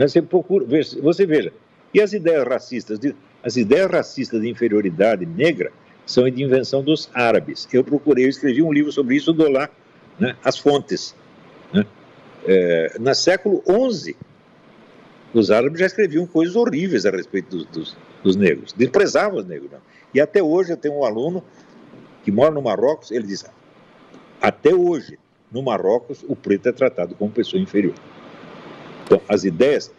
Você 0.09 0.23
procura, 0.23 0.65
você 1.03 1.27
veja, 1.27 1.53
e 1.93 2.01
as 2.01 2.13
ideias 2.13 2.47
racistas, 2.47 2.99
de, 2.99 3.15
as 3.43 3.57
ideias 3.57 3.91
racistas 3.91 4.41
de 4.41 4.49
inferioridade 4.49 5.27
negra 5.27 5.73
são 6.07 6.29
de 6.29 6.43
invenção 6.43 6.83
dos 6.83 7.11
árabes. 7.15 7.69
Eu 7.73 7.85
procurei, 7.85 8.25
eu 8.25 8.29
escrevi 8.29 8.63
um 8.63 8.73
livro 8.73 8.91
sobre 8.93 9.17
isso, 9.17 9.33
dou 9.33 9.51
lá 9.51 9.69
né, 10.19 10.37
as 10.45 10.59
fontes. 10.59 11.15
Né? 11.73 11.85
É, 12.47 12.97
no 12.99 13.15
século 13.15 13.63
XI, 13.93 14.17
os 15.33 15.51
árabes 15.51 15.81
já 15.81 15.87
escreviam 15.87 16.27
coisas 16.27 16.57
horríveis 16.57 17.07
a 17.07 17.11
respeito 17.11 17.57
dos, 17.57 17.67
dos, 17.67 17.97
dos 18.23 18.37
negros, 18.37 18.73
desprezavam 18.73 19.39
os 19.39 19.47
negros. 19.47 19.71
Não. 19.71 19.81
E 20.13 20.21
até 20.21 20.43
hoje 20.43 20.73
eu 20.73 20.77
tenho 20.77 20.95
um 20.95 21.05
aluno 21.05 21.45
que 22.25 22.33
mora 22.33 22.51
no 22.51 22.63
Marrocos, 22.63 23.11
ele 23.11 23.27
diz, 23.27 23.45
até 24.41 24.75
hoje, 24.75 25.19
no 25.51 25.63
Marrocos, 25.63 26.25
o 26.29 26.35
preto 26.35 26.69
é 26.69 26.73
tratado 26.73 27.15
como 27.15 27.31
pessoa 27.31 27.63
inferior. 27.63 27.95
Então, 29.11 29.21
as 29.29 29.43
ideias, 29.43 29.91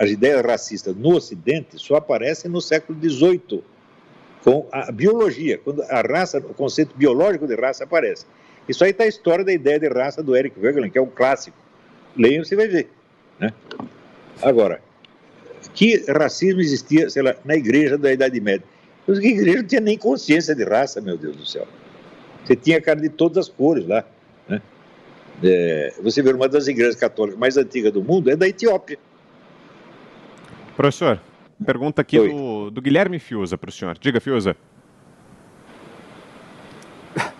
as 0.00 0.10
ideias 0.10 0.40
racistas 0.40 0.96
no 0.96 1.16
Ocidente 1.16 1.78
só 1.78 1.96
aparecem 1.96 2.50
no 2.50 2.62
século 2.62 2.98
XVIII, 2.98 3.62
com 4.42 4.66
a 4.72 4.90
biologia, 4.90 5.58
quando 5.58 5.82
a 5.82 6.00
raça, 6.00 6.38
o 6.38 6.54
conceito 6.54 6.96
biológico 6.96 7.46
de 7.46 7.54
raça 7.54 7.84
aparece. 7.84 8.24
Isso 8.66 8.82
aí 8.82 8.90
está 8.90 9.04
a 9.04 9.06
história 9.06 9.44
da 9.44 9.52
ideia 9.52 9.78
de 9.78 9.88
raça 9.88 10.22
do 10.22 10.34
Eric 10.34 10.58
Wegelin, 10.58 10.88
que 10.88 10.96
é 10.96 11.02
um 11.02 11.10
clássico. 11.10 11.58
Leia, 12.16 12.42
você 12.42 12.56
vai 12.56 12.68
ver. 12.68 12.88
Né? 13.38 13.52
Agora, 14.40 14.80
que 15.74 16.02
racismo 16.10 16.62
existia, 16.62 17.10
sei 17.10 17.22
lá, 17.22 17.34
na 17.44 17.54
igreja 17.54 17.98
da 17.98 18.10
Idade 18.10 18.40
Média? 18.40 18.64
A 19.06 19.12
igreja 19.12 19.58
não 19.58 19.68
tinha 19.68 19.80
nem 19.82 19.98
consciência 19.98 20.54
de 20.54 20.64
raça, 20.64 21.02
meu 21.02 21.18
Deus 21.18 21.36
do 21.36 21.44
céu. 21.44 21.66
Você 22.46 22.56
tinha 22.56 22.80
cara 22.80 22.98
de 22.98 23.10
todas 23.10 23.36
as 23.36 23.48
cores 23.50 23.86
lá. 23.86 24.06
É, 25.42 25.94
você 26.02 26.20
vê 26.20 26.32
uma 26.32 26.48
das 26.48 26.66
igrejas 26.66 26.96
católicas 26.96 27.38
mais 27.38 27.56
antigas 27.56 27.92
do 27.92 28.02
mundo 28.02 28.30
é 28.30 28.36
da 28.36 28.48
Etiópia. 28.48 28.98
Professor, 30.76 31.20
pergunta 31.64 32.02
aqui 32.02 32.18
do, 32.18 32.70
do, 32.70 32.82
Guilherme 32.82 33.18
Fiuza 33.18 33.56
para 33.56 33.68
o 33.68 33.72
senhor. 33.72 33.96
Diga, 33.98 34.20
Fiuza. 34.20 34.56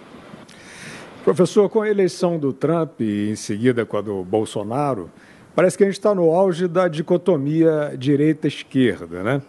Professor, 1.25 1.69
com 1.69 1.83
a 1.83 1.89
eleição 1.89 2.39
do 2.39 2.53
Trump 2.53 3.01
e 3.01 3.31
em 3.31 3.37
seguida 3.37 3.85
com 3.85 3.97
a 3.97 4.01
do 4.01 4.23
Bolsonaro, 4.23 5.11
parece 5.55 5.77
que 5.77 5.83
a 5.83 5.87
gente 5.87 5.99
está 5.99 6.15
no 6.15 6.31
auge 6.31 6.69
da 6.69 6.87
dicotomia 6.87 7.95
direita-esquerda, 7.99 9.23
né? 9.23 9.43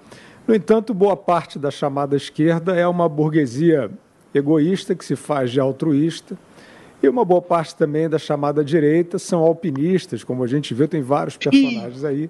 No 0.47 0.55
entanto, 0.55 0.95
boa 0.95 1.15
parte 1.15 1.59
da 1.59 1.69
chamada 1.69 2.15
esquerda 2.15 2.75
é 2.75 2.87
uma 2.87 3.07
burguesia 3.07 3.91
egoísta 4.33 4.95
que 4.95 5.05
se 5.05 5.15
faz 5.15 5.51
de 5.51 5.59
altruísta 5.59 6.35
e 7.01 7.07
uma 7.07 7.23
boa 7.23 7.41
parte 7.41 7.75
também 7.75 8.09
da 8.09 8.17
chamada 8.17 8.63
direita 8.63 9.17
são 9.17 9.39
alpinistas, 9.39 10.23
como 10.23 10.43
a 10.43 10.47
gente 10.47 10.73
viu, 10.73 10.87
tem 10.87 11.01
vários 11.01 11.37
personagens 11.37 12.03
aí. 12.03 12.29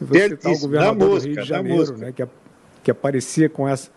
Você 0.00 0.28
citar 0.30 0.52
o 0.52 0.58
governador 0.58 1.08
música, 1.08 1.20
do 1.20 1.34
Rio 1.34 1.42
de 1.42 1.48
Janeiro, 1.48 1.98
né, 1.98 2.12
que, 2.12 2.26
que 2.84 2.90
aparecia 2.90 3.48
com 3.48 3.68
essa. 3.68 3.90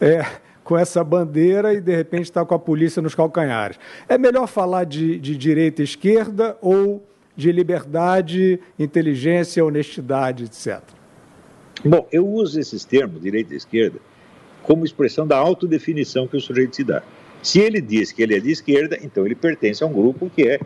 É, 0.00 0.24
com 0.64 0.78
essa 0.78 1.02
bandeira 1.02 1.74
e 1.74 1.80
de 1.80 1.94
repente 1.94 2.24
está 2.24 2.44
com 2.44 2.54
a 2.54 2.58
polícia 2.58 3.02
nos 3.02 3.14
calcanhares. 3.14 3.78
É 4.08 4.16
melhor 4.16 4.46
falar 4.46 4.84
de, 4.84 5.18
de 5.18 5.36
direita 5.36 5.82
e 5.82 5.84
esquerda 5.84 6.56
ou 6.60 7.04
de 7.36 7.50
liberdade, 7.50 8.60
inteligência, 8.78 9.64
honestidade, 9.64 10.44
etc. 10.44 10.80
Bom, 11.84 12.06
eu 12.12 12.26
uso 12.26 12.60
esses 12.60 12.84
termos, 12.84 13.20
direita 13.20 13.54
e 13.54 13.56
esquerda, 13.56 13.98
como 14.62 14.84
expressão 14.84 15.26
da 15.26 15.36
autodefinição 15.36 16.28
que 16.28 16.36
o 16.36 16.40
sujeito 16.40 16.76
se 16.76 16.84
dá. 16.84 17.02
Se 17.42 17.58
ele 17.58 17.80
diz 17.80 18.12
que 18.12 18.22
ele 18.22 18.36
é 18.36 18.40
de 18.40 18.52
esquerda, 18.52 18.98
então 19.02 19.26
ele 19.26 19.34
pertence 19.34 19.82
a 19.82 19.86
um 19.86 19.92
grupo 19.92 20.30
que 20.30 20.42
é 20.48 20.60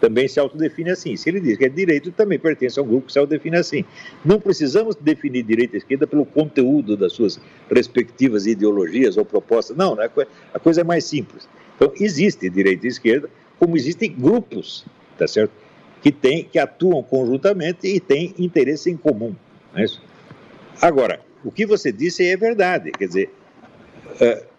também 0.00 0.26
se 0.26 0.40
autodefine 0.40 0.90
assim. 0.90 1.16
Se 1.16 1.28
ele 1.28 1.40
diz 1.40 1.58
que 1.58 1.64
é 1.66 1.68
de 1.68 1.76
direita, 1.76 2.10
também 2.10 2.38
pertence 2.38 2.78
a 2.80 2.82
um 2.82 2.86
grupo 2.86 3.08
que 3.08 3.12
se 3.12 3.18
autodefine 3.18 3.56
assim. 3.56 3.84
Não 4.24 4.40
precisamos 4.40 4.96
definir 4.96 5.42
direita 5.42 5.76
e 5.76 5.78
esquerda 5.78 6.06
pelo 6.06 6.24
conteúdo 6.24 6.96
das 6.96 7.12
suas 7.12 7.38
respectivas 7.70 8.46
ideologias 8.46 9.16
ou 9.16 9.24
propostas. 9.24 9.76
Não, 9.76 9.94
né? 9.94 10.08
a 10.54 10.58
coisa 10.58 10.80
é 10.80 10.84
mais 10.84 11.04
simples. 11.04 11.48
Então, 11.76 11.92
existe 12.00 12.48
direita 12.48 12.86
e 12.86 12.88
esquerda, 12.88 13.28
como 13.58 13.76
existem 13.76 14.12
grupos, 14.12 14.86
tá 15.18 15.28
certo? 15.28 15.52
Que, 16.02 16.10
tem, 16.10 16.44
que 16.44 16.58
atuam 16.58 17.02
conjuntamente 17.02 17.86
e 17.86 18.00
têm 18.00 18.34
interesse 18.38 18.90
em 18.90 18.96
comum. 18.96 19.34
Não 19.72 19.80
é 19.80 19.84
isso? 19.84 20.02
Agora, 20.80 21.20
o 21.44 21.50
que 21.50 21.66
você 21.66 21.92
disse 21.92 22.24
é 22.24 22.36
verdade. 22.36 22.90
Quer 22.92 23.06
dizer, 23.06 23.30
uh, 24.14 24.49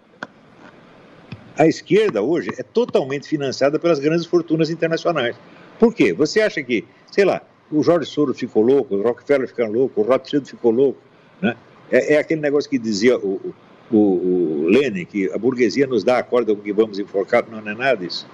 a 1.58 1.68
esquerda 1.68 2.22
hoje 2.22 2.50
é 2.58 2.64
totalmente 2.64 3.28
financiada 3.28 3.78
pelas 3.78 4.00
grandes 4.00 4.26
fortunas 4.26 4.70
internacionais. 4.70 5.36
Por 5.80 5.94
quê? 5.94 6.14
Você 6.14 6.42
acha 6.42 6.62
que, 6.64 6.86
sei 7.12 7.26
lá, 7.26 7.42
o 7.72 7.84
Jorge 7.84 8.10
Soros 8.10 8.38
ficou 8.38 8.62
louco, 8.62 8.96
o 8.96 9.02
Rockefeller 9.02 9.48
ficou 9.48 9.68
louco, 9.68 10.02
o 10.02 10.04
Rothschild 10.04 10.50
ficou 10.50 10.72
louco, 10.72 11.00
né? 11.42 11.56
É, 11.92 12.16
é 12.16 12.18
aquele 12.20 12.42
negócio 12.42 12.70
que 12.70 12.78
dizia 12.78 13.18
o, 13.18 13.54
o, 13.92 13.98
o, 13.98 14.66
Lenin, 14.68 15.06
que 15.06 15.32
a 15.32 15.38
burguesia 15.38 15.88
nos 15.88 16.04
dá 16.04 16.18
a 16.18 16.24
corda 16.24 16.56
com 16.56 16.62
que 16.62 16.72
vamos 16.72 17.00
enforcar, 17.00 17.46
não 17.50 17.60
é 17.60 17.74
nada 17.76 17.98
disso. 17.98 18.28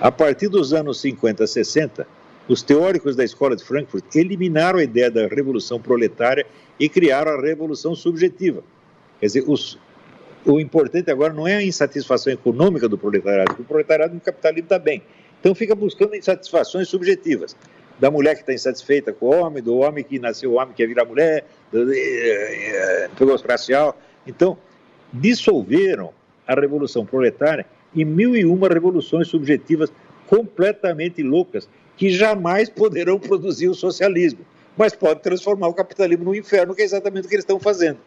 A 0.00 0.10
partir 0.10 0.48
dos 0.48 0.72
anos 0.72 1.00
50, 1.00 1.46
60, 1.46 2.06
os 2.48 2.62
teóricos 2.62 3.14
da 3.14 3.24
escola 3.24 3.54
de 3.54 3.64
Frankfurt 3.64 4.04
eliminaram 4.14 4.78
a 4.78 4.82
ideia 4.82 5.10
da 5.10 5.26
revolução 5.26 5.80
proletária 5.80 6.46
e 6.78 6.88
criaram 6.88 7.32
a 7.32 7.40
revolução 7.40 7.94
subjetiva. 7.94 8.62
Quer 9.20 9.26
dizer, 9.26 9.44
os, 9.46 9.78
o 10.44 10.60
importante 10.60 11.10
agora 11.10 11.32
não 11.32 11.46
é 11.46 11.56
a 11.56 11.62
insatisfação 11.62 12.32
econômica 12.32 12.88
do 12.88 12.98
proletariado, 12.98 13.50
porque 13.50 13.62
o 13.62 13.64
proletariado 13.64 14.14
no 14.14 14.20
capitalismo 14.20 14.64
está 14.64 14.78
bem. 14.78 15.02
Então 15.40 15.54
fica 15.54 15.74
buscando 15.74 16.14
insatisfações 16.14 16.88
subjetivas. 16.88 17.56
Da 17.98 18.10
mulher 18.10 18.34
que 18.34 18.40
está 18.40 18.52
insatisfeita 18.52 19.12
com 19.12 19.26
o 19.26 19.30
homem, 19.30 19.62
do 19.62 19.76
homem 19.76 20.02
que 20.02 20.18
nasceu 20.18 20.54
homem 20.54 20.68
que 20.68 20.82
quer 20.82 20.88
virar 20.88 21.04
mulher, 21.04 21.44
do 21.70 21.86
negócio 23.20 23.46
racial. 23.46 23.96
Então, 24.26 24.56
dissolveram 25.12 26.12
a 26.46 26.58
revolução 26.58 27.06
proletária 27.06 27.66
em 27.94 28.04
mil 28.04 28.34
e 28.36 28.44
uma 28.44 28.68
revoluções 28.68 29.28
subjetivas 29.28 29.92
completamente 30.26 31.22
loucas, 31.22 31.68
que 31.96 32.10
jamais 32.10 32.68
poderão 32.68 33.20
produzir 33.20 33.68
o 33.68 33.74
socialismo, 33.74 34.40
mas 34.76 34.94
pode 34.94 35.20
transformar 35.20 35.68
o 35.68 35.74
capitalismo 35.74 36.24
no 36.24 36.34
inferno, 36.34 36.74
que 36.74 36.82
é 36.82 36.84
exatamente 36.84 37.26
o 37.26 37.28
que 37.28 37.34
eles 37.34 37.44
estão 37.44 37.60
fazendo. 37.60 37.98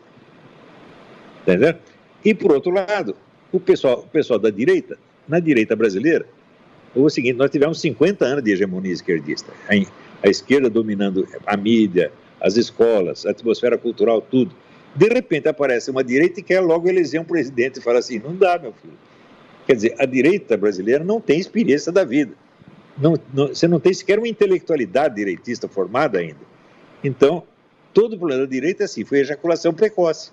Entendeu? 1.43 1.75
E, 2.25 2.33
por 2.33 2.51
outro 2.51 2.71
lado, 2.71 3.15
o 3.51 3.59
pessoal, 3.59 3.99
o 3.99 4.07
pessoal 4.07 4.39
da 4.39 4.49
direita, 4.49 4.97
na 5.27 5.39
direita 5.39 5.75
brasileira, 5.75 6.25
é 6.95 6.99
o 6.99 7.09
seguinte: 7.09 7.37
nós 7.37 7.51
tivemos 7.51 7.79
50 7.79 8.25
anos 8.25 8.43
de 8.43 8.51
hegemonia 8.51 8.91
esquerdista. 8.91 9.53
A, 9.69 10.27
esquerda 10.27 10.69
dominando 10.71 11.27
a 11.45 11.55
mídia, 11.55 12.11
as 12.41 12.57
escolas, 12.57 13.25
a 13.27 13.29
atmosfera 13.29 13.77
cultural, 13.77 14.21
tudo. 14.21 14.55
De 14.95 15.07
repente 15.07 15.47
aparece 15.47 15.91
uma 15.91 16.03
direita 16.03 16.39
e 16.39 16.43
quer 16.43 16.61
logo 16.61 16.89
eleger 16.89 17.21
um 17.21 17.25
presidente 17.25 17.77
e 17.77 17.81
fala 17.81 17.99
assim: 17.99 18.17
não 18.17 18.35
dá, 18.35 18.57
meu 18.57 18.73
filho. 18.73 18.97
Quer 19.67 19.75
dizer, 19.75 19.95
a 19.99 20.05
direita 20.05 20.57
brasileira 20.57 21.03
não 21.03 21.21
tem 21.21 21.39
experiência 21.39 21.91
da 21.91 22.03
vida. 22.03 22.33
Não, 22.97 23.15
não, 23.33 23.47
você 23.49 23.67
não 23.67 23.79
tem 23.79 23.93
sequer 23.93 24.17
uma 24.17 24.27
intelectualidade 24.27 25.15
direitista 25.15 25.67
formada 25.67 26.19
ainda. 26.19 26.39
Então, 27.03 27.43
todo 27.93 28.13
o 28.13 28.17
problema 28.17 28.43
da 28.43 28.49
direita 28.49 28.83
é 28.83 28.85
assim: 28.85 29.03
foi 29.05 29.19
ejaculação 29.19 29.73
precoce. 29.73 30.31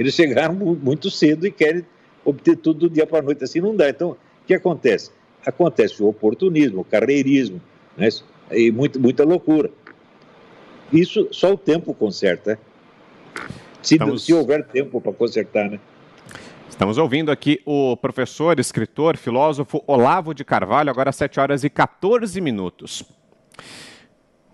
Eles 0.00 0.14
chegaram 0.14 0.54
muito 0.54 1.10
cedo 1.10 1.46
e 1.46 1.50
querem 1.50 1.84
obter 2.24 2.56
tudo 2.56 2.88
do 2.88 2.90
dia 2.90 3.06
para 3.06 3.18
a 3.18 3.22
noite, 3.22 3.44
assim 3.44 3.60
não 3.60 3.76
dá. 3.76 3.90
Então, 3.90 4.12
o 4.12 4.46
que 4.46 4.54
acontece? 4.54 5.10
Acontece 5.44 6.02
o 6.02 6.08
oportunismo, 6.08 6.80
o 6.80 6.84
carreirismo, 6.84 7.60
né? 7.98 8.08
e 8.50 8.70
muito, 8.72 8.98
muita 8.98 9.24
loucura. 9.24 9.70
Isso 10.90 11.28
só 11.30 11.52
o 11.52 11.58
tempo 11.58 11.92
conserta. 11.92 12.58
Se, 13.82 13.96
Estamos... 13.96 14.24
se 14.24 14.32
houver 14.32 14.66
tempo 14.68 15.02
para 15.02 15.12
consertar, 15.12 15.68
né? 15.68 15.78
Estamos 16.70 16.96
ouvindo 16.96 17.30
aqui 17.30 17.60
o 17.66 17.94
professor, 17.94 18.58
escritor, 18.58 19.18
filósofo 19.18 19.84
Olavo 19.86 20.32
de 20.32 20.46
Carvalho, 20.46 20.88
agora 20.88 21.10
às 21.10 21.16
7 21.16 21.38
horas 21.38 21.62
e 21.62 21.68
14 21.68 22.40
minutos. 22.40 23.04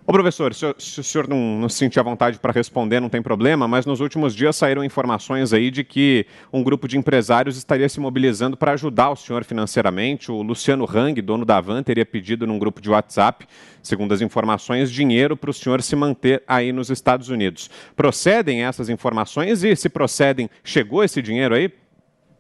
Ô 0.09 0.13
professor, 0.13 0.55
se, 0.55 0.65
se 0.79 1.01
o 1.01 1.03
senhor 1.03 1.27
não, 1.27 1.59
não 1.59 1.69
se 1.69 1.79
sentir 1.79 1.99
à 1.99 2.03
vontade 2.05 2.39
para 2.39 2.53
responder, 2.53 3.01
não 3.01 3.09
tem 3.09 3.21
problema, 3.21 3.67
mas 3.67 3.85
nos 3.85 3.99
últimos 3.99 4.37
dias 4.37 4.55
saíram 4.55 4.85
informações 4.85 5.53
aí 5.53 5.69
de 5.69 5.83
que 5.83 6.25
um 6.53 6.63
grupo 6.63 6.87
de 6.87 6.97
empresários 6.97 7.57
estaria 7.57 7.89
se 7.89 7.99
mobilizando 7.99 8.57
para 8.57 8.71
ajudar 8.71 9.11
o 9.11 9.17
senhor 9.17 9.43
financeiramente. 9.43 10.31
O 10.31 10.43
Luciano 10.43 10.89
Hang, 10.89 11.21
dono 11.21 11.45
da 11.45 11.61
Van, 11.61 11.83
teria 11.83 12.07
pedido 12.07 12.47
num 12.47 12.57
grupo 12.57 12.81
de 12.81 12.89
WhatsApp, 12.89 13.49
segundo 13.83 14.15
as 14.15 14.21
informações, 14.21 14.93
dinheiro 14.93 15.37
para 15.37 15.51
o 15.51 15.53
senhor 15.53 15.83
se 15.83 15.97
manter 15.97 16.41
aí 16.47 16.73
nos 16.73 16.89
Estados 16.89 17.29
Unidos. 17.29 17.69
Procedem 17.97 18.63
essas 18.63 18.89
informações 18.89 19.65
e, 19.65 19.75
se 19.75 19.89
procedem, 19.89 20.49
chegou 20.63 21.03
esse 21.03 21.21
dinheiro 21.21 21.53
aí? 21.53 21.69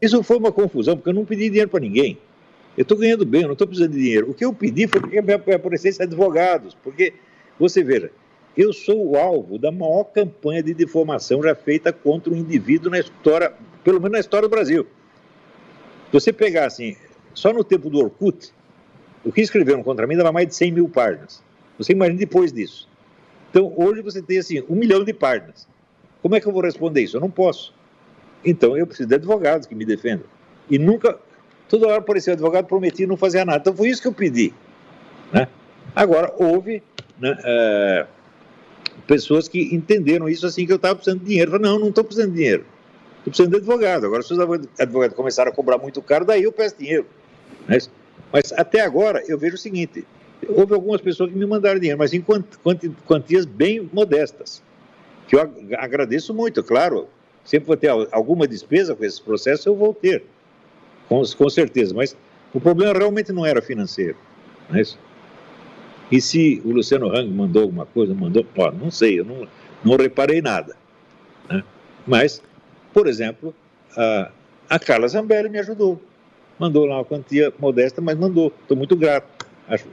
Isso 0.00 0.22
foi 0.22 0.36
uma 0.36 0.52
confusão, 0.52 0.94
porque 0.96 1.10
eu 1.10 1.14
não 1.14 1.24
pedi 1.24 1.48
dinheiro 1.48 1.68
para 1.68 1.80
ninguém. 1.80 2.16
Eu 2.78 2.82
estou 2.82 2.96
ganhando 2.96 3.26
bem, 3.26 3.40
eu 3.40 3.48
não 3.48 3.54
estou 3.54 3.66
precisando 3.66 3.90
de 3.90 3.98
dinheiro. 3.98 4.30
O 4.30 4.34
que 4.34 4.44
eu 4.44 4.52
pedi 4.52 4.86
foi 4.86 5.00
que 5.00 5.18
aparecessem 5.52 6.06
advogados, 6.06 6.76
porque 6.84 7.12
você 7.58 7.82
veja, 7.82 8.10
eu 8.56 8.72
sou 8.72 9.10
o 9.10 9.16
alvo 9.16 9.58
da 9.58 9.70
maior 9.70 10.04
campanha 10.04 10.62
de 10.62 10.72
difamação 10.72 11.42
já 11.42 11.54
feita 11.54 11.92
contra 11.92 12.32
um 12.32 12.36
indivíduo 12.36 12.90
na 12.90 12.98
história, 12.98 13.52
pelo 13.84 14.00
menos 14.00 14.12
na 14.12 14.20
história 14.20 14.48
do 14.48 14.50
Brasil. 14.50 14.86
Se 16.06 16.12
você 16.12 16.32
pegar 16.32 16.66
assim, 16.66 16.96
só 17.34 17.52
no 17.52 17.62
tempo 17.62 17.90
do 17.90 17.98
Orkut, 17.98 18.50
o 19.24 19.32
que 19.32 19.42
escreveram 19.42 19.82
contra 19.82 20.06
mim 20.06 20.16
dava 20.16 20.32
mais 20.32 20.46
de 20.46 20.54
100 20.54 20.72
mil 20.72 20.88
páginas. 20.88 21.42
Você 21.78 21.92
imagina 21.92 22.18
depois 22.18 22.52
disso. 22.52 22.88
Então, 23.50 23.72
hoje 23.76 24.00
você 24.00 24.22
tem 24.22 24.38
assim, 24.38 24.62
um 24.68 24.74
milhão 24.74 25.04
de 25.04 25.12
páginas. 25.12 25.68
Como 26.22 26.34
é 26.34 26.40
que 26.40 26.46
eu 26.46 26.52
vou 26.52 26.62
responder 26.62 27.02
isso? 27.02 27.16
Eu 27.16 27.20
não 27.20 27.30
posso. 27.30 27.74
Então, 28.44 28.76
eu 28.76 28.86
preciso 28.86 29.08
de 29.08 29.14
advogados 29.14 29.66
que 29.66 29.74
me 29.74 29.84
defendam. 29.84 30.26
E 30.70 30.78
nunca, 30.78 31.18
toda 31.68 31.86
hora 31.88 31.98
apareceu 31.98 32.32
advogado, 32.32 32.66
prometia 32.66 33.06
não 33.06 33.16
fazer 33.16 33.44
nada. 33.44 33.58
Então, 33.58 33.76
foi 33.76 33.88
isso 33.88 34.00
que 34.00 34.08
eu 34.08 34.12
pedi. 34.12 34.54
Né? 35.32 35.48
Agora, 35.94 36.32
houve 36.38 36.82
né, 37.18 37.36
é, 37.44 38.06
pessoas 39.06 39.48
que 39.48 39.74
entenderam 39.74 40.28
isso 40.28 40.46
assim 40.46 40.66
que 40.66 40.72
eu 40.72 40.76
estava 40.76 40.94
precisando 40.94 41.20
de 41.20 41.26
dinheiro. 41.26 41.50
Falei, 41.50 41.70
não, 41.70 41.78
não 41.78 41.88
estou 41.88 42.04
precisando 42.04 42.30
de 42.30 42.36
dinheiro. 42.36 42.64
Estou 43.18 43.30
precisando 43.30 43.50
de 43.50 43.56
advogado. 43.56 44.06
Agora, 44.06 44.22
se 44.22 44.32
os 44.32 44.38
advogados 44.78 45.16
começaram 45.16 45.50
a 45.50 45.54
cobrar 45.54 45.78
muito 45.78 46.00
caro, 46.02 46.24
daí 46.24 46.42
eu 46.42 46.52
peço 46.52 46.76
dinheiro. 46.78 47.06
Mas, 47.68 47.90
mas 48.32 48.52
até 48.52 48.80
agora 48.80 49.22
eu 49.26 49.38
vejo 49.38 49.54
o 49.54 49.58
seguinte: 49.58 50.06
houve 50.48 50.74
algumas 50.74 51.00
pessoas 51.00 51.30
que 51.30 51.38
me 51.38 51.46
mandaram 51.46 51.78
dinheiro, 51.78 51.98
mas 51.98 52.12
em 52.12 52.24
quantias 53.06 53.44
bem 53.44 53.88
modestas, 53.92 54.62
que 55.26 55.36
eu 55.36 55.50
agradeço 55.78 56.34
muito, 56.34 56.62
claro. 56.62 57.08
Sempre 57.44 57.68
vou 57.68 57.76
ter 57.76 57.88
alguma 58.10 58.44
despesa 58.48 58.96
com 58.96 59.04
esses 59.04 59.20
processos, 59.20 59.64
eu 59.66 59.76
vou 59.76 59.94
ter, 59.94 60.24
com, 61.08 61.22
com 61.22 61.48
certeza. 61.48 61.94
Mas 61.94 62.16
o 62.52 62.60
problema 62.60 62.92
realmente 62.92 63.32
não 63.32 63.46
era 63.46 63.62
financeiro. 63.62 64.16
Não 64.68 64.76
é 64.76 64.80
isso? 64.80 64.98
E 66.10 66.20
se 66.20 66.62
o 66.64 66.70
Luciano 66.70 67.08
Hang 67.08 67.28
mandou 67.30 67.62
alguma 67.62 67.86
coisa, 67.86 68.14
mandou, 68.14 68.46
ó, 68.56 68.70
não 68.70 68.90
sei, 68.90 69.20
eu 69.20 69.24
não, 69.24 69.46
não 69.84 69.96
reparei 69.96 70.40
nada. 70.40 70.76
Né? 71.48 71.64
Mas, 72.06 72.42
por 72.94 73.06
exemplo, 73.06 73.54
a, 73.96 74.30
a 74.68 74.78
Carla 74.78 75.08
Zambelli 75.08 75.48
me 75.48 75.58
ajudou. 75.58 76.00
Mandou 76.58 76.86
lá 76.86 76.98
uma 76.98 77.04
quantia 77.04 77.52
modesta, 77.58 78.00
mas 78.00 78.16
mandou. 78.16 78.52
Estou 78.62 78.76
muito 78.76 78.96
grato. 78.96 79.46
Acho 79.68 79.86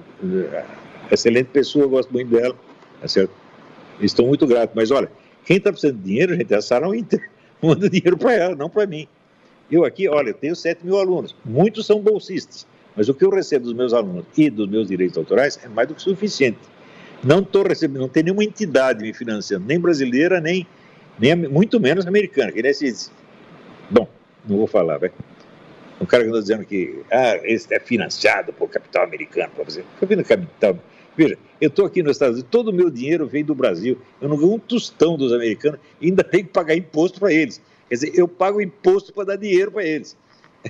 é, 0.52 0.66
excelente 1.12 1.48
pessoa, 1.48 1.88
gosto 1.88 2.12
muito 2.14 2.30
dela. 2.30 2.56
Tá 3.02 3.08
certo? 3.08 3.34
Estou 4.00 4.28
muito 4.28 4.46
grato. 4.48 4.72
Mas 4.76 4.92
olha, 4.92 5.12
quem 5.46 5.58
está 5.58 5.72
precisando 5.72 5.98
de 5.98 6.04
dinheiro, 6.04 6.36
gente, 6.36 6.54
é 6.54 6.58
a 6.58 6.62
Sarah 6.62 6.96
Inter. 6.96 7.30
Manda 7.62 7.90
dinheiro 7.90 8.18
para 8.18 8.34
ela, 8.34 8.56
não 8.56 8.70
para 8.70 8.86
mim. 8.86 9.08
Eu 9.72 9.84
aqui, 9.84 10.08
olha, 10.08 10.30
eu 10.30 10.34
tenho 10.34 10.56
7 10.56 10.86
mil 10.86 10.98
alunos. 10.98 11.36
Muitos 11.44 11.86
são 11.86 12.00
bolsistas. 12.00 12.68
Mas 12.96 13.10
o 13.10 13.14
que 13.14 13.26
eu 13.26 13.30
recebo 13.30 13.66
dos 13.66 13.74
meus 13.74 13.94
alunos 13.94 14.26
e 14.38 14.50
dos 14.50 14.70
meus 14.70 14.88
direitos 14.88 15.18
autorais 15.18 15.60
é 15.64 15.68
mais 15.68 15.88
do 15.88 15.96
que 15.96 16.02
suficiente. 16.02 16.60
Não 17.24 17.40
estou 17.40 17.64
recebendo, 17.64 18.02
não 18.02 18.10
tem 18.10 18.24
nenhuma 18.24 18.44
entidade 18.44 19.02
me 19.02 19.14
financiando, 19.14 19.66
nem 19.66 19.80
brasileira, 19.80 20.42
nem, 20.42 20.68
nem 21.18 21.36
muito 21.36 21.80
menos 21.80 22.06
americana. 22.06 22.52
Que 22.52 22.62
nem 22.62 22.74
se 22.74 23.10
Bom, 23.90 24.08
não 24.48 24.58
vou 24.58 24.68
falar, 24.68 24.98
vai. 24.98 25.12
Um 26.02 26.06
cara 26.06 26.24
que 26.24 26.30
está 26.30 26.42
dizendo 26.42 26.66
que 26.66 27.02
ah, 27.12 27.40
esse 27.44 27.74
é 27.74 27.80
financiado 27.80 28.52
por 28.52 28.70
capital 28.70 29.04
americano. 29.04 29.52
Para 29.56 29.64
você. 29.64 29.84
vendo 30.02 30.24
capital. 30.24 30.78
Veja, 31.16 31.38
eu 31.62 31.68
estou 31.68 31.86
aqui 31.86 32.02
nos 32.02 32.14
Estados 32.14 32.36
Unidos, 32.36 32.52
todo 32.52 32.70
o 32.70 32.74
meu 32.74 32.90
dinheiro 32.90 33.28
vem 33.28 33.44
do 33.44 33.54
Brasil. 33.54 33.98
Eu 34.20 34.28
não 34.28 34.36
ganho 34.36 34.54
um 34.54 34.60
tostão 34.60 35.16
dos 35.16 35.32
americanos 35.32 35.80
e 36.02 36.08
ainda 36.08 36.24
tenho 36.24 36.44
que 36.44 36.50
pagar 36.50 36.76
imposto 36.76 37.20
para 37.20 37.32
eles. 37.32 37.62
Quer 37.88 37.96
dizer, 37.96 38.12
eu 38.16 38.28
pago 38.28 38.60
imposto 38.60 39.14
para 39.14 39.26
dar 39.26 39.36
dinheiro 39.36 39.72
para 39.72 39.84
eles. 39.84 40.18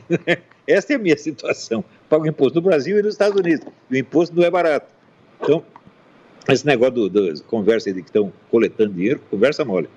Essa 0.67 0.93
é 0.93 0.95
a 0.95 0.99
minha 0.99 1.17
situação. 1.17 1.83
Pago 2.09 2.27
imposto 2.27 2.55
no 2.55 2.61
Brasil 2.61 2.99
e 2.99 3.01
nos 3.01 3.13
Estados 3.13 3.39
Unidos. 3.39 3.65
E 3.89 3.95
o 3.95 3.97
imposto 3.97 4.35
não 4.35 4.43
é 4.43 4.51
barato. 4.51 4.87
Então, 5.41 5.63
esse 6.49 6.65
negócio 6.65 7.09
da 7.09 7.33
conversa 7.47 7.91
de 7.91 8.01
que 8.01 8.09
estão 8.09 8.31
coletando 8.51 8.93
dinheiro, 8.93 9.21
conversa 9.29 9.63
mole. 9.63 9.89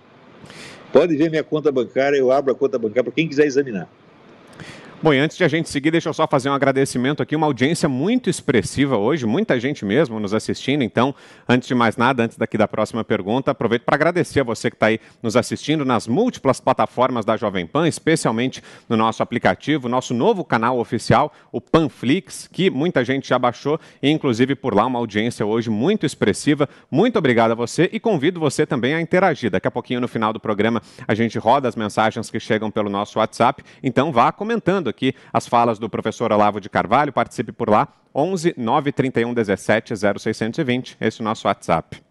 Pode 0.93 1.17
ver 1.17 1.31
minha 1.31 1.45
conta 1.45 1.73
bancária, 1.73 2.17
eu 2.17 2.31
abro 2.31 2.53
a 2.53 2.55
conta 2.55 2.79
bancária 2.79 3.05
para 3.05 3.13
quem 3.13 3.29
quiser 3.29 3.47
examinar. 3.47 3.89
Bom, 5.03 5.13
e 5.13 5.19
antes 5.19 5.37
de 5.37 5.45
a 5.45 5.49
gente 5.49 5.69
seguir, 5.69 5.91
deixa 5.91 6.09
eu 6.09 6.15
só 6.15 6.27
fazer 6.27 6.49
um 6.49 6.55
agradecimento 6.55 7.23
aqui, 7.23 7.37
uma 7.37 7.47
audiência 7.47 7.87
muito 7.87 8.31
expressiva 8.31 8.97
hoje, 8.97 9.27
muita 9.27 9.61
gente 9.61 9.85
mesmo 9.85 10.19
nos 10.19 10.33
assistindo. 10.33 10.83
Então, 10.83 11.15
antes 11.47 11.69
de 11.69 11.75
mais 11.75 11.99
nada, 11.99 12.23
antes 12.25 12.39
daqui 12.39 12.57
da 12.57 12.67
próxima 12.67 13.05
pergunta, 13.05 13.51
aproveito 13.51 13.83
para 13.83 13.95
agradecer 13.95 14.41
a 14.41 14.43
você 14.43 14.71
que 14.71 14.77
está 14.77 14.87
aí 14.87 14.99
nos 15.23 15.37
assistindo 15.37 15.85
nas 15.85 16.09
múltiplas 16.09 16.61
plataformas 16.61 17.27
da 17.27 17.37
Jovem 17.37 17.67
Pan, 17.67 17.87
especialmente 17.87 18.63
no 18.89 18.97
nosso 18.97 19.23
aplicativo, 19.23 19.87
nosso 19.87 20.15
novo 20.15 20.43
canal 20.43 20.79
oficial, 20.79 21.31
o 21.53 21.61
Panflix, 21.61 22.49
que 22.51 22.71
muita 22.71 23.05
gente 23.05 23.29
já 23.29 23.39
baixou, 23.39 23.79
e 24.03 24.11
inclusive 24.11 24.55
por 24.55 24.75
lá 24.75 24.87
uma 24.87 24.99
audiência 24.99 25.45
hoje 25.45 25.69
muito 25.69 26.07
expressiva. 26.07 26.67
Muito 26.91 27.19
obrigado 27.19 27.51
a 27.51 27.55
você 27.55 27.91
e 27.93 28.01
convido 28.01 28.41
você 28.41 28.65
também 28.65 28.95
a 28.95 29.01
interagir. 29.01 29.51
Daqui 29.51 29.69
a 29.69 29.71
pouquinho, 29.71 30.01
no 30.01 30.09
final 30.09 30.33
do 30.33 30.41
programa, 30.41 30.81
a 31.07 31.15
gente 31.15 31.39
roda 31.39 31.69
as 31.69 31.77
mensagens 31.77 32.31
que 32.31 32.41
chegam 32.41 32.71
pelo 32.71 32.89
nosso 32.89 33.19
WhatsApp, 33.19 33.63
então 33.83 34.11
vá 34.11 34.33
comentando 34.33 34.86
aqui 34.89 35.15
as 35.33 35.47
falas 35.47 35.79
do 35.79 35.89
professor 35.89 36.33
Olavo 36.33 36.61
de 36.61 36.69
Carvalho. 36.69 37.13
Participe 37.13 37.53
por 37.53 37.69
lá, 37.69 37.89
11 38.15 38.55
931 38.57 39.35
17 39.35 39.95
0620. 40.19 40.97
Esse 41.01 41.21
é 41.21 41.23
o 41.23 41.25
nosso 41.25 41.47
WhatsApp. 41.47 42.03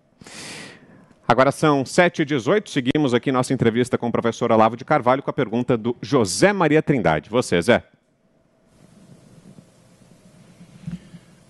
Agora 1.28 1.52
são 1.52 1.84
7h18, 1.84 2.70
seguimos 2.70 3.14
aqui 3.14 3.32
nossa 3.32 3.52
entrevista 3.52 3.98
com 3.98 4.08
o 4.08 4.12
professor 4.12 4.52
Olavo 4.52 4.78
de 4.78 4.86
Carvalho 4.86 5.24
com 5.24 5.30
a 5.32 5.34
pergunta 5.34 5.76
do 5.76 5.96
José 6.00 6.54
Maria 6.54 6.84
Trindade. 6.84 7.32
Você, 7.32 7.60
Zé. 7.60 7.84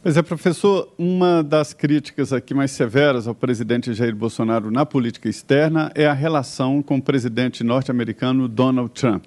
Pois 0.01 0.15
é, 0.15 0.21
professor, 0.21 0.93
uma 0.99 1.43
das 1.43 1.73
críticas 1.73 2.31
aqui 2.31 2.53
mais 2.53 2.69
severas 2.69 3.27
ao 3.27 3.33
presidente 3.33 3.91
Jair 3.91 4.15
Bolsonaro 4.15 4.69
na 4.69 4.85
política 4.85 5.27
externa 5.27 5.91
é 5.95 6.05
a 6.05 6.13
relação 6.13 6.81
com 6.83 6.97
o 6.97 7.01
presidente 7.01 7.63
norte-americano 7.63 8.47
Donald 8.47 8.91
Trump. 8.91 9.25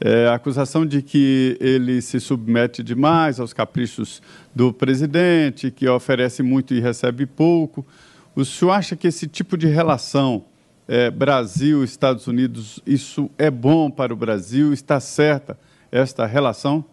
É, 0.00 0.26
a 0.26 0.34
acusação 0.34 0.84
de 0.84 1.00
que 1.00 1.56
ele 1.60 2.02
se 2.02 2.18
submete 2.18 2.82
demais 2.82 3.38
aos 3.38 3.52
caprichos 3.52 4.20
do 4.54 4.72
presidente, 4.72 5.70
que 5.70 5.88
oferece 5.88 6.42
muito 6.42 6.74
e 6.74 6.80
recebe 6.80 7.26
pouco. 7.26 7.86
O 8.34 8.44
senhor 8.44 8.72
acha 8.72 8.96
que 8.96 9.06
esse 9.06 9.26
tipo 9.28 9.56
de 9.56 9.68
relação 9.68 10.44
é, 10.88 11.10
Brasil-Estados 11.10 12.26
Unidos, 12.26 12.80
isso 12.86 13.30
é 13.38 13.50
bom 13.50 13.90
para 13.90 14.12
o 14.12 14.16
Brasil? 14.16 14.72
Está 14.72 14.98
certa 15.00 15.58
esta 15.90 16.26
relação? 16.26 16.84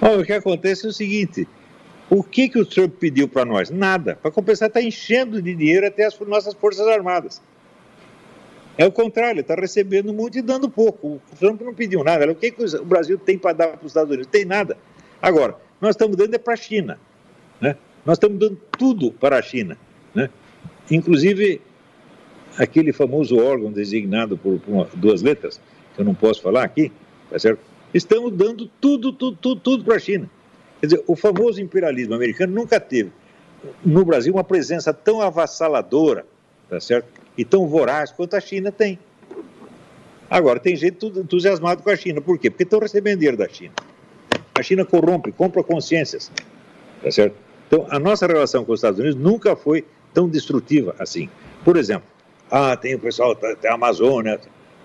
o 0.00 0.24
que 0.24 0.32
acontece 0.32 0.86
é 0.86 0.88
o 0.88 0.92
seguinte: 0.92 1.46
o 2.08 2.22
que, 2.22 2.48
que 2.48 2.58
o 2.58 2.64
Trump 2.64 2.94
pediu 2.98 3.28
para 3.28 3.44
nós? 3.44 3.70
Nada. 3.70 4.16
Para 4.16 4.30
compensar, 4.30 4.68
está 4.68 4.82
enchendo 4.82 5.40
de 5.40 5.54
dinheiro 5.54 5.86
até 5.86 6.06
as 6.06 6.18
nossas 6.20 6.54
Forças 6.54 6.86
Armadas. 6.86 7.40
É 8.76 8.86
o 8.86 8.92
contrário, 8.92 9.40
está 9.40 9.54
recebendo 9.54 10.12
muito 10.12 10.38
e 10.38 10.42
dando 10.42 10.68
pouco. 10.68 11.20
O 11.32 11.36
Trump 11.38 11.60
não 11.60 11.74
pediu 11.74 12.02
nada. 12.02 12.30
O 12.30 12.34
que, 12.34 12.50
que 12.50 12.64
o 12.64 12.84
Brasil 12.84 13.18
tem 13.18 13.38
para 13.38 13.52
dar 13.52 13.68
para 13.68 13.80
os 13.84 13.90
Estados 13.90 14.10
Unidos? 14.10 14.28
Tem 14.30 14.44
nada. 14.44 14.76
Agora, 15.20 15.56
nós 15.80 15.90
estamos 15.90 16.16
dando 16.16 16.34
é 16.34 16.38
para 16.38 16.54
a 16.54 16.56
China. 16.56 16.98
Né? 17.60 17.76
Nós 18.04 18.16
estamos 18.16 18.38
dando 18.38 18.58
tudo 18.78 19.12
para 19.12 19.38
a 19.38 19.42
China. 19.42 19.76
Né? 20.14 20.30
Inclusive, 20.90 21.60
aquele 22.58 22.92
famoso 22.92 23.36
órgão 23.38 23.70
designado 23.70 24.36
por, 24.38 24.58
por 24.60 24.88
duas 24.94 25.22
letras, 25.22 25.60
que 25.94 26.00
eu 26.00 26.04
não 26.04 26.14
posso 26.14 26.40
falar 26.42 26.64
aqui, 26.64 26.90
tá 27.30 27.38
certo? 27.38 27.60
Estamos 27.92 28.32
dando 28.32 28.66
tudo, 28.80 29.12
tudo, 29.12 29.36
tudo, 29.36 29.60
tudo 29.60 29.84
para 29.84 29.96
a 29.96 29.98
China. 29.98 30.30
Quer 30.80 30.86
dizer, 30.86 31.04
o 31.06 31.14
famoso 31.14 31.60
imperialismo 31.60 32.14
americano 32.14 32.54
nunca 32.54 32.80
teve 32.80 33.12
no 33.84 34.04
Brasil 34.04 34.32
uma 34.32 34.42
presença 34.42 34.92
tão 34.92 35.20
avassaladora, 35.20 36.26
tá 36.68 36.80
certo? 36.80 37.21
E 37.36 37.44
tão 37.44 37.66
voraz 37.66 38.10
quanto 38.12 38.34
a 38.34 38.40
China 38.40 38.70
tem. 38.70 38.98
Agora, 40.28 40.58
tem 40.58 40.74
gente 40.76 40.96
tudo 40.96 41.20
entusiasmado 41.20 41.82
com 41.82 41.90
a 41.90 41.96
China. 41.96 42.20
Por 42.20 42.38
quê? 42.38 42.48
Porque 42.50 42.62
estão 42.62 42.78
recebendo 42.78 43.18
dinheiro 43.18 43.36
da 43.36 43.48
China. 43.48 43.74
A 44.54 44.62
China 44.62 44.84
corrompe, 44.84 45.30
compra 45.30 45.62
consciências. 45.62 46.30
Tá 47.02 47.10
certo? 47.10 47.36
Então, 47.66 47.86
a 47.90 47.98
nossa 47.98 48.26
relação 48.26 48.64
com 48.64 48.72
os 48.72 48.80
Estados 48.80 48.98
Unidos 48.98 49.18
nunca 49.18 49.56
foi 49.56 49.84
tão 50.12 50.28
destrutiva 50.28 50.94
assim. 50.98 51.28
Por 51.64 51.76
exemplo, 51.76 52.06
ah, 52.50 52.76
tem 52.76 52.94
o 52.94 52.98
pessoal, 52.98 53.34
tá, 53.34 53.54
tem 53.56 53.70
a 53.70 53.74
Amazônia. 53.74 54.40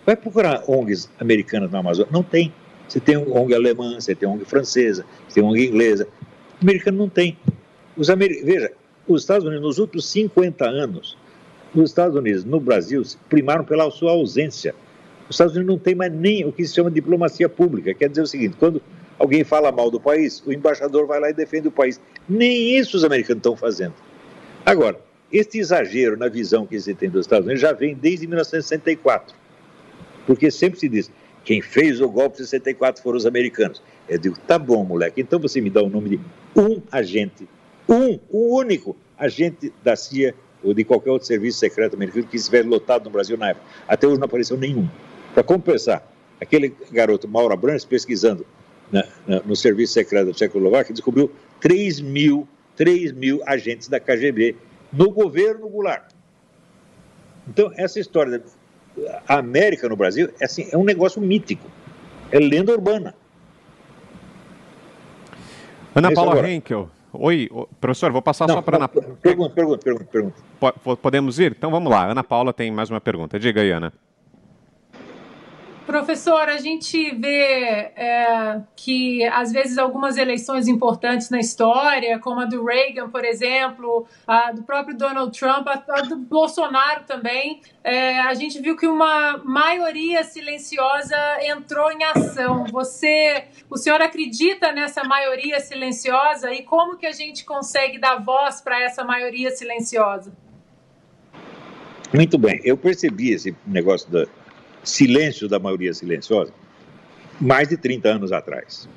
Vai 0.05 0.15
procurar 0.15 0.63
ONGs 0.67 1.09
americanas 1.19 1.69
na 1.69 1.79
Amazônia. 1.79 2.11
Não 2.11 2.23
tem. 2.23 2.53
Você 2.87 2.99
tem 2.99 3.17
ONG 3.17 3.53
alemã, 3.53 3.99
você 3.99 4.15
tem 4.15 4.27
ONG 4.27 4.45
francesa, 4.45 5.05
você 5.27 5.41
tem 5.41 5.49
ONG 5.49 5.65
inglesa. 5.65 6.07
Americano 6.61 6.97
não 6.97 7.09
tem. 7.09 7.37
Os 7.97 8.09
amer... 8.09 8.43
Veja, 8.43 8.71
os 9.07 9.21
Estados 9.21 9.45
Unidos, 9.45 9.65
nos 9.65 9.79
últimos 9.79 10.09
50 10.09 10.65
anos, 10.65 11.17
nos 11.73 11.89
Estados 11.91 12.15
Unidos, 12.15 12.43
no 12.43 12.59
Brasil, 12.59 13.03
primaram 13.29 13.63
pela 13.63 13.89
sua 13.91 14.11
ausência. 14.11 14.73
Os 15.29 15.35
Estados 15.35 15.55
Unidos 15.55 15.75
não 15.75 15.79
tem 15.79 15.95
mais 15.95 16.11
nem 16.11 16.45
o 16.45 16.51
que 16.51 16.65
se 16.65 16.73
chama 16.73 16.89
diplomacia 16.89 17.49
pública. 17.49 17.93
Quer 17.93 18.09
dizer 18.09 18.21
o 18.21 18.27
seguinte: 18.27 18.55
quando 18.57 18.81
alguém 19.19 19.43
fala 19.43 19.71
mal 19.71 19.91
do 19.91 19.99
país, 19.99 20.41
o 20.45 20.51
embaixador 20.51 21.05
vai 21.05 21.19
lá 21.19 21.29
e 21.29 21.33
defende 21.33 21.67
o 21.67 21.71
país. 21.71 21.99
Nem 22.27 22.77
isso 22.77 22.97
os 22.97 23.03
americanos 23.03 23.39
estão 23.39 23.55
fazendo. 23.55 23.93
Agora, 24.65 24.99
este 25.31 25.59
exagero 25.59 26.17
na 26.17 26.29
visão 26.29 26.65
que 26.65 26.79
se 26.79 26.93
tem 26.93 27.09
dos 27.09 27.25
Estados 27.25 27.45
Unidos 27.45 27.61
já 27.61 27.73
vem 27.73 27.93
desde 27.93 28.27
1964. 28.27 29.35
Porque 30.25 30.49
sempre 30.49 30.79
se 30.79 30.87
diz: 30.87 31.11
quem 31.43 31.61
fez 31.61 32.01
o 32.01 32.09
golpe 32.09 32.37
de 32.37 32.43
64 32.43 33.01
foram 33.01 33.17
os 33.17 33.25
americanos. 33.25 33.81
Eu 34.07 34.17
digo: 34.17 34.37
tá 34.47 34.57
bom, 34.57 34.83
moleque, 34.83 35.21
então 35.21 35.39
você 35.39 35.59
me 35.61 35.69
dá 35.69 35.81
o 35.81 35.89
nome 35.89 36.09
de 36.11 36.19
um 36.55 36.81
agente, 36.91 37.47
um, 37.87 38.19
um 38.31 38.55
único 38.55 38.95
agente 39.17 39.73
da 39.83 39.95
CIA 39.95 40.33
ou 40.63 40.73
de 40.73 40.83
qualquer 40.83 41.11
outro 41.11 41.27
serviço 41.27 41.59
secreto 41.59 41.95
americano 41.95 42.25
que 42.25 42.35
estivesse 42.35 42.67
lotado 42.67 43.05
no 43.05 43.09
Brasil 43.09 43.37
na 43.37 43.49
época. 43.49 43.65
Até 43.87 44.07
hoje 44.07 44.19
não 44.19 44.25
apareceu 44.25 44.57
nenhum. 44.57 44.87
Para 45.33 45.43
compensar, 45.43 46.03
aquele 46.41 46.73
garoto 46.91 47.27
Mauro 47.27 47.53
Abrantes, 47.53 47.85
pesquisando 47.85 48.45
na, 48.91 49.03
na, 49.27 49.41
no 49.41 49.55
serviço 49.55 49.93
secreto 49.93 50.27
da 50.27 50.33
Tchecoslováquia, 50.33 50.93
descobriu 50.93 51.31
3 51.59 52.01
mil, 52.01 52.47
3 52.75 53.11
mil 53.11 53.41
agentes 53.45 53.87
da 53.87 53.99
KGB 53.99 54.55
no 54.91 55.11
governo 55.11 55.67
Goulart. 55.67 56.11
Então, 57.47 57.71
essa 57.75 57.99
história 57.99 58.39
da 58.39 59.21
América 59.27 59.87
no 59.87 59.95
Brasil 59.95 60.29
é, 60.39 60.45
assim, 60.45 60.67
é 60.71 60.77
um 60.77 60.83
negócio 60.83 61.21
mítico, 61.21 61.69
é 62.31 62.39
lenda 62.39 62.71
urbana. 62.71 63.15
Ana 65.95 66.11
Paula 66.13 66.47
Henkel, 66.47 66.89
Oi, 67.13 67.49
professor, 67.79 68.11
vou 68.11 68.21
passar 68.21 68.47
não, 68.47 68.55
só 68.55 68.61
para 68.61 68.77
Ana 68.77 68.87
Paula. 68.87 69.15
Pergunta, 69.21 69.53
pergunta, 69.53 69.83
pergunta, 69.83 70.05
pergunta. 70.11 70.97
Podemos 71.01 71.39
ir? 71.39 71.53
Então 71.57 71.71
vamos 71.71 71.91
lá. 71.91 72.05
Ana 72.11 72.23
Paula 72.23 72.53
tem 72.53 72.71
mais 72.71 72.89
uma 72.89 72.99
pergunta. 72.99 73.39
Diga 73.39 73.61
aí, 73.61 73.71
Ana. 73.71 73.93
Professor, 75.87 76.49
a 76.49 76.57
gente 76.57 77.15
vê 77.15 77.93
é, 77.95 78.61
que, 78.75 79.23
às 79.23 79.53
vezes, 79.53 79.77
algumas 79.77 80.17
eleições 80.17 80.67
importantes 80.67 81.29
na 81.29 81.39
história, 81.39 82.19
como 82.19 82.41
a 82.41 82.45
do 82.45 82.65
Reagan, 82.65 83.09
por 83.09 83.23
exemplo, 83.23 84.05
a 84.27 84.51
do 84.51 84.63
próprio 84.63 84.97
Donald 84.97 85.31
Trump, 85.39 85.65
a, 85.65 86.01
do 86.01 86.17
Bolsonaro 86.17 87.05
também, 87.05 87.61
é, 87.81 88.19
a 88.19 88.33
gente 88.33 88.59
viu 88.59 88.75
que 88.75 88.85
uma 88.85 89.37
maioria 89.45 90.25
silenciosa 90.25 91.15
entrou 91.41 91.89
em 91.89 92.03
ação. 92.03 92.65
Você, 92.65 93.45
o 93.69 93.77
senhor 93.77 94.01
acredita 94.01 94.73
nessa 94.73 95.05
maioria 95.05 95.61
silenciosa 95.61 96.51
e 96.51 96.63
como 96.63 96.97
que 96.97 97.05
a 97.05 97.13
gente 97.13 97.45
consegue 97.45 97.97
dar 97.97 98.17
voz 98.17 98.59
para 98.59 98.77
essa 98.83 99.05
maioria 99.05 99.51
silenciosa? 99.51 100.33
Muito 102.13 102.37
bem, 102.37 102.59
eu 102.65 102.75
percebi 102.75 103.31
esse 103.31 103.55
negócio 103.65 104.11
da 104.11 104.27
silêncio 104.87 105.47
da 105.47 105.59
maioria 105.59 105.93
silenciosa 105.93 106.51
mais 107.39 107.67
de 107.67 107.77
30 107.77 108.09
anos 108.09 108.31
atrás. 108.31 108.87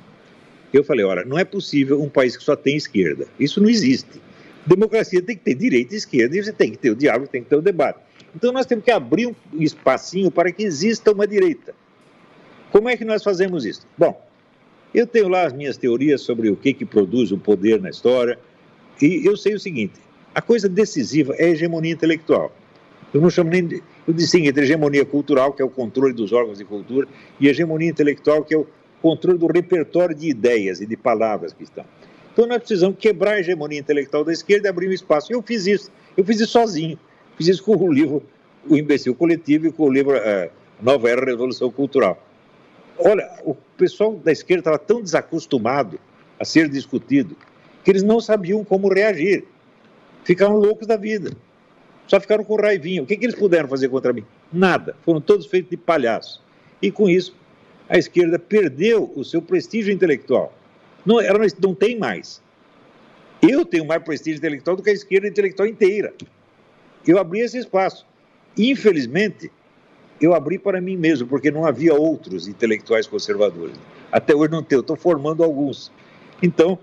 Eu 0.73 0.83
falei, 0.83 1.05
olha, 1.05 1.23
não 1.25 1.37
é 1.37 1.43
possível 1.43 2.01
um 2.01 2.09
país 2.09 2.35
que 2.35 2.43
só 2.43 2.55
tem 2.55 2.75
esquerda. 2.75 3.27
Isso 3.39 3.61
não 3.61 3.69
existe. 3.69 4.21
Democracia 4.65 5.21
tem 5.21 5.35
que 5.35 5.43
ter 5.43 5.55
direita 5.55 5.93
e 5.93 5.97
esquerda, 5.97 6.37
e 6.37 6.43
você 6.43 6.53
tem 6.53 6.71
que 6.71 6.77
ter 6.77 6.91
o 6.91 6.95
diálogo, 6.95 7.27
tem 7.27 7.43
que 7.43 7.49
ter 7.49 7.55
o 7.55 7.61
debate. 7.61 7.99
Então 8.35 8.51
nós 8.51 8.65
temos 8.65 8.85
que 8.85 8.91
abrir 8.91 9.27
um 9.27 9.35
espacinho 9.59 10.31
para 10.31 10.51
que 10.51 10.63
exista 10.63 11.11
uma 11.11 11.27
direita. 11.27 11.73
Como 12.71 12.87
é 12.87 12.95
que 12.95 13.03
nós 13.03 13.23
fazemos 13.23 13.65
isso? 13.65 13.85
Bom, 13.97 14.25
eu 14.93 15.05
tenho 15.05 15.27
lá 15.27 15.45
as 15.45 15.53
minhas 15.53 15.77
teorias 15.77 16.21
sobre 16.21 16.49
o 16.49 16.55
que, 16.55 16.73
que 16.73 16.85
produz 16.85 17.31
o 17.31 17.37
poder 17.37 17.81
na 17.81 17.89
história, 17.89 18.39
e 19.01 19.25
eu 19.25 19.35
sei 19.35 19.55
o 19.55 19.59
seguinte: 19.59 19.95
a 20.33 20.41
coisa 20.41 20.69
decisiva 20.69 21.35
é 21.35 21.45
a 21.45 21.49
hegemonia 21.49 21.91
intelectual. 21.91 22.55
Eu 23.13 23.19
não 23.19 23.29
chamo 23.29 23.49
nem 23.49 23.65
de, 23.65 23.83
eu 24.07 24.13
distingo 24.13 24.47
entre 24.47 24.63
hegemonia 24.63 25.05
cultural, 25.05 25.51
que 25.53 25.61
é 25.61 25.65
o 25.65 25.69
controle 25.69 26.13
dos 26.13 26.31
órgãos 26.31 26.57
de 26.57 26.65
cultura, 26.65 27.07
e 27.39 27.47
hegemonia 27.47 27.89
intelectual, 27.89 28.43
que 28.43 28.53
é 28.53 28.57
o 28.57 28.65
controle 29.01 29.37
do 29.37 29.47
repertório 29.47 30.15
de 30.15 30.29
ideias 30.29 30.79
e 30.79 30.85
de 30.85 30.95
palavras 30.95 31.51
que 31.51 31.63
estão. 31.63 31.83
Então 32.31 32.47
nós 32.47 32.59
precisamos 32.59 32.97
quebrar 32.97 33.33
a 33.33 33.39
hegemonia 33.39 33.79
intelectual 33.79 34.23
da 34.23 34.31
esquerda 34.31 34.67
e 34.67 34.69
abrir 34.69 34.87
um 34.87 34.93
espaço. 34.93 35.33
Eu 35.33 35.41
fiz 35.41 35.67
isso, 35.67 35.91
eu 36.15 36.23
fiz 36.23 36.39
isso 36.39 36.51
sozinho. 36.51 36.97
Fiz 37.37 37.47
isso 37.47 37.63
com 37.63 37.75
o 37.75 37.91
livro 37.91 38.23
O 38.67 38.77
Imbecil 38.77 39.13
Coletivo 39.15 39.67
e 39.67 39.71
com 39.71 39.83
o 39.83 39.91
livro 39.91 40.15
é, 40.15 40.49
Nova 40.81 41.09
Era 41.09 41.25
Revolução 41.25 41.69
Cultural. 41.69 42.25
Olha, 42.97 43.29
o 43.43 43.55
pessoal 43.75 44.15
da 44.15 44.31
esquerda 44.31 44.61
estava 44.61 44.79
tão 44.79 45.01
desacostumado 45.01 45.99
a 46.39 46.45
ser 46.45 46.69
discutido 46.69 47.35
que 47.83 47.91
eles 47.91 48.03
não 48.03 48.21
sabiam 48.21 48.63
como 48.63 48.93
reagir. 48.93 49.45
Ficavam 50.23 50.57
loucos 50.57 50.87
da 50.87 50.95
vida. 50.95 51.31
Só 52.11 52.19
ficaram 52.19 52.43
com 52.43 52.57
raivinha. 52.57 53.01
O 53.01 53.05
que, 53.05 53.15
que 53.15 53.25
eles 53.25 53.37
puderam 53.37 53.69
fazer 53.69 53.87
contra 53.87 54.11
mim? 54.11 54.25
Nada. 54.51 54.97
Foram 55.01 55.21
todos 55.21 55.45
feitos 55.45 55.69
de 55.69 55.77
palhaço. 55.77 56.43
E 56.81 56.91
com 56.91 57.09
isso, 57.09 57.33
a 57.87 57.97
esquerda 57.97 58.37
perdeu 58.37 59.09
o 59.15 59.23
seu 59.23 59.41
prestígio 59.41 59.93
intelectual. 59.93 60.53
Não, 61.05 61.21
ela 61.21 61.39
não 61.63 61.73
tem 61.73 61.97
mais. 61.97 62.41
Eu 63.41 63.63
tenho 63.63 63.85
mais 63.85 64.03
prestígio 64.03 64.39
intelectual 64.39 64.75
do 64.75 64.83
que 64.83 64.89
a 64.89 64.93
esquerda 64.93 65.25
intelectual 65.25 65.65
inteira. 65.65 66.13
Eu 67.07 67.17
abri 67.17 67.39
esse 67.39 67.57
espaço. 67.57 68.05
Infelizmente, 68.57 69.49
eu 70.19 70.35
abri 70.35 70.59
para 70.59 70.81
mim 70.81 70.97
mesmo, 70.97 71.29
porque 71.29 71.49
não 71.49 71.65
havia 71.65 71.93
outros 71.93 72.45
intelectuais 72.45 73.07
conservadores. 73.07 73.79
Até 74.11 74.35
hoje 74.35 74.51
não 74.51 74.65
eu 74.69 74.81
estou 74.81 74.97
formando 74.97 75.45
alguns. 75.45 75.89
Então, 76.43 76.77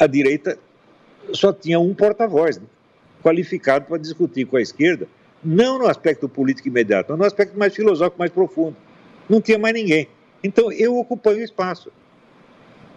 a 0.00 0.06
direita 0.06 0.58
só 1.34 1.52
tinha 1.52 1.78
um 1.78 1.92
porta-voz 1.94 2.58
qualificado 3.22 3.86
para 3.86 3.98
discutir 3.98 4.46
com 4.46 4.56
a 4.56 4.62
esquerda, 4.62 5.08
não 5.42 5.78
no 5.78 5.86
aspecto 5.86 6.28
político 6.28 6.68
imediato, 6.68 7.10
mas 7.10 7.18
no 7.18 7.24
aspecto 7.26 7.58
mais 7.58 7.74
filosófico, 7.74 8.18
mais 8.18 8.30
profundo. 8.30 8.76
Não 9.28 9.40
tinha 9.40 9.58
mais 9.58 9.74
ninguém. 9.74 10.08
Então 10.42 10.70
eu 10.72 10.96
ocupei 10.96 11.34
o 11.34 11.44
espaço. 11.44 11.90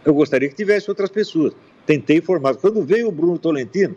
Eu 0.05 0.13
gostaria 0.13 0.47
que 0.49 0.55
tivesse 0.55 0.89
outras 0.89 1.09
pessoas. 1.09 1.53
Tentei 1.85 2.21
formar. 2.21 2.55
Quando 2.55 2.83
veio 2.83 3.07
o 3.07 3.11
Bruno 3.11 3.37
Tolentino, 3.37 3.95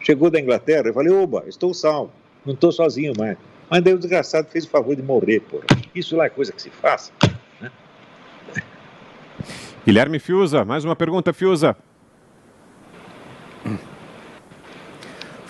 chegou 0.00 0.30
da 0.30 0.38
Inglaterra, 0.38 0.88
eu 0.88 0.94
falei: 0.94 1.12
oba, 1.12 1.44
estou 1.46 1.72
salvo, 1.72 2.12
não 2.44 2.54
estou 2.54 2.70
sozinho 2.70 3.12
mais. 3.16 3.36
Mas 3.70 3.82
daí 3.82 3.94
o 3.94 3.98
desgraçado 3.98 4.48
fez 4.50 4.64
o 4.66 4.68
favor 4.68 4.94
de 4.94 5.02
morrer, 5.02 5.40
porra. 5.40 5.64
Isso 5.94 6.14
lá 6.14 6.26
é 6.26 6.28
coisa 6.28 6.52
que 6.52 6.60
se 6.60 6.70
faz. 6.70 7.10
Né? 7.60 7.70
Guilherme 9.86 10.18
Fiuza, 10.18 10.64
mais 10.64 10.84
uma 10.84 10.94
pergunta, 10.94 11.32
Fiuza. 11.32 11.76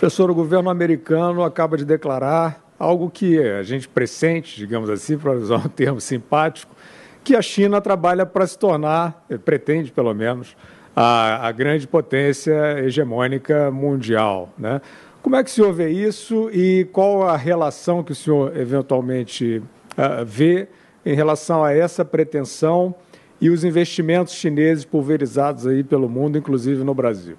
Professor, 0.03 0.29
o 0.33 0.35
governo 0.35 0.69
americano 0.69 1.45
acaba 1.45 1.77
de 1.77 1.85
declarar 1.85 2.61
algo 2.77 3.09
que 3.09 3.39
a 3.39 3.63
gente 3.63 3.89
pressente, 3.89 4.57
digamos 4.57 4.91
assim, 4.91 5.17
para 5.17 5.31
usar 5.31 5.59
um 5.59 5.69
termo 5.69 6.01
simpático, 6.01 6.75
que 7.23 7.37
a 7.37 7.41
China 7.41 7.81
trabalha 7.81 8.27
para 8.27 8.45
se 8.45 8.59
tornar, 8.59 9.25
eh, 9.31 9.39
pretende 9.39 9.93
pelo 9.93 10.13
menos, 10.13 10.57
a, 10.97 11.47
a, 11.47 11.53
grande 11.53 11.87
potência 11.87 12.81
hegemônica 12.81 13.71
mundial. 13.71 14.53
Né? 14.59 14.81
Como 15.23 15.37
é 15.37 15.45
que 15.45 15.51
o 15.51 15.53
senhor 15.53 15.73
vê 15.73 15.91
isso 15.91 16.51
e 16.53 16.85
qual 16.91 17.23
a 17.23 17.37
relação 17.37 18.03
que 18.03 18.11
o 18.11 18.17
senhor 18.17 18.57
eventualmente 18.57 19.63
uh, 19.93 20.25
vê 20.27 20.67
em 21.07 21.15
relação 21.15 21.63
a 21.63 21.73
essa 21.73 22.05
pretensão 22.05 22.93
e 23.41 23.51
os 23.51 23.63
investimentos 23.63 24.35
chineses 24.35 24.85
pulverizados 24.85 25.65
aí 25.65 25.85
pelo 25.85 26.09
mundo, 26.09 26.37
inclusive 26.37 26.83
no 26.83 26.93
Brasil? 26.93 27.37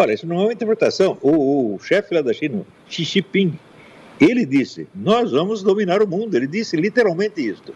Olha, 0.00 0.14
isso 0.14 0.26
não 0.26 0.40
é 0.40 0.44
uma 0.44 0.52
interpretação. 0.54 1.18
O, 1.20 1.74
o 1.74 1.78
chefe 1.78 2.14
lá 2.14 2.22
da 2.22 2.32
China, 2.32 2.64
Xi 2.88 3.04
Jinping, 3.04 3.58
ele 4.18 4.46
disse: 4.46 4.88
Nós 4.94 5.30
vamos 5.30 5.62
dominar 5.62 6.02
o 6.02 6.06
mundo. 6.06 6.34
Ele 6.34 6.46
disse 6.46 6.74
literalmente 6.74 7.46
isso. 7.46 7.74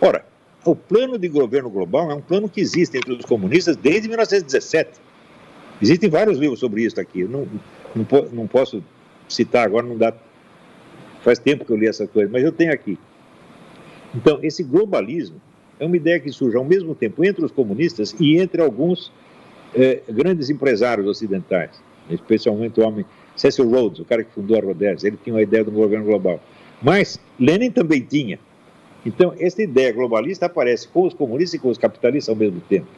Ora, 0.00 0.24
o 0.64 0.74
plano 0.74 1.18
de 1.18 1.28
governo 1.28 1.68
global 1.68 2.10
é 2.10 2.14
um 2.14 2.20
plano 2.22 2.48
que 2.48 2.62
existe 2.62 2.96
entre 2.96 3.12
os 3.12 3.26
comunistas 3.26 3.76
desde 3.76 4.08
1917. 4.08 4.98
Existem 5.82 6.08
vários 6.08 6.38
livros 6.38 6.60
sobre 6.60 6.82
isso 6.82 6.98
aqui. 6.98 7.24
Não, 7.24 7.46
não, 7.94 8.06
não 8.32 8.46
posso 8.46 8.82
citar 9.28 9.66
agora, 9.66 9.86
não 9.86 9.98
dá. 9.98 10.14
Faz 11.20 11.38
tempo 11.38 11.66
que 11.66 11.72
eu 11.72 11.76
li 11.76 11.86
essa 11.86 12.06
coisa, 12.06 12.30
mas 12.32 12.42
eu 12.42 12.52
tenho 12.52 12.72
aqui. 12.72 12.98
Então, 14.14 14.38
esse 14.42 14.62
globalismo 14.62 15.36
é 15.78 15.84
uma 15.84 15.96
ideia 15.96 16.18
que 16.18 16.32
surge 16.32 16.56
ao 16.56 16.64
mesmo 16.64 16.94
tempo 16.94 17.22
entre 17.22 17.44
os 17.44 17.52
comunistas 17.52 18.16
e 18.18 18.38
entre 18.38 18.62
alguns 18.62 19.12
é, 19.74 20.02
grandes 20.08 20.50
empresários 20.50 21.06
ocidentais, 21.06 21.82
especialmente 22.08 22.80
o 22.80 22.86
homem 22.86 23.04
Cecil 23.36 23.68
Rhodes, 23.70 24.00
o 24.00 24.04
cara 24.04 24.24
que 24.24 24.32
fundou 24.32 24.58
a 24.58 24.60
Rhodes, 24.60 25.04
ele 25.04 25.18
tinha 25.22 25.34
uma 25.34 25.42
ideia 25.42 25.64
do 25.64 25.70
governo 25.70 26.04
global. 26.04 26.40
Mas 26.82 27.18
Lenin 27.38 27.70
também 27.70 28.00
tinha. 28.00 28.38
Então, 29.04 29.34
essa 29.38 29.62
ideia 29.62 29.92
globalista 29.92 30.46
aparece 30.46 30.88
com 30.88 31.04
os 31.04 31.14
comunistas 31.14 31.54
e 31.54 31.58
com 31.58 31.68
os 31.68 31.78
capitalistas 31.78 32.28
ao 32.28 32.36
mesmo 32.36 32.60
tempo. 32.60 32.88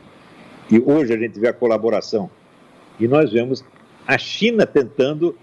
E 0.70 0.78
hoje 0.80 1.12
a 1.12 1.18
gente 1.18 1.38
vê 1.38 1.48
a 1.48 1.52
colaboração. 1.52 2.30
E 2.98 3.06
nós 3.06 3.30
vemos 3.30 3.64
a 4.06 4.18
China 4.18 4.66
tentando 4.66 5.36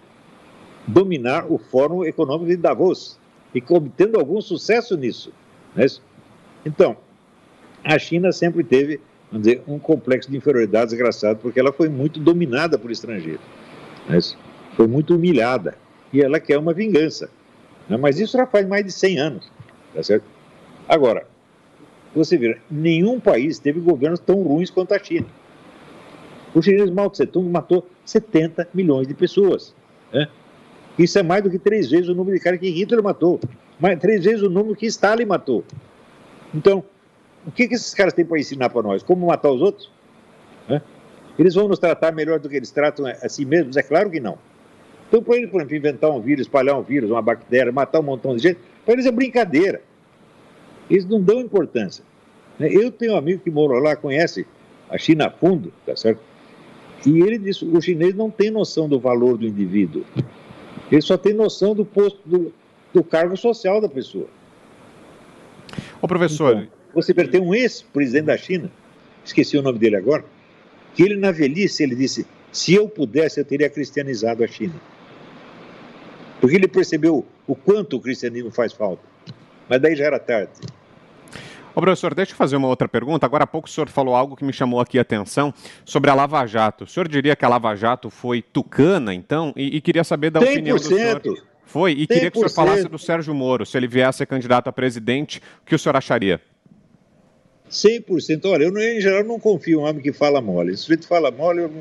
dominar 0.85 1.45
o 1.49 1.57
Fórum 1.57 2.03
Econômico 2.03 2.49
de 2.49 2.57
Davos 2.57 3.17
e 3.53 3.63
obtendo 3.69 4.19
algum 4.19 4.41
sucesso 4.41 4.97
nisso. 4.97 5.31
Né? 5.75 5.85
Então, 6.65 6.97
a 7.83 7.97
China 7.97 8.31
sempre 8.31 8.63
teve 8.63 8.99
vamos 9.31 9.47
dizer, 9.47 9.63
um 9.67 9.79
complexo 9.79 10.29
de 10.29 10.37
inferioridade 10.37 10.91
desgraçado, 10.91 11.39
porque 11.39 11.59
ela 11.59 11.71
foi 11.71 11.89
muito 11.89 12.19
dominada 12.19 12.77
por 12.77 12.91
estrangeiros. 12.91 13.41
Né? 14.07 14.19
Foi 14.75 14.87
muito 14.87 15.15
humilhada. 15.15 15.75
E 16.11 16.21
ela 16.21 16.39
quer 16.39 16.57
uma 16.57 16.73
vingança. 16.73 17.29
Né? 17.87 17.97
Mas 17.97 18.19
isso 18.19 18.37
já 18.37 18.45
faz 18.45 18.67
mais 18.67 18.85
de 18.85 18.91
100 18.91 19.19
anos. 19.19 19.51
Tá 19.93 20.03
certo? 20.03 20.25
Agora, 20.87 21.25
você 22.15 22.37
vê, 22.37 22.57
nenhum 22.69 23.19
país 23.19 23.59
teve 23.59 23.79
governos 23.79 24.19
tão 24.19 24.41
ruins 24.41 24.69
quanto 24.69 24.93
a 24.93 24.99
China. 24.99 25.27
O 26.53 26.61
chinês 26.61 26.89
Mao 26.89 27.09
Tse 27.09 27.27
Tung 27.27 27.47
matou 27.49 27.87
70 28.05 28.69
milhões 28.73 29.07
de 29.07 29.13
pessoas. 29.13 29.75
Né? 30.11 30.27
Isso 30.97 31.19
é 31.19 31.23
mais 31.23 31.43
do 31.43 31.49
que 31.49 31.59
três 31.59 31.89
vezes 31.89 32.09
o 32.09 32.15
número 32.15 32.35
de 32.35 32.43
caras 32.43 32.59
que 32.59 32.69
Hitler 32.69 33.03
matou, 33.03 33.39
mais, 33.79 33.99
três 33.99 34.25
vezes 34.25 34.41
o 34.41 34.49
número 34.49 34.75
que 34.75 34.85
Stalin 34.87 35.25
matou. 35.25 35.63
Então, 36.53 36.83
o 37.45 37.51
que, 37.51 37.67
que 37.67 37.75
esses 37.75 37.93
caras 37.93 38.13
têm 38.13 38.25
para 38.25 38.39
ensinar 38.39 38.69
para 38.69 38.81
nós? 38.81 39.03
Como 39.03 39.27
matar 39.27 39.51
os 39.51 39.61
outros? 39.61 39.91
Né? 40.67 40.81
Eles 41.37 41.55
vão 41.55 41.67
nos 41.67 41.79
tratar 41.79 42.11
melhor 42.11 42.39
do 42.39 42.49
que 42.49 42.55
eles 42.55 42.71
tratam 42.71 43.05
a 43.05 43.29
si 43.29 43.45
mesmos? 43.45 43.77
É 43.77 43.83
claro 43.83 44.09
que 44.09 44.19
não. 44.19 44.37
Então, 45.07 45.23
para 45.23 45.37
eles, 45.37 45.49
por 45.49 45.61
exemplo, 45.61 45.75
inventar 45.75 46.11
um 46.11 46.21
vírus, 46.21 46.41
espalhar 46.41 46.77
um 46.77 46.83
vírus, 46.83 47.09
uma 47.09 47.21
bactéria, 47.21 47.71
matar 47.71 47.99
um 47.99 48.03
montão 48.03 48.35
de 48.35 48.43
gente, 48.43 48.59
para 48.85 48.93
eles 48.93 49.05
é 49.05 49.11
brincadeira. 49.11 49.81
Eles 50.89 51.05
não 51.05 51.21
dão 51.21 51.39
importância. 51.39 52.03
Né? 52.59 52.69
Eu 52.71 52.91
tenho 52.91 53.13
um 53.13 53.17
amigo 53.17 53.41
que 53.41 53.49
mora 53.49 53.79
lá, 53.79 53.95
conhece 53.95 54.45
a 54.89 54.97
China 54.97 55.27
a 55.27 55.31
fundo, 55.31 55.71
tá 55.85 55.95
certo? 55.95 56.21
E 57.05 57.21
ele 57.21 57.37
disse: 57.37 57.65
o 57.65 57.81
chinês 57.81 58.13
não 58.13 58.29
tem 58.29 58.51
noção 58.51 58.89
do 58.89 58.99
valor 58.99 59.37
do 59.37 59.47
indivíduo. 59.47 60.03
Ele 60.91 61.01
só 61.01 61.17
tem 61.17 61.33
noção 61.33 61.73
do 61.73 61.85
posto, 61.85 62.19
do, 62.25 62.53
do 62.93 63.03
cargo 63.03 63.37
social 63.37 63.79
da 63.79 63.87
pessoa. 63.87 64.27
Ô, 66.01 66.07
professor, 66.07 66.55
então, 66.57 66.78
você 66.93 67.13
tem 67.13 67.41
um 67.41 67.53
ex-presidente 67.53 68.25
da 68.25 68.37
China, 68.37 68.71
esqueci 69.23 69.57
o 69.57 69.61
nome 69.61 69.79
dele 69.79 69.95
agora, 69.95 70.25
que 70.93 71.03
ele 71.03 71.15
na 71.15 71.31
velhice 71.31 71.83
ele 71.83 71.95
disse: 71.95 72.25
se 72.51 72.73
eu 72.73 72.87
pudesse, 72.87 73.39
eu 73.39 73.45
teria 73.45 73.69
cristianizado 73.69 74.43
a 74.43 74.47
China. 74.47 74.75
Porque 76.41 76.55
ele 76.55 76.67
percebeu 76.67 77.25
o 77.45 77.55
quanto 77.55 77.97
o 77.97 78.01
cristianismo 78.01 78.49
faz 78.49 78.73
falta. 78.73 79.03
Mas 79.67 79.81
daí 79.81 79.95
já 79.95 80.05
era 80.05 80.19
tarde. 80.19 80.51
Ô, 81.75 81.81
professor, 81.81 82.13
deixa 82.15 82.31
eu 82.31 82.35
fazer 82.35 82.55
uma 82.55 82.67
outra 82.67 82.87
pergunta. 82.87 83.25
Agora 83.25 83.43
há 83.43 83.47
pouco 83.47 83.67
o 83.67 83.71
senhor 83.71 83.89
falou 83.89 84.15
algo 84.15 84.35
que 84.35 84.43
me 84.43 84.51
chamou 84.51 84.79
aqui 84.79 84.97
a 84.97 85.01
atenção 85.01 85.53
sobre 85.85 86.09
a 86.09 86.15
Lava 86.15 86.45
Jato. 86.45 86.85
O 86.85 86.87
senhor 86.87 87.07
diria 87.07 87.35
que 87.35 87.45
a 87.45 87.49
Lava 87.49 87.75
Jato 87.75 88.09
foi 88.09 88.41
tucana, 88.41 89.13
então? 89.13 89.53
E, 89.55 89.77
e 89.77 89.81
queria 89.81 90.03
saber 90.03 90.31
da 90.31 90.39
100%. 90.39 90.51
opinião 90.51 90.77
do 90.77 90.83
senhor. 90.83 91.21
Foi, 91.65 91.91
e 91.91 92.03
100%. 92.03 92.07
queria 92.07 92.31
que 92.31 92.37
o 92.37 92.41
senhor 92.41 92.49
falasse 92.49 92.87
do 92.87 92.97
Sérgio 92.97 93.33
Moro. 93.33 93.65
Se 93.65 93.77
ele 93.77 93.87
viesse 93.87 94.09
a 94.09 94.13
ser 94.13 94.25
candidato 94.25 94.67
a 94.67 94.73
presidente, 94.73 95.41
o 95.61 95.65
que 95.65 95.75
o 95.75 95.79
senhor 95.79 95.95
acharia? 95.95 96.41
100%. 97.69 98.45
Olha, 98.45 98.63
eu, 98.63 98.77
em 98.77 98.99
geral, 98.99 99.23
não 99.23 99.39
confio 99.39 99.79
em 99.79 99.81
um 99.81 99.85
homem 99.85 100.01
que 100.01 100.11
fala 100.11 100.41
mole. 100.41 100.75
Se 100.75 100.83
sujeito 100.83 101.07
fala 101.07 101.31
mole, 101.31 101.61
eu, 101.61 101.71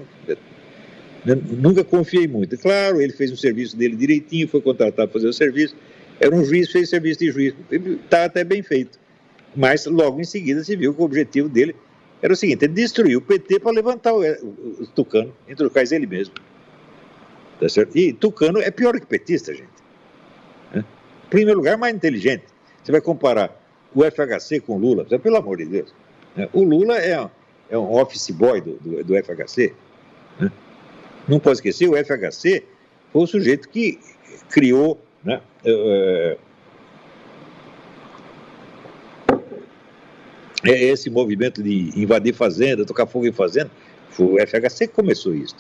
eu 1.26 1.36
nunca 1.57 1.82
confiei 1.82 2.28
muito. 2.28 2.57
Claro, 2.59 3.01
ele 3.01 3.12
fez 3.12 3.32
o 3.32 3.36
serviço 3.36 3.76
dele 3.76 3.97
direitinho, 3.97 4.49
foi 4.49 4.61
contratado 4.61 5.09
para 5.09 5.12
fazer 5.12 5.28
o 5.28 5.32
serviço. 5.32 5.74
Era 6.20 6.34
um 6.34 6.45
juiz, 6.45 6.70
fez 6.70 6.89
serviço 6.89 7.20
de 7.20 7.30
juiz. 7.30 7.55
Está 7.70 8.24
até 8.24 8.45
bem 8.45 8.62
feito. 8.62 8.99
Mas 9.57 9.86
logo 9.86 10.20
em 10.20 10.24
seguida 10.24 10.62
se 10.62 10.76
viu 10.76 10.93
que 10.93 11.01
o 11.01 11.05
objetivo 11.05 11.49
dele 11.49 11.74
era 12.20 12.32
o 12.32 12.36
seguinte: 12.36 12.64
ele 12.64 12.74
destruir 12.74 13.16
o 13.16 13.20
PT 13.20 13.61
para 13.61 13.72
levantar 13.72 14.12
o, 14.12 14.20
o, 14.20 14.82
o, 14.82 14.86
Tucano, 14.86 15.34
entre 15.49 15.66
os 15.66 15.72
quais 15.72 15.93
ele 15.93 16.07
mesmo. 16.07 16.34
Tá 17.59 17.68
certo? 17.68 17.97
E 17.97 18.12
Tucano 18.12 18.61
é 18.61 18.70
pior 18.70 18.99
que 19.01 19.07
petista, 19.07 19.53
gente. 19.55 19.68
Em 20.74 20.84
primeiro 21.30 21.59
lugar, 21.59 21.76
mais 21.76 21.95
inteligente. 21.95 22.45
Você 22.82 22.93
vai 22.93 23.01
comparar 23.01 23.58
o 23.95 24.03
FHC 24.05 24.61
com 24.61 24.76
o 24.76 24.78
Lula, 24.78 25.05
pelo 25.05 25.36
amor 25.36 25.59
de 25.59 25.66
Deus. 25.66 25.95
Né? 26.36 26.49
O 26.53 26.62
Lula 26.62 26.99
é, 26.99 27.28
é 27.70 27.78
um 27.78 27.93
office 27.93 28.30
boy 28.30 28.61
do, 28.61 28.74
do, 28.74 29.05
do 29.05 29.14
FHC. 29.22 29.74
Né? 30.39 30.53
Não 31.26 31.39
pode 31.39 31.59
esquecer, 31.59 31.89
o 31.89 31.97
FHC 31.97 32.64
foi 33.12 33.22
o 33.22 33.26
sujeito 33.26 33.68
que 33.68 33.99
criou 34.49 35.01
né, 35.24 35.41
uh, 35.64 36.39
é 40.64 40.84
esse 40.84 41.09
movimento 41.09 41.62
de 41.62 41.93
invadir 41.97 42.34
fazenda, 42.34 42.84
tocar 42.84 43.07
fogo 43.07 43.26
em 43.26 43.32
fazenda, 43.32 43.70
foi 44.11 44.26
o 44.26 44.47
FHC 44.47 44.89
que 44.89 44.95
começou 44.95 45.34
isso. 45.34 45.55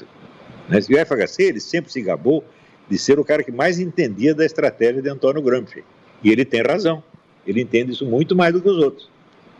Né? 0.68 0.80
E 0.88 0.94
o 0.94 1.06
FHC, 1.06 1.44
ele 1.44 1.60
sempre 1.60 1.92
se 1.92 2.00
gabou 2.02 2.44
de 2.88 2.98
ser 2.98 3.18
o 3.18 3.24
cara 3.24 3.42
que 3.42 3.52
mais 3.52 3.78
entendia 3.78 4.34
da 4.34 4.44
estratégia 4.44 5.02
de 5.02 5.08
Antônio 5.08 5.42
Gramsci. 5.42 5.84
E 6.22 6.30
ele 6.30 6.44
tem 6.44 6.62
razão. 6.62 7.02
Ele 7.46 7.62
entende 7.62 7.92
isso 7.92 8.06
muito 8.06 8.36
mais 8.36 8.52
do 8.52 8.60
que 8.60 8.68
os 8.68 8.78
outros. 8.78 9.08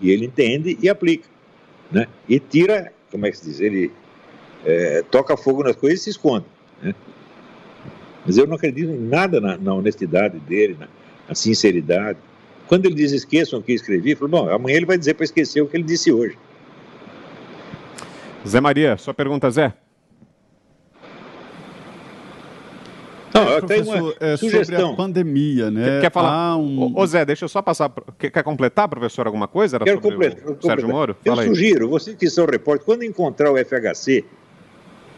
E 0.00 0.10
ele 0.10 0.26
entende 0.26 0.78
e 0.80 0.88
aplica. 0.88 1.28
Né? 1.90 2.06
E 2.28 2.38
tira, 2.38 2.92
como 3.10 3.26
é 3.26 3.30
que 3.30 3.38
se 3.38 3.44
diz? 3.44 3.60
Ele 3.60 3.90
é, 4.64 5.02
toca 5.10 5.36
fogo 5.36 5.62
nas 5.62 5.76
coisas 5.76 6.00
e 6.00 6.04
se 6.04 6.10
esconde. 6.10 6.46
Né? 6.82 6.94
Mas 8.26 8.36
eu 8.36 8.46
não 8.46 8.56
acredito 8.56 8.90
em 8.90 8.98
nada 8.98 9.40
na, 9.40 9.56
na 9.56 9.74
honestidade 9.74 10.38
dele, 10.40 10.76
na, 10.78 10.88
na 11.28 11.34
sinceridade. 11.34 12.18
Quando 12.66 12.84
ele 12.84 12.94
diz 12.94 13.12
esqueçam 13.12 13.58
o 13.58 13.62
que 13.62 13.72
escrevi, 13.72 14.14
falou, 14.14 14.30
bom, 14.30 14.50
amanhã 14.50 14.76
ele 14.76 14.86
vai 14.86 14.98
dizer 14.98 15.14
para 15.14 15.24
esquecer 15.24 15.62
o 15.62 15.66
que 15.66 15.76
ele 15.76 15.84
disse 15.84 16.12
hoje. 16.12 16.36
Zé 18.46 18.60
Maria, 18.60 18.96
sua 18.98 19.14
pergunta, 19.14 19.50
Zé. 19.50 19.72
Não, 23.45 23.53
é, 23.53 23.61
professor, 23.61 24.16
é 24.20 24.36
sobre 24.36 24.76
a 24.76 24.93
pandemia, 24.95 25.70
né? 25.70 26.01
Quer 26.01 26.12
falar? 26.12 26.57
Um... 26.57 26.93
Ô, 26.97 27.07
Zé, 27.07 27.24
deixa 27.24 27.45
eu 27.45 27.49
só 27.49 27.62
passar. 27.62 27.93
Quer, 28.18 28.30
quer 28.30 28.43
completar, 28.43 28.89
professor, 28.89 29.26
alguma 29.26 29.49
coisa? 29.49 29.76
Era 29.76 29.84
Quero 29.84 30.01
completar. 30.01 30.51
O 30.51 30.61
Sérgio 30.61 30.89
Moro? 30.89 31.16
Eu 31.24 31.34
Fala 31.34 31.47
sugiro, 31.47 31.84
aí. 31.84 31.91
vocês 31.91 32.16
que 32.16 32.28
são 32.28 32.47
repórteres, 32.47 32.84
quando 32.84 33.03
encontrar 33.05 33.53
o 33.53 33.57
FHC, 33.57 34.24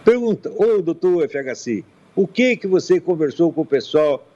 pergunta, 0.05 0.51
ô 0.57 0.81
doutor 0.83 1.29
FHC, 1.29 1.85
o 2.14 2.27
que 2.27 2.57
que 2.57 2.66
você 2.66 3.01
conversou 3.01 3.53
com 3.53 3.62
o 3.62 3.66
pessoal 3.66 4.27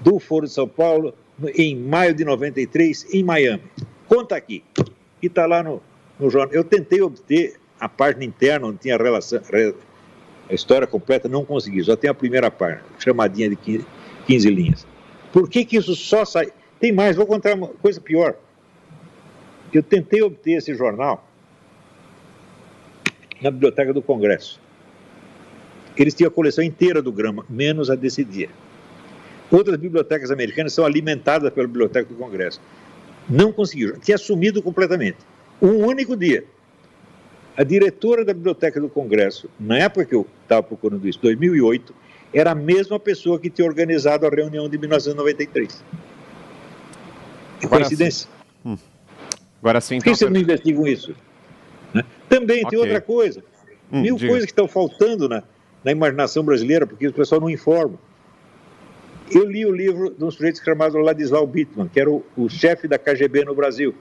do 0.00 0.18
Foro 0.18 0.46
de 0.46 0.52
São 0.52 0.68
Paulo 0.68 1.14
em 1.54 1.76
maio 1.76 2.14
de 2.14 2.24
93, 2.24 3.06
em 3.12 3.22
Miami. 3.22 3.62
Conta 4.08 4.36
aqui. 4.36 4.62
E 5.22 5.26
está 5.26 5.46
lá 5.46 5.62
no, 5.62 5.82
no 6.18 6.30
jornal. 6.30 6.54
Eu 6.54 6.64
tentei 6.64 7.00
obter 7.00 7.56
a 7.80 7.88
página 7.88 8.24
interna, 8.24 8.68
onde 8.68 8.78
tinha 8.78 8.94
a 8.94 8.98
relação, 8.98 9.40
a 10.48 10.54
história 10.54 10.86
completa, 10.86 11.28
não 11.28 11.44
consegui. 11.44 11.82
Só 11.82 11.96
tem 11.96 12.10
a 12.10 12.14
primeira 12.14 12.50
página, 12.50 12.82
chamadinha 12.98 13.48
de 13.48 13.56
15, 13.56 13.86
15 14.26 14.50
linhas. 14.50 14.86
Por 15.32 15.48
que, 15.48 15.64
que 15.64 15.76
isso 15.76 15.94
só 15.94 16.24
sai? 16.24 16.52
Tem 16.78 16.92
mais, 16.92 17.16
vou 17.16 17.26
contar 17.26 17.54
uma 17.54 17.68
coisa 17.68 18.00
pior. 18.00 18.36
Eu 19.72 19.82
tentei 19.82 20.22
obter 20.22 20.52
esse 20.52 20.74
jornal 20.74 21.28
na 23.42 23.50
biblioteca 23.50 23.92
do 23.92 24.00
Congresso. 24.00 24.60
Eles 25.96 26.14
tinham 26.14 26.28
a 26.28 26.32
coleção 26.32 26.62
inteira 26.62 27.00
do 27.00 27.12
Grama, 27.12 27.44
menos 27.48 27.90
a 27.90 27.94
desse 27.94 28.24
dia. 28.24 28.48
Outras 29.50 29.76
bibliotecas 29.76 30.30
americanas 30.30 30.72
são 30.72 30.84
alimentadas 30.84 31.52
pela 31.52 31.66
Biblioteca 31.66 32.08
do 32.08 32.16
Congresso. 32.16 32.60
Não 33.28 33.52
conseguiu, 33.52 33.98
tinha 34.00 34.18
sumido 34.18 34.62
completamente. 34.62 35.18
Um 35.60 35.86
único 35.86 36.16
dia. 36.16 36.44
A 37.56 37.62
diretora 37.62 38.24
da 38.24 38.34
Biblioteca 38.34 38.80
do 38.80 38.88
Congresso, 38.88 39.48
na 39.58 39.78
época 39.78 40.04
que 40.04 40.14
eu 40.14 40.26
estava 40.42 40.62
procurando 40.62 41.06
isso, 41.06 41.20
2008, 41.20 41.94
era 42.32 42.50
a 42.50 42.54
mesma 42.54 42.98
pessoa 42.98 43.38
que 43.38 43.48
tinha 43.48 43.66
organizado 43.66 44.26
a 44.26 44.30
reunião 44.30 44.68
de 44.68 44.76
1993. 44.76 45.84
Que 47.60 47.66
Agora 47.66 47.82
coincidência. 47.82 48.28
Sim. 48.62 48.70
Hum. 48.70 48.78
Agora 49.62 49.80
sim. 49.80 49.98
Por 49.98 50.04
que 50.04 50.10
então, 50.10 50.18
vocês 50.18 50.30
não 50.32 50.40
investigam 50.40 50.86
isso? 50.86 51.14
Né? 51.92 52.04
Também 52.28 52.58
okay. 52.58 52.70
tem 52.70 52.78
outra 52.78 53.00
coisa. 53.00 53.42
Hum, 53.92 54.02
Mil 54.02 54.16
diga. 54.16 54.28
coisas 54.28 54.46
que 54.46 54.52
estão 54.52 54.66
faltando 54.66 55.28
na, 55.28 55.44
na 55.84 55.92
imaginação 55.92 56.42
brasileira, 56.42 56.86
porque 56.86 57.06
o 57.06 57.12
pessoal 57.12 57.40
não 57.40 57.48
informa. 57.48 57.98
Eu 59.30 59.48
li 59.48 59.64
o 59.64 59.72
livro 59.72 60.10
de 60.10 60.22
um 60.24 60.30
sujeito 60.30 60.62
chamado 60.62 60.98
Ladislau 60.98 61.46
Bittman, 61.46 61.88
que 61.88 62.00
era 62.00 62.10
o, 62.10 62.24
o 62.36 62.48
chefe 62.48 62.88
da 62.88 62.98
KGB 62.98 63.44
no 63.44 63.54
Brasil. 63.54 63.94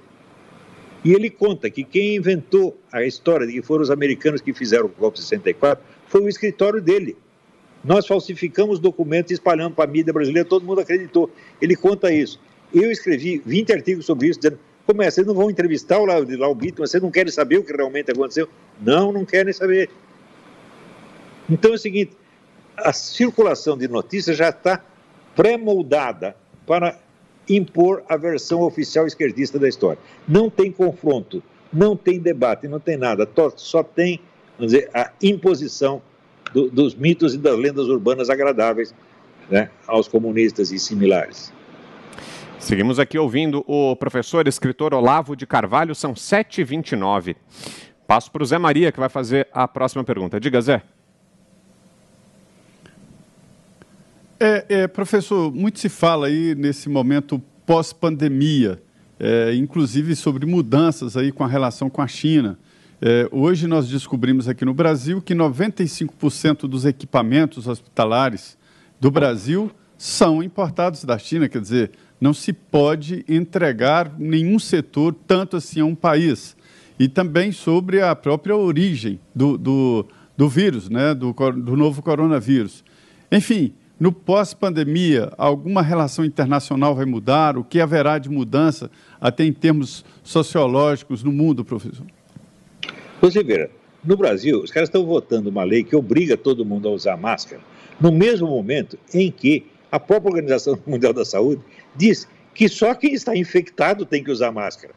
E 1.04 1.12
ele 1.12 1.30
conta 1.30 1.70
que 1.70 1.84
quem 1.84 2.16
inventou 2.16 2.78
a 2.92 3.04
história 3.04 3.46
de 3.46 3.54
que 3.54 3.62
foram 3.62 3.84
os 3.84 3.92
americanos 3.92 4.42
que 4.42 4.54
fizeram 4.54 4.86
o 4.86 4.90
golpe 4.90 5.18
de 5.18 5.24
64 5.24 5.84
foi 6.08 6.22
o 6.22 6.30
escritório 6.30 6.82
dele. 6.82 7.18
Nós 7.84 8.08
falsificamos 8.08 8.80
documentos 8.80 9.32
e 9.32 9.34
espalhamos 9.34 9.76
para 9.76 9.84
a 9.84 9.92
mídia 9.92 10.14
brasileira, 10.14 10.48
todo 10.48 10.66
mundo 10.66 10.80
acreditou. 10.80 11.30
Ele 11.62 11.76
conta 11.76 12.12
isso. 12.14 12.40
Eu 12.74 12.90
escrevi 12.90 13.42
20 13.46 13.74
artigos 13.74 14.06
sobre 14.06 14.30
isso, 14.30 14.40
dizendo: 14.40 14.58
como 14.86 15.02
é, 15.02 15.12
vocês 15.12 15.28
não 15.28 15.34
vão 15.34 15.50
entrevistar 15.50 16.00
o 16.00 16.06
Ladislau 16.06 16.56
Bittman, 16.56 16.88
vocês 16.88 17.04
não 17.04 17.12
querem 17.12 17.32
saber 17.32 17.58
o 17.58 17.64
que 17.64 17.76
realmente 17.76 18.12
aconteceu? 18.12 18.48
Não, 18.82 19.12
não 19.12 19.26
querem 19.26 19.52
saber. 19.52 19.90
Então 21.50 21.72
é 21.72 21.76
o 21.76 21.78
seguinte: 21.78 22.16
a 22.78 22.94
circulação 22.94 23.78
de 23.78 23.88
notícias 23.88 24.38
já 24.38 24.50
está 24.50 24.84
pré-moldada 25.36 26.36
para 26.66 26.98
impor 27.50 28.04
a 28.08 28.18
versão 28.18 28.62
oficial 28.62 29.06
esquerdista 29.06 29.60
da 29.60 29.68
história. 29.68 30.00
Não 30.28 30.50
tem 30.50 30.72
confronto, 30.72 31.44
não 31.72 31.96
tem 31.96 32.20
debate, 32.20 32.68
não 32.68 32.80
tem 32.80 32.98
nada, 32.98 33.28
só 33.56 33.84
tem 33.84 34.20
dizer, 34.60 34.90
a 34.94 35.12
imposição 35.22 36.02
do, 36.54 36.70
dos 36.70 36.96
mitos 36.96 37.34
e 37.34 37.38
das 37.38 37.58
lendas 37.58 37.88
urbanas 37.88 38.30
agradáveis 38.30 38.94
né, 39.50 39.70
aos 39.88 40.08
comunistas 40.08 40.72
e 40.72 40.80
similares. 40.80 41.52
Seguimos 42.60 42.98
aqui 42.98 43.18
ouvindo 43.18 43.64
o 43.68 43.96
professor 43.96 44.48
escritor 44.48 44.94
Olavo 44.94 45.36
de 45.36 45.46
Carvalho, 45.46 45.94
são 45.94 46.14
7h29. 46.14 47.36
Passo 48.08 48.32
para 48.32 48.44
o 48.44 48.46
Zé 48.46 48.58
Maria, 48.58 48.92
que 48.92 49.00
vai 49.00 49.10
fazer 49.10 49.48
a 49.52 49.68
próxima 49.68 50.04
pergunta. 50.04 50.40
Diga, 50.40 50.62
Zé. 50.62 50.82
É, 54.46 54.66
é, 54.68 54.88
professor, 54.90 55.54
muito 55.54 55.80
se 55.80 55.88
fala 55.88 56.28
aí 56.28 56.54
nesse 56.54 56.90
momento 56.90 57.42
pós-pandemia, 57.66 58.84
é, 59.18 59.56
inclusive 59.56 60.18
sobre 60.18 60.46
mudanças 60.46 61.16
aí 61.16 61.32
com 61.32 61.46
a 61.46 61.48
relação 61.48 61.90
com 61.90 62.02
a 62.02 62.08
China. 62.08 62.60
É, 63.02 63.26
hoje 63.32 63.68
nós 63.68 63.88
descobrimos 63.88 64.50
aqui 64.50 64.66
no 64.66 64.74
Brasil 64.74 65.22
que 65.22 65.34
95% 65.34 66.68
dos 66.68 66.84
equipamentos 66.84 67.70
hospitalares 67.70 68.58
do 69.00 69.10
Brasil 69.10 69.72
são 69.98 70.44
importados 70.44 71.06
da 71.06 71.18
China, 71.18 71.48
quer 71.48 71.62
dizer, 71.62 71.92
não 72.20 72.34
se 72.34 72.52
pode 72.52 73.24
entregar 73.30 74.14
nenhum 74.20 74.60
setor 74.60 75.16
tanto 75.26 75.56
assim 75.56 75.80
a 75.80 75.86
um 75.86 75.96
país. 75.96 76.58
E 77.00 77.08
também 77.08 77.54
sobre 77.54 78.02
a 78.02 78.14
própria 78.14 78.58
origem 78.58 79.22
do, 79.34 79.58
do, 79.58 80.06
do 80.36 80.50
vírus, 80.50 80.90
né, 80.90 81.14
do, 81.14 81.32
do 81.32 81.78
novo 81.78 82.02
coronavírus. 82.02 82.84
Enfim, 83.32 83.74
no 84.00 84.12
pós-pandemia, 84.12 85.32
alguma 85.38 85.82
relação 85.82 86.26
internacional 86.26 86.96
vai 86.96 87.06
mudar? 87.06 87.58
O 87.58 87.64
que 87.64 87.80
haverá 87.80 88.18
de 88.18 88.30
mudança, 88.30 88.90
até 89.22 89.44
em 89.44 89.54
termos 89.54 90.04
sociológicos, 90.24 91.24
no 91.24 91.32
mundo, 91.32 91.64
professor? 91.64 92.06
Você 93.22 93.44
vê, 93.44 93.70
no 94.04 94.18
Brasil, 94.18 94.62
os 94.62 94.72
caras 94.72 94.90
estão 94.90 95.06
votando 95.06 95.50
uma 95.50 95.64
lei 95.64 95.84
que 95.84 95.96
obriga 95.96 96.36
todo 96.36 96.66
mundo 96.66 96.88
a 96.90 96.92
usar 96.92 97.16
máscara, 97.16 97.62
no 98.02 98.12
mesmo 98.12 98.48
momento 98.48 98.98
em 99.14 99.32
que 99.32 99.66
a 99.92 100.00
própria 100.00 100.30
Organização 100.30 100.78
Mundial 100.86 101.14
da 101.14 101.24
Saúde 101.24 101.62
diz 101.96 102.28
que 102.54 102.68
só 102.68 102.94
quem 102.94 103.14
está 103.14 103.36
infectado 103.36 104.06
tem 104.06 104.24
que 104.24 104.32
usar 104.32 104.52
máscara. 104.52 104.94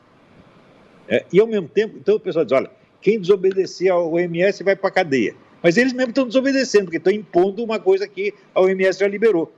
É, 1.08 1.24
e 1.32 1.38
ao 1.38 1.46
mesmo 1.46 1.68
tempo, 1.68 1.96
então 1.98 2.16
o 2.16 2.20
pessoal 2.20 2.44
diz: 2.44 2.52
olha, 2.52 2.70
quem 3.00 3.20
desobedecer 3.20 3.92
ao 3.92 4.12
OMS 4.12 4.64
vai 4.64 4.74
para 4.74 4.88
a 4.88 4.92
cadeia. 4.92 5.34
Mas 5.62 5.76
eles 5.76 5.92
mesmo 5.92 6.10
estão 6.10 6.26
desobedecendo, 6.26 6.84
porque 6.84 6.98
estão 6.98 7.12
impondo 7.12 7.62
uma 7.64 7.78
coisa 7.78 8.06
que 8.06 8.32
a 8.54 8.60
OMS 8.60 9.00
já 9.00 9.08
liberou. 9.08 9.52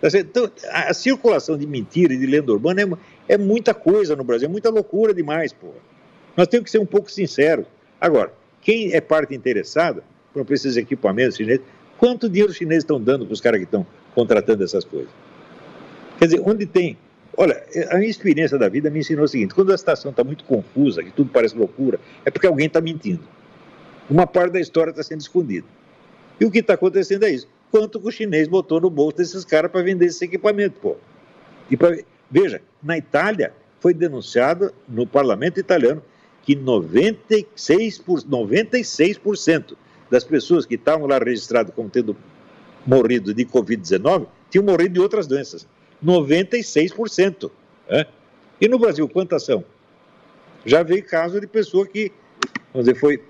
Tá 0.00 0.08
então, 0.14 0.50
a, 0.70 0.92
circulação 0.92 1.56
de 1.56 1.66
mentira 1.66 2.12
e 2.12 2.18
de 2.18 2.26
lenda 2.26 2.52
urbana 2.52 2.82
é, 2.82 3.34
é 3.34 3.38
muita 3.38 3.72
coisa 3.72 4.14
no 4.14 4.22
Brasil, 4.22 4.48
é 4.48 4.50
muita 4.50 4.70
loucura 4.70 5.14
demais, 5.14 5.52
pô. 5.52 5.68
Nós 6.36 6.46
temos 6.48 6.64
que 6.64 6.70
ser 6.70 6.78
um 6.78 6.86
pouco 6.86 7.10
sinceros. 7.10 7.66
Agora, 8.00 8.32
quem 8.60 8.92
é 8.92 9.00
parte 9.00 9.34
interessada, 9.34 10.02
não 10.34 10.44
precisa 10.44 10.74
de 10.74 10.80
equipamentos 10.80 11.36
chineses, 11.36 11.62
quanto 11.96 12.28
dinheiro 12.28 12.50
os 12.50 12.56
chineses 12.56 12.84
estão 12.84 13.00
dando 13.00 13.24
para 13.24 13.32
os 13.32 13.40
caras 13.40 13.58
que 13.58 13.64
estão 13.64 13.86
contratando 14.14 14.62
essas 14.62 14.84
coisas? 14.84 15.10
Quer 16.18 16.26
dizer, 16.26 16.42
onde 16.44 16.66
tem. 16.66 16.98
Olha, 17.36 17.62
a 17.90 17.96
minha 17.96 18.10
experiência 18.10 18.58
da 18.58 18.68
vida 18.68 18.90
me 18.90 19.00
ensinou 19.00 19.24
o 19.24 19.28
seguinte: 19.28 19.54
quando 19.54 19.72
a 19.72 19.78
situação 19.78 20.10
está 20.10 20.22
muito 20.22 20.44
confusa, 20.44 21.02
que 21.02 21.10
tudo 21.10 21.30
parece 21.32 21.56
loucura, 21.56 21.98
é 22.24 22.30
porque 22.30 22.46
alguém 22.46 22.66
está 22.66 22.80
mentindo. 22.80 23.22
Uma 24.08 24.26
parte 24.26 24.52
da 24.52 24.60
história 24.60 24.90
está 24.90 25.02
sendo 25.02 25.20
escondida. 25.20 25.66
E 26.40 26.44
o 26.44 26.50
que 26.50 26.58
está 26.58 26.74
acontecendo 26.74 27.24
é 27.24 27.30
isso. 27.30 27.48
Quanto 27.70 28.00
que 28.00 28.08
o 28.08 28.12
chinês 28.12 28.46
botou 28.46 28.80
no 28.80 28.88
bolso 28.88 29.16
desses 29.16 29.44
caras 29.44 29.70
para 29.70 29.82
vender 29.82 30.06
esse 30.06 30.24
equipamento, 30.24 30.78
pô? 30.80 30.96
E 31.70 31.76
pra... 31.76 31.96
Veja, 32.30 32.60
na 32.82 32.98
Itália 32.98 33.52
foi 33.80 33.94
denunciado 33.94 34.72
no 34.88 35.06
parlamento 35.06 35.58
italiano 35.58 36.02
que 36.42 36.54
96%, 36.54 38.02
por... 38.02 38.20
96% 38.20 39.76
das 40.10 40.22
pessoas 40.22 40.64
que 40.64 40.76
estavam 40.76 41.06
lá 41.06 41.18
registradas 41.18 41.74
como 41.74 41.90
tendo 41.90 42.16
morrido 42.86 43.34
de 43.34 43.44
Covid-19 43.44 44.26
tinham 44.48 44.64
morrido 44.64 44.94
de 44.94 45.00
outras 45.00 45.26
doenças. 45.26 45.66
96%. 46.04 47.50
Né? 47.88 48.06
E 48.60 48.68
no 48.68 48.78
Brasil, 48.78 49.08
quantas 49.08 49.44
são? 49.44 49.64
Já 50.64 50.82
veio 50.82 51.04
caso 51.04 51.40
de 51.40 51.46
pessoa 51.46 51.86
que, 51.86 52.12
vamos 52.72 52.86
dizer, 52.86 52.98
foi 52.98 53.22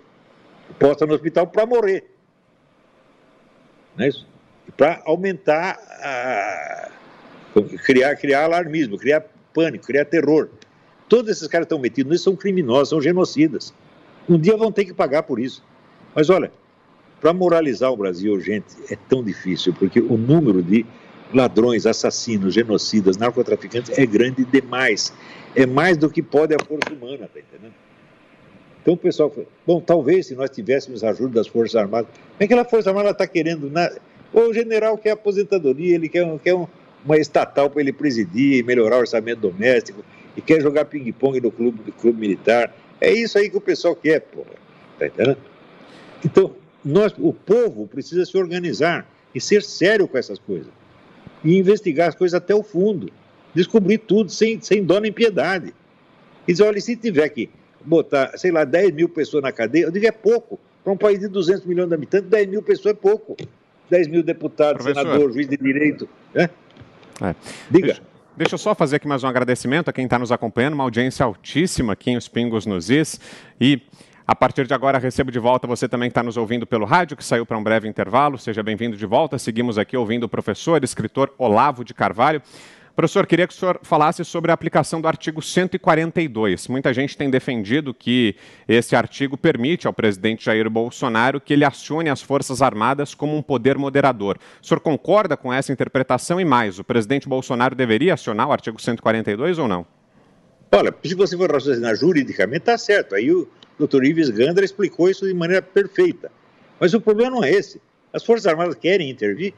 posta 0.79 1.07
no 1.07 1.15
hospital 1.15 1.47
para 1.47 1.67
morrer. 1.67 2.05
Não 3.97 4.05
é 4.05 4.09
isso? 4.09 4.27
Para 4.77 5.03
aumentar, 5.05 5.79
a... 6.03 6.91
criar, 7.85 8.17
criar 8.17 8.45
alarmismo, 8.45 8.99
criar 8.99 9.25
pânico, 9.55 9.87
criar 9.87 10.05
terror. 10.05 10.51
Todos 11.09 11.31
esses 11.31 11.49
caras 11.49 11.65
estão 11.65 11.79
metidos 11.79 12.13
nisso, 12.13 12.25
são 12.25 12.37
criminosos, 12.37 12.91
são 12.91 13.01
genocidas. 13.01 13.73
Um 14.29 14.39
dia 14.39 14.57
vão 14.57 14.73
ter 14.73 14.85
que 14.85 14.93
pagar 14.93 15.23
por 15.23 15.39
isso. 15.39 15.65
Mas 16.15 16.29
olha, 16.29 16.51
para 17.21 17.33
moralizar 17.33 17.91
o 17.91 17.97
Brasil, 17.97 18.39
gente, 18.41 18.67
é 18.91 18.97
tão 19.09 19.23
difícil, 19.23 19.73
porque 19.73 20.01
o 20.01 20.17
número 20.17 20.63
de 20.63 20.85
ladrões, 21.33 21.87
assassinos, 21.87 22.55
genocidas, 22.55 23.17
narcotraficantes 23.17 23.97
é 23.97 24.05
grande 24.05 24.45
demais. 24.45 25.13
É 25.55 25.65
mais 25.65 25.97
do 25.97 26.11
que 26.11 26.23
pode 26.23 26.55
a 26.55 26.59
força 26.65 26.93
humana, 26.93 27.29
tá 27.33 27.41
entendendo? 27.41 27.75
Então 28.87 28.95
o 28.95 28.97
pessoal 28.97 29.29
falou, 29.29 29.49
bom, 29.67 29.81
talvez 29.81 30.27
se 30.27 30.37
nós 30.37 30.49
tivéssemos 30.49 31.03
ajuda 31.03 31.35
das 31.35 31.49
Forças 31.49 31.75
Armadas, 31.75 32.09
é 32.39 32.47
que 32.47 32.55
a 32.55 32.65
Força 32.65 32.89
Armada 32.91 33.11
está 33.11 33.27
querendo? 33.27 33.69
Na... 33.69 33.91
O 34.33 34.55
general 34.55 34.97
quer 34.97 35.11
aposentadoria, 35.11 35.97
ele 35.97 36.09
quer, 36.09 36.25
quer 36.39 36.55
um, 36.55 36.69
uma 37.05 37.17
estatal 37.17 37.69
para 37.69 37.81
ele 37.81 37.93
presidir, 37.93 38.65
melhorar 38.65 38.99
o 38.99 39.01
orçamento 39.01 39.41
doméstico, 39.41 40.05
e 40.37 40.41
quer 40.41 40.61
jogar 40.61 40.85
ping-pong 40.85 41.41
no 41.41 41.51
clube, 41.51 41.81
no 41.85 41.93
clube 41.95 42.21
militar. 42.21 42.73
É 43.01 43.13
isso 43.13 43.37
aí 43.37 43.51
que 43.51 43.57
o 43.57 43.61
pessoal 43.61 43.97
quer, 43.97 44.21
porra. 44.21 44.53
Tá 45.01 45.09
entendendo? 45.09 45.39
Então, 46.25 46.55
nós, 46.85 47.13
o 47.19 47.33
povo 47.33 47.89
precisa 47.89 48.25
se 48.25 48.39
organizar 48.39 49.05
e 49.35 49.41
ser 49.41 49.65
sério 49.65 50.07
com 50.07 50.17
essas 50.17 50.39
coisas. 50.39 50.71
E 51.43 51.59
investigar 51.59 52.11
as 52.11 52.15
coisas 52.15 52.35
até 52.35 52.55
o 52.55 52.63
fundo. 52.63 53.11
Descobrir 53.53 53.99
tudo 53.99 54.31
sem, 54.31 54.61
sem 54.61 54.85
dó 54.85 55.01
nem 55.01 55.11
piedade. 55.11 55.75
E 56.47 56.53
dizer, 56.53 56.63
olha, 56.63 56.81
se 56.81 56.95
tiver 56.95 57.29
que 57.31 57.51
botar, 57.87 58.37
sei 58.37 58.51
lá, 58.51 58.65
10 58.65 58.93
mil 58.93 59.09
pessoas 59.09 59.43
na 59.43 59.53
cadeia, 59.53 59.85
eu 59.85 59.91
digo 59.91 60.07
é 60.07 60.13
pouco. 60.13 60.59
Para 60.83 60.93
um 60.93 60.97
país 60.97 61.19
de 61.19 61.29
200 61.29 61.65
milhões 61.65 61.89
de 61.89 61.95
habitantes, 61.95 62.29
10 62.29 62.49
mil 62.49 62.63
pessoas 62.63 62.95
é 62.95 62.99
pouco. 62.99 63.37
10 63.91 64.09
mil 64.09 64.23
deputados, 64.23 64.83
Professor. 64.83 65.07
senador, 65.07 65.33
juiz 65.33 65.49
de 65.49 65.57
direito. 65.57 66.09
Né? 66.35 66.51
É. 67.21 67.35
Diga. 67.71 67.87
Deixa, 67.87 68.03
deixa, 68.37 68.55
eu 68.55 68.59
só 68.59 68.75
fazer 68.75 68.97
aqui 68.97 69.09
mais 69.09 69.25
um 69.25 69.29
agradecimento 69.29 69.89
a 69.89 69.93
quem 69.93 70.05
está 70.05 70.19
nos 70.19 70.31
acompanhando, 70.31 70.75
uma 70.75 70.85
audiência 70.85 71.25
altíssima 71.25 71.93
aqui 71.93 72.11
em 72.11 72.17
Os 72.17 72.29
Pingos 72.29 72.67
nos 72.67 72.91
Is. 72.91 73.21
E 73.61 73.81
a 74.27 74.35
partir 74.35 74.67
de 74.67 74.75
agora, 74.75 74.99
recebo 74.99 75.31
de 75.31 75.39
volta 75.39 75.69
você 75.69 75.89
também 75.89 76.09
que 76.09 76.13
está 76.13 76.23
nos 76.23 76.37
ouvindo 76.37 76.67
pelo 76.67 76.85
rádio, 76.85 77.17
que 77.17 77.25
saiu 77.25 77.47
para 77.47 77.57
um 77.57 77.63
breve 77.63 77.89
intervalo. 77.89 78.37
Seja 78.37 78.61
bem-vindo 78.61 78.97
de 78.97 79.07
volta. 79.07 79.39
Seguimos 79.39 79.79
aqui 79.79 79.97
ouvindo 79.97 80.25
o 80.25 80.29
professor, 80.29 80.83
escritor 80.83 81.33
Olavo 81.39 81.85
de 81.85 81.95
Carvalho. 81.95 82.43
Professor, 82.97 83.27
queria 83.27 83.47
que 83.47 83.53
o 83.53 83.57
senhor 83.57 83.79
falasse 83.83 84.25
sobre 84.25 84.51
a 84.51 84.55
aplicação 84.55 85.03
do 85.03 85.07
artigo 85.07 85.43
142. 85.43 86.67
Muita 86.67 86.95
gente 86.95 87.15
tem 87.15 87.29
defendido 87.29 87.93
que 87.93 88.35
esse 88.67 88.97
artigo 88.97 89.37
permite 89.37 89.87
ao 89.87 89.93
presidente 89.93 90.47
Jair 90.47 90.71
Bolsonaro 90.71 91.39
que 91.39 91.53
ele 91.53 91.67
acione 91.67 92.09
as 92.09 92.23
Forças 92.23 92.63
Armadas 92.63 93.15
como 93.15 93.37
um 93.37 93.43
poder 93.43 93.77
moderador. 93.77 94.39
O 94.63 94.67
senhor 94.67 94.81
concorda 94.81 95.37
com 95.37 95.53
essa 95.53 95.71
interpretação 95.71 96.41
e 96.41 96.45
mais? 96.47 96.79
O 96.79 96.85
presidente 96.85 97.29
Bolsonaro 97.29 97.75
deveria 97.75 98.15
acionar 98.15 98.49
o 98.49 98.53
artigo 98.53 98.81
142 98.81 99.59
ou 99.59 99.69
não? 99.69 99.87
Olha, 100.73 100.95
se 101.05 101.15
você 101.15 101.37
for 101.37 101.53
raciocinar 101.53 101.95
juridicamente, 101.97 102.61
está 102.61 102.79
certo. 102.79 103.15
Aí 103.15 103.31
o 103.31 103.47
doutor 103.79 104.07
Ives 104.07 104.31
Gandra 104.31 104.65
explicou 104.65 105.11
isso 105.11 105.27
de 105.27 105.35
maneira 105.35 105.61
perfeita. 105.61 106.33
Mas 106.81 106.95
o 106.95 107.01
problema 107.03 107.33
não 107.33 107.45
é 107.45 107.51
esse. 107.51 107.79
As 108.11 108.25
Forças 108.25 108.47
Armadas 108.47 108.75
querem 108.75 109.11
intervir. 109.11 109.53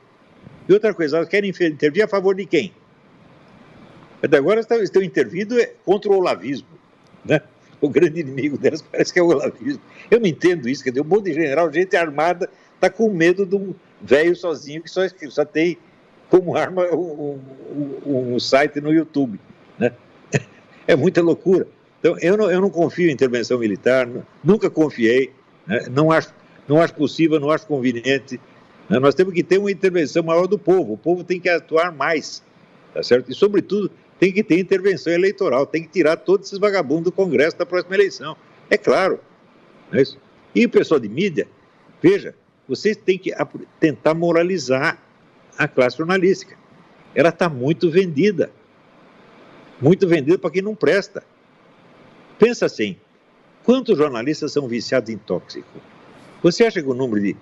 E 0.69 0.73
outra 0.73 0.93
coisa, 0.93 1.19
elas 1.19 1.29
querem 1.29 1.51
intervir 1.51 2.03
a 2.05 2.09
favor 2.09 2.35
de 2.35 2.45
quem? 2.45 2.73
Até 4.23 4.37
agora 4.37 4.61
estão 4.61 5.03
intervindo 5.03 5.59
é 5.59 5.73
contra 5.85 6.11
o 6.11 6.17
olavismo. 6.17 6.69
Né? 7.25 7.41
O 7.81 7.89
grande 7.89 8.21
inimigo 8.21 8.59
delas 8.59 8.83
parece 8.91 9.13
que 9.13 9.19
é 9.19 9.23
o 9.23 9.29
olavismo. 9.29 9.81
Eu 10.11 10.21
não 10.21 10.27
entendo 10.27 10.69
isso, 10.69 10.83
quer 10.83 10.91
dizer, 10.91 11.03
um 11.03 11.09
monte 11.09 11.27
de 11.27 11.35
general, 11.35 11.73
gente 11.73 11.97
armada, 11.97 12.51
está 12.75 12.91
com 12.91 13.11
medo 13.11 13.47
de 13.47 13.57
um 13.57 13.75
velho 14.01 14.35
sozinho 14.35 14.83
que 14.83 14.91
só, 14.91 15.03
só 15.29 15.45
tem 15.45 15.79
como 16.29 16.57
arma 16.57 16.85
um, 16.95 17.41
um, 18.05 18.35
um, 18.35 18.41
site 18.41 18.81
no 18.81 18.93
YouTube. 18.93 19.39
Né? 19.79 19.93
É 20.87 20.97
muita 20.97 21.21
loucura. 21.21 21.69
Então, 22.01 22.17
eu 22.19 22.35
não, 22.35 22.51
eu 22.51 22.63
não 22.63 22.71
confio 22.71 23.11
em 23.11 23.13
intervenção 23.13 23.59
militar, 23.59 24.09
nunca 24.43 24.71
confiei, 24.71 25.31
né? 25.67 25.85
não, 25.91 26.11
acho, 26.11 26.33
não 26.67 26.81
acho 26.81 26.95
possível, 26.95 27.39
não 27.39 27.51
acho 27.51 27.67
conveniente. 27.67 28.41
Né? 28.89 28.99
Nós 28.99 29.15
temos 29.15 29.35
que 29.35 29.43
ter 29.43 29.59
uma 29.59 29.71
intervenção 29.71 30.23
maior 30.23 30.47
do 30.47 30.59
povo, 30.59 30.95
o 30.95 30.97
povo 30.97 31.23
tem 31.23 31.39
que 31.39 31.49
atuar 31.51 31.93
mais, 31.93 32.43
tá 32.95 33.03
certo? 33.03 33.31
E, 33.31 33.35
sobretudo, 33.35 33.91
tem 34.19 34.33
que 34.33 34.43
ter 34.43 34.59
intervenção 34.59 35.13
eleitoral, 35.13 35.67
tem 35.67 35.83
que 35.83 35.89
tirar 35.89 36.17
todos 36.17 36.49
esses 36.49 36.59
vagabundos 36.59 37.05
do 37.05 37.13
Congresso 37.13 37.57
da 37.57 37.65
próxima 37.65 37.95
eleição. 37.95 38.37
É 38.69 38.77
claro. 38.77 39.21
Não 39.91 39.99
é 39.99 40.03
isso? 40.03 40.19
E 40.55 40.65
o 40.65 40.69
pessoal 40.69 40.99
de 40.99 41.09
mídia, 41.09 41.47
veja, 42.03 42.35
vocês 42.69 42.97
têm 42.97 43.19
que 43.19 43.33
tentar 43.79 44.15
moralizar 44.15 45.03
a 45.57 45.67
classe 45.69 45.97
jornalística. 45.97 46.57
Ela 47.15 47.31
está 47.31 47.49
muito 47.49 47.91
vendida. 47.91 48.51
Muito 49.81 50.07
vendida 50.09 50.39
para 50.39 50.51
quem 50.51 50.63
não 50.63 50.75
presta. 50.75 51.23
Pensa 52.39 52.67
assim: 52.67 52.97
quantos 53.65 53.97
jornalistas 53.97 54.53
são 54.53 54.69
viciados 54.69 55.11
em 55.11 55.17
tóxico? 55.17 55.81
Você 56.43 56.65
acha 56.65 56.83
que 56.83 56.89
o 56.89 56.95
número 56.95 57.23
de 57.23 57.37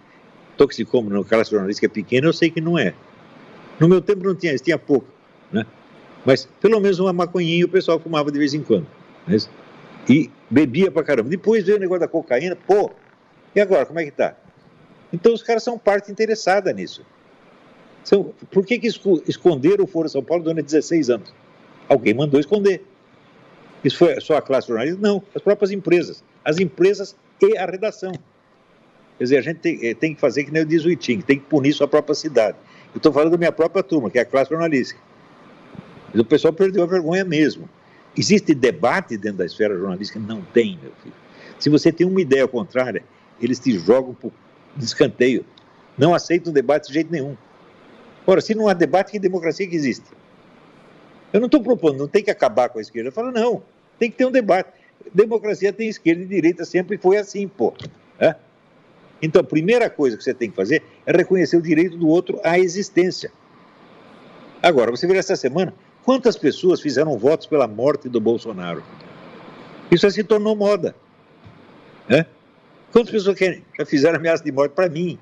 toxicômanos 0.56 1.24
na 1.24 1.28
classe 1.28 1.50
jornalística 1.50 1.86
é 1.86 1.88
pequeno? 1.88 2.28
Eu 2.28 2.32
sei 2.32 2.50
que 2.50 2.60
não 2.60 2.78
é. 2.78 2.94
No 3.80 3.88
meu 3.88 4.00
tempo 4.00 4.24
não 4.24 4.34
tinha 4.34 4.56
tinha 4.56 4.78
pouco. 4.78 5.08
Né? 5.52 5.66
Mas 6.26 6.46
pelo 6.60 6.80
menos 6.80 6.98
uma 6.98 7.12
maconhinha 7.12 7.64
o 7.64 7.68
pessoal 7.68 8.00
fumava 8.00 8.32
de 8.32 8.38
vez 8.38 8.52
em 8.52 8.62
quando. 8.62 8.86
Né? 9.26 9.38
E 10.10 10.30
bebia 10.50 10.90
pra 10.90 11.04
caramba. 11.04 11.28
Depois 11.28 11.64
veio 11.64 11.78
o 11.78 11.80
negócio 11.80 12.00
da 12.00 12.08
cocaína, 12.08 12.56
pô, 12.56 12.90
e 13.54 13.60
agora, 13.60 13.86
como 13.86 14.00
é 14.00 14.04
que 14.04 14.10
tá? 14.10 14.36
Então 15.12 15.32
os 15.32 15.42
caras 15.42 15.62
são 15.62 15.78
parte 15.78 16.10
interessada 16.10 16.72
nisso. 16.72 17.06
São, 18.04 18.34
por 18.50 18.66
que, 18.66 18.78
que 18.78 18.88
esconderam 19.26 19.84
o 19.84 19.86
Foro 19.86 20.08
São 20.08 20.22
Paulo 20.22 20.44
durante 20.44 20.66
16 20.66 21.10
anos? 21.10 21.34
Alguém 21.88 22.12
mandou 22.12 22.38
esconder. 22.38 22.84
Isso 23.82 23.98
foi 23.98 24.20
só 24.20 24.36
a 24.36 24.42
classe 24.42 24.68
jornalista? 24.68 25.00
Não, 25.00 25.22
as 25.34 25.42
próprias 25.42 25.70
empresas. 25.70 26.22
As 26.44 26.58
empresas 26.58 27.16
e 27.40 27.56
a 27.56 27.66
redação. 27.66 28.12
Quer 29.18 29.24
dizer, 29.24 29.38
a 29.38 29.42
gente 29.42 29.60
tem, 29.60 29.78
eh, 29.82 29.94
tem 29.94 30.14
que 30.14 30.20
fazer 30.20 30.44
que 30.44 30.50
nem 30.50 30.62
o 30.62 30.66
diz 30.66 30.84
o 30.84 30.90
Itim, 30.90 31.20
tem 31.20 31.38
que 31.38 31.46
punir 31.46 31.72
sua 31.72 31.88
própria 31.88 32.14
cidade. 32.14 32.56
Eu 32.92 32.98
estou 32.98 33.12
falando 33.12 33.30
da 33.30 33.38
minha 33.38 33.52
própria 33.52 33.82
turma, 33.82 34.10
que 34.10 34.18
é 34.18 34.22
a 34.22 34.24
classe 34.24 34.50
jornalística. 34.50 35.00
Mas 36.16 36.20
o 36.22 36.24
pessoal 36.24 36.50
perdeu 36.50 36.82
a 36.82 36.86
vergonha 36.86 37.26
mesmo. 37.26 37.68
Existe 38.16 38.54
debate 38.54 39.18
dentro 39.18 39.38
da 39.38 39.44
esfera 39.44 39.76
jornalística? 39.76 40.18
Não 40.18 40.40
tem, 40.40 40.78
meu 40.82 40.90
filho. 41.02 41.14
Se 41.58 41.68
você 41.68 41.92
tem 41.92 42.06
uma 42.06 42.22
ideia 42.22 42.48
contrária, 42.48 43.04
eles 43.38 43.58
te 43.58 43.78
jogam 43.78 44.14
por 44.14 44.32
descanteio. 44.74 45.44
Não 45.98 46.14
aceitam 46.14 46.50
debate 46.50 46.88
de 46.88 46.94
jeito 46.94 47.12
nenhum. 47.12 47.36
Ora, 48.26 48.40
se 48.40 48.54
não 48.54 48.66
há 48.66 48.72
debate, 48.72 49.12
que 49.12 49.18
democracia 49.18 49.68
que 49.68 49.76
existe? 49.76 50.06
Eu 51.34 51.40
não 51.40 51.46
estou 51.48 51.62
propondo, 51.62 51.98
não 51.98 52.08
tem 52.08 52.24
que 52.24 52.30
acabar 52.30 52.70
com 52.70 52.78
a 52.78 52.80
esquerda. 52.80 53.10
Eu 53.10 53.12
falo, 53.12 53.30
não, 53.30 53.62
tem 53.98 54.10
que 54.10 54.16
ter 54.16 54.24
um 54.24 54.30
debate. 54.30 54.70
Democracia 55.12 55.70
tem 55.70 55.86
esquerda 55.86 56.22
e 56.22 56.26
direita, 56.26 56.64
sempre 56.64 56.96
foi 56.96 57.18
assim, 57.18 57.46
pô. 57.46 57.74
É? 58.18 58.34
Então, 59.20 59.42
a 59.42 59.44
primeira 59.44 59.90
coisa 59.90 60.16
que 60.16 60.24
você 60.24 60.32
tem 60.32 60.48
que 60.48 60.56
fazer 60.56 60.82
é 61.04 61.12
reconhecer 61.12 61.58
o 61.58 61.62
direito 61.62 61.98
do 61.98 62.08
outro 62.08 62.40
à 62.42 62.58
existência. 62.58 63.30
Agora, 64.62 64.90
você 64.90 65.06
vê 65.06 65.18
essa 65.18 65.36
semana, 65.36 65.74
Quantas 66.06 66.36
pessoas 66.36 66.80
fizeram 66.80 67.18
votos 67.18 67.48
pela 67.48 67.66
morte 67.66 68.08
do 68.08 68.20
Bolsonaro? 68.20 68.80
Isso 69.90 70.08
se 70.08 70.22
tornou 70.22 70.54
moda. 70.54 70.94
Né? 72.08 72.24
Quantas 72.92 73.10
pessoas 73.10 73.36
querem, 73.36 73.64
já 73.76 73.84
fizeram 73.84 74.16
ameaça 74.16 74.44
de 74.44 74.52
morte 74.52 74.70
para 74.70 74.88
mim? 74.88 75.18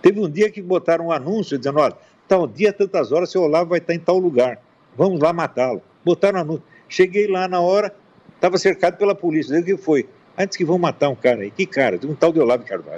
Teve 0.00 0.18
um 0.18 0.30
dia 0.30 0.50
que 0.50 0.62
botaram 0.62 1.08
um 1.08 1.12
anúncio 1.12 1.58
dizendo: 1.58 1.78
olha, 1.78 1.94
tal 2.26 2.46
dia, 2.46 2.72
tantas 2.72 3.12
horas, 3.12 3.30
seu 3.30 3.42
Olavo 3.42 3.68
vai 3.68 3.78
estar 3.78 3.92
em 3.92 3.98
tal 3.98 4.16
lugar. 4.16 4.58
Vamos 4.96 5.20
lá 5.20 5.30
matá-lo. 5.34 5.82
Botaram 6.02 6.40
anúncio. 6.40 6.64
Cheguei 6.88 7.26
lá 7.26 7.46
na 7.46 7.60
hora, 7.60 7.94
estava 8.34 8.56
cercado 8.56 8.96
pela 8.96 9.14
polícia. 9.14 9.60
O 9.60 9.62
que 9.62 9.76
foi? 9.76 10.08
Antes 10.38 10.56
que 10.56 10.64
vão 10.64 10.78
matar 10.78 11.10
um 11.10 11.14
cara 11.14 11.42
aí. 11.42 11.50
Que 11.50 11.66
cara? 11.66 12.00
Um 12.02 12.14
tal 12.14 12.32
de 12.32 12.40
Olavo 12.40 12.64
Carvalho. 12.64 12.96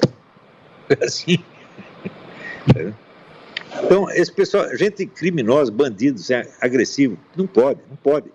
Assim. 1.03 1.43
Então, 3.83 4.11
esse 4.11 4.33
pessoal, 4.33 4.75
gente 4.77 5.07
criminosa, 5.07 5.71
bandido, 5.71 6.21
agressivo, 6.61 7.19
não 7.37 7.47
pode, 7.47 7.81
não 7.89 7.97
pode. 7.97 8.31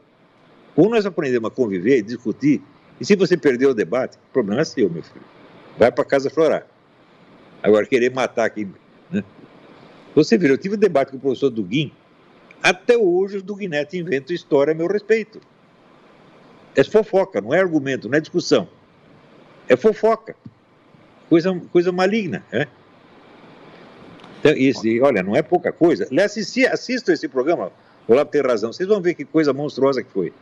Ou 0.75 0.89
nós 0.89 1.05
aprendemos 1.05 1.49
a 1.49 1.53
conviver 1.53 1.99
e 1.99 2.01
discutir, 2.01 2.61
e 2.99 3.05
se 3.05 3.15
você 3.15 3.35
perder 3.35 3.67
o 3.67 3.73
debate, 3.73 4.17
o 4.17 4.33
problema 4.33 4.61
é 4.61 4.65
seu, 4.65 4.89
meu 4.89 5.03
filho. 5.03 5.25
Vai 5.77 5.91
para 5.91 6.05
casa 6.05 6.29
florar. 6.29 6.65
Agora, 7.61 7.85
querer 7.85 8.11
matar 8.11 8.45
aqui. 8.45 8.67
Né? 9.11 9.23
Você 10.15 10.37
viu, 10.37 10.49
eu 10.49 10.57
tive 10.57 10.75
um 10.75 10.79
debate 10.79 11.11
com 11.11 11.17
o 11.17 11.19
professor 11.19 11.49
Duguin, 11.49 11.91
até 12.61 12.97
hoje 12.97 13.37
o 13.37 13.43
Duguinete 13.43 13.97
inventa 13.97 14.33
história 14.33 14.71
a 14.71 14.75
meu 14.75 14.87
respeito. 14.87 15.41
É 16.75 16.83
fofoca, 16.83 17.41
não 17.41 17.53
é 17.53 17.59
argumento, 17.59 18.07
não 18.07 18.17
é 18.17 18.21
discussão. 18.21 18.67
É 19.67 19.75
fofoca. 19.75 20.35
Coisa, 21.29 21.59
coisa 21.71 21.91
maligna, 21.91 22.43
né? 22.51 22.67
Então, 24.43 24.57
isso, 24.57 24.85
e, 24.85 24.99
olha, 24.99 25.23
não 25.23 25.33
é 25.33 25.41
pouca 25.41 25.71
coisa. 25.71 26.05
Assistir, 26.21 26.67
assista 26.67 27.13
esse 27.13 27.29
programa, 27.29 27.71
o 28.05 28.13
Labo 28.13 28.29
tem 28.29 28.41
razão. 28.41 28.73
Vocês 28.73 28.87
vão 28.87 29.01
ver 29.01 29.13
que 29.13 29.23
coisa 29.23 29.53
monstruosa 29.53 30.03
que 30.03 30.11
foi. 30.11 30.33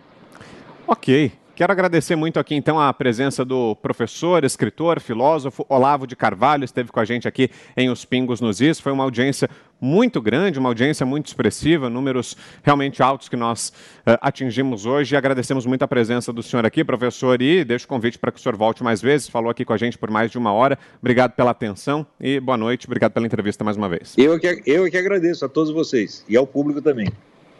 Ok. 0.87 1.31
Quero 1.53 1.71
agradecer 1.71 2.15
muito 2.15 2.39
aqui 2.39 2.55
então 2.55 2.79
a 2.79 2.91
presença 2.91 3.45
do 3.45 3.75
professor, 3.75 4.43
escritor, 4.43 4.99
filósofo 4.99 5.63
Olavo 5.69 6.07
de 6.07 6.15
Carvalho, 6.15 6.63
esteve 6.63 6.91
com 6.91 6.99
a 6.99 7.05
gente 7.05 7.27
aqui 7.27 7.51
em 7.77 7.89
Os 7.89 8.03
Pingos 8.03 8.41
nos 8.41 8.61
Is. 8.61 8.79
Foi 8.79 8.91
uma 8.91 9.03
audiência 9.03 9.47
muito 9.81 10.21
grande, 10.21 10.59
uma 10.59 10.69
audiência 10.69 11.05
muito 11.05 11.25
expressiva, 11.25 11.89
números 11.89 12.37
realmente 12.61 13.01
altos 13.01 13.27
que 13.27 13.35
nós 13.35 13.69
uh, 14.05 14.17
atingimos 14.21 14.85
hoje. 14.85 15.15
E 15.15 15.17
agradecemos 15.17 15.65
muito 15.65 15.81
a 15.81 15.87
presença 15.87 16.31
do 16.31 16.43
senhor 16.43 16.63
aqui, 16.65 16.83
professor, 16.83 17.41
e 17.41 17.65
deixo 17.65 17.85
o 17.85 17.87
convite 17.87 18.19
para 18.19 18.31
que 18.31 18.39
o 18.39 18.41
senhor 18.41 18.55
volte 18.55 18.83
mais 18.83 19.01
vezes. 19.01 19.27
Falou 19.27 19.49
aqui 19.49 19.65
com 19.65 19.73
a 19.73 19.77
gente 19.77 19.97
por 19.97 20.11
mais 20.11 20.29
de 20.29 20.37
uma 20.37 20.53
hora. 20.53 20.77
Obrigado 21.01 21.31
pela 21.31 21.49
atenção 21.49 22.05
e 22.19 22.39
boa 22.39 22.57
noite. 22.57 22.85
Obrigado 22.85 23.11
pela 23.11 23.25
entrevista 23.25 23.63
mais 23.63 23.75
uma 23.75 23.89
vez. 23.89 24.13
Eu 24.17 24.39
que, 24.39 24.61
eu 24.65 24.89
que 24.89 24.97
agradeço 24.97 25.43
a 25.43 25.49
todos 25.49 25.71
vocês 25.73 26.23
e 26.29 26.37
ao 26.37 26.45
público 26.45 26.81
também. 26.81 27.07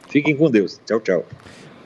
Fiquem 0.07 0.35
com 0.35 0.51
Deus. 0.51 0.79
Tchau, 0.85 0.99
tchau. 0.99 1.25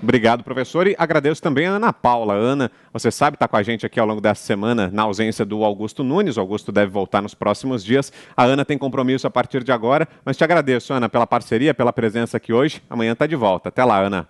Obrigado, 0.05 0.43
professor. 0.43 0.85
E 0.85 0.95
agradeço 0.99 1.41
também 1.41 1.65
a 1.65 1.71
Ana 1.71 1.91
Paula. 1.91 2.35
Ana, 2.35 2.71
você 2.93 3.09
sabe, 3.09 3.35
está 3.35 3.47
com 3.47 3.57
a 3.57 3.63
gente 3.63 3.87
aqui 3.87 3.99
ao 3.99 4.05
longo 4.05 4.21
dessa 4.21 4.43
semana, 4.43 4.87
na 4.93 5.01
ausência 5.01 5.43
do 5.43 5.63
Augusto 5.63 6.03
Nunes. 6.03 6.37
O 6.37 6.39
Augusto 6.39 6.71
deve 6.71 6.91
voltar 6.91 7.23
nos 7.23 7.33
próximos 7.33 7.83
dias. 7.83 8.13
A 8.37 8.43
Ana 8.43 8.63
tem 8.63 8.77
compromisso 8.77 9.25
a 9.25 9.31
partir 9.31 9.63
de 9.63 9.71
agora, 9.71 10.07
mas 10.23 10.37
te 10.37 10.43
agradeço, 10.43 10.93
Ana, 10.93 11.09
pela 11.09 11.25
parceria, 11.25 11.73
pela 11.73 11.91
presença 11.91 12.37
aqui 12.37 12.53
hoje. 12.53 12.83
Amanhã 12.87 13.13
está 13.13 13.25
de 13.25 13.35
volta. 13.35 13.69
Até 13.69 13.83
lá, 13.83 13.99
Ana. 13.99 14.29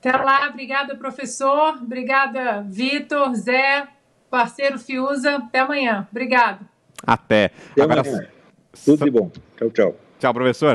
Até 0.00 0.10
lá. 0.16 0.48
Obrigada, 0.48 0.96
professor. 0.96 1.76
Obrigada, 1.80 2.66
Vitor, 2.68 3.34
Zé, 3.36 3.86
parceiro 4.28 4.80
Fiuza. 4.80 5.36
Até 5.36 5.60
amanhã. 5.60 6.08
Obrigado. 6.10 6.66
Até. 7.06 7.52
Até 7.70 7.82
agora... 7.82 8.00
Amanhã. 8.00 8.26
Tudo 8.84 9.04
de 9.04 9.10
bom. 9.12 9.30
Tchau, 9.56 9.70
tchau. 9.70 9.96
Tchau, 10.18 10.34
professor. 10.34 10.74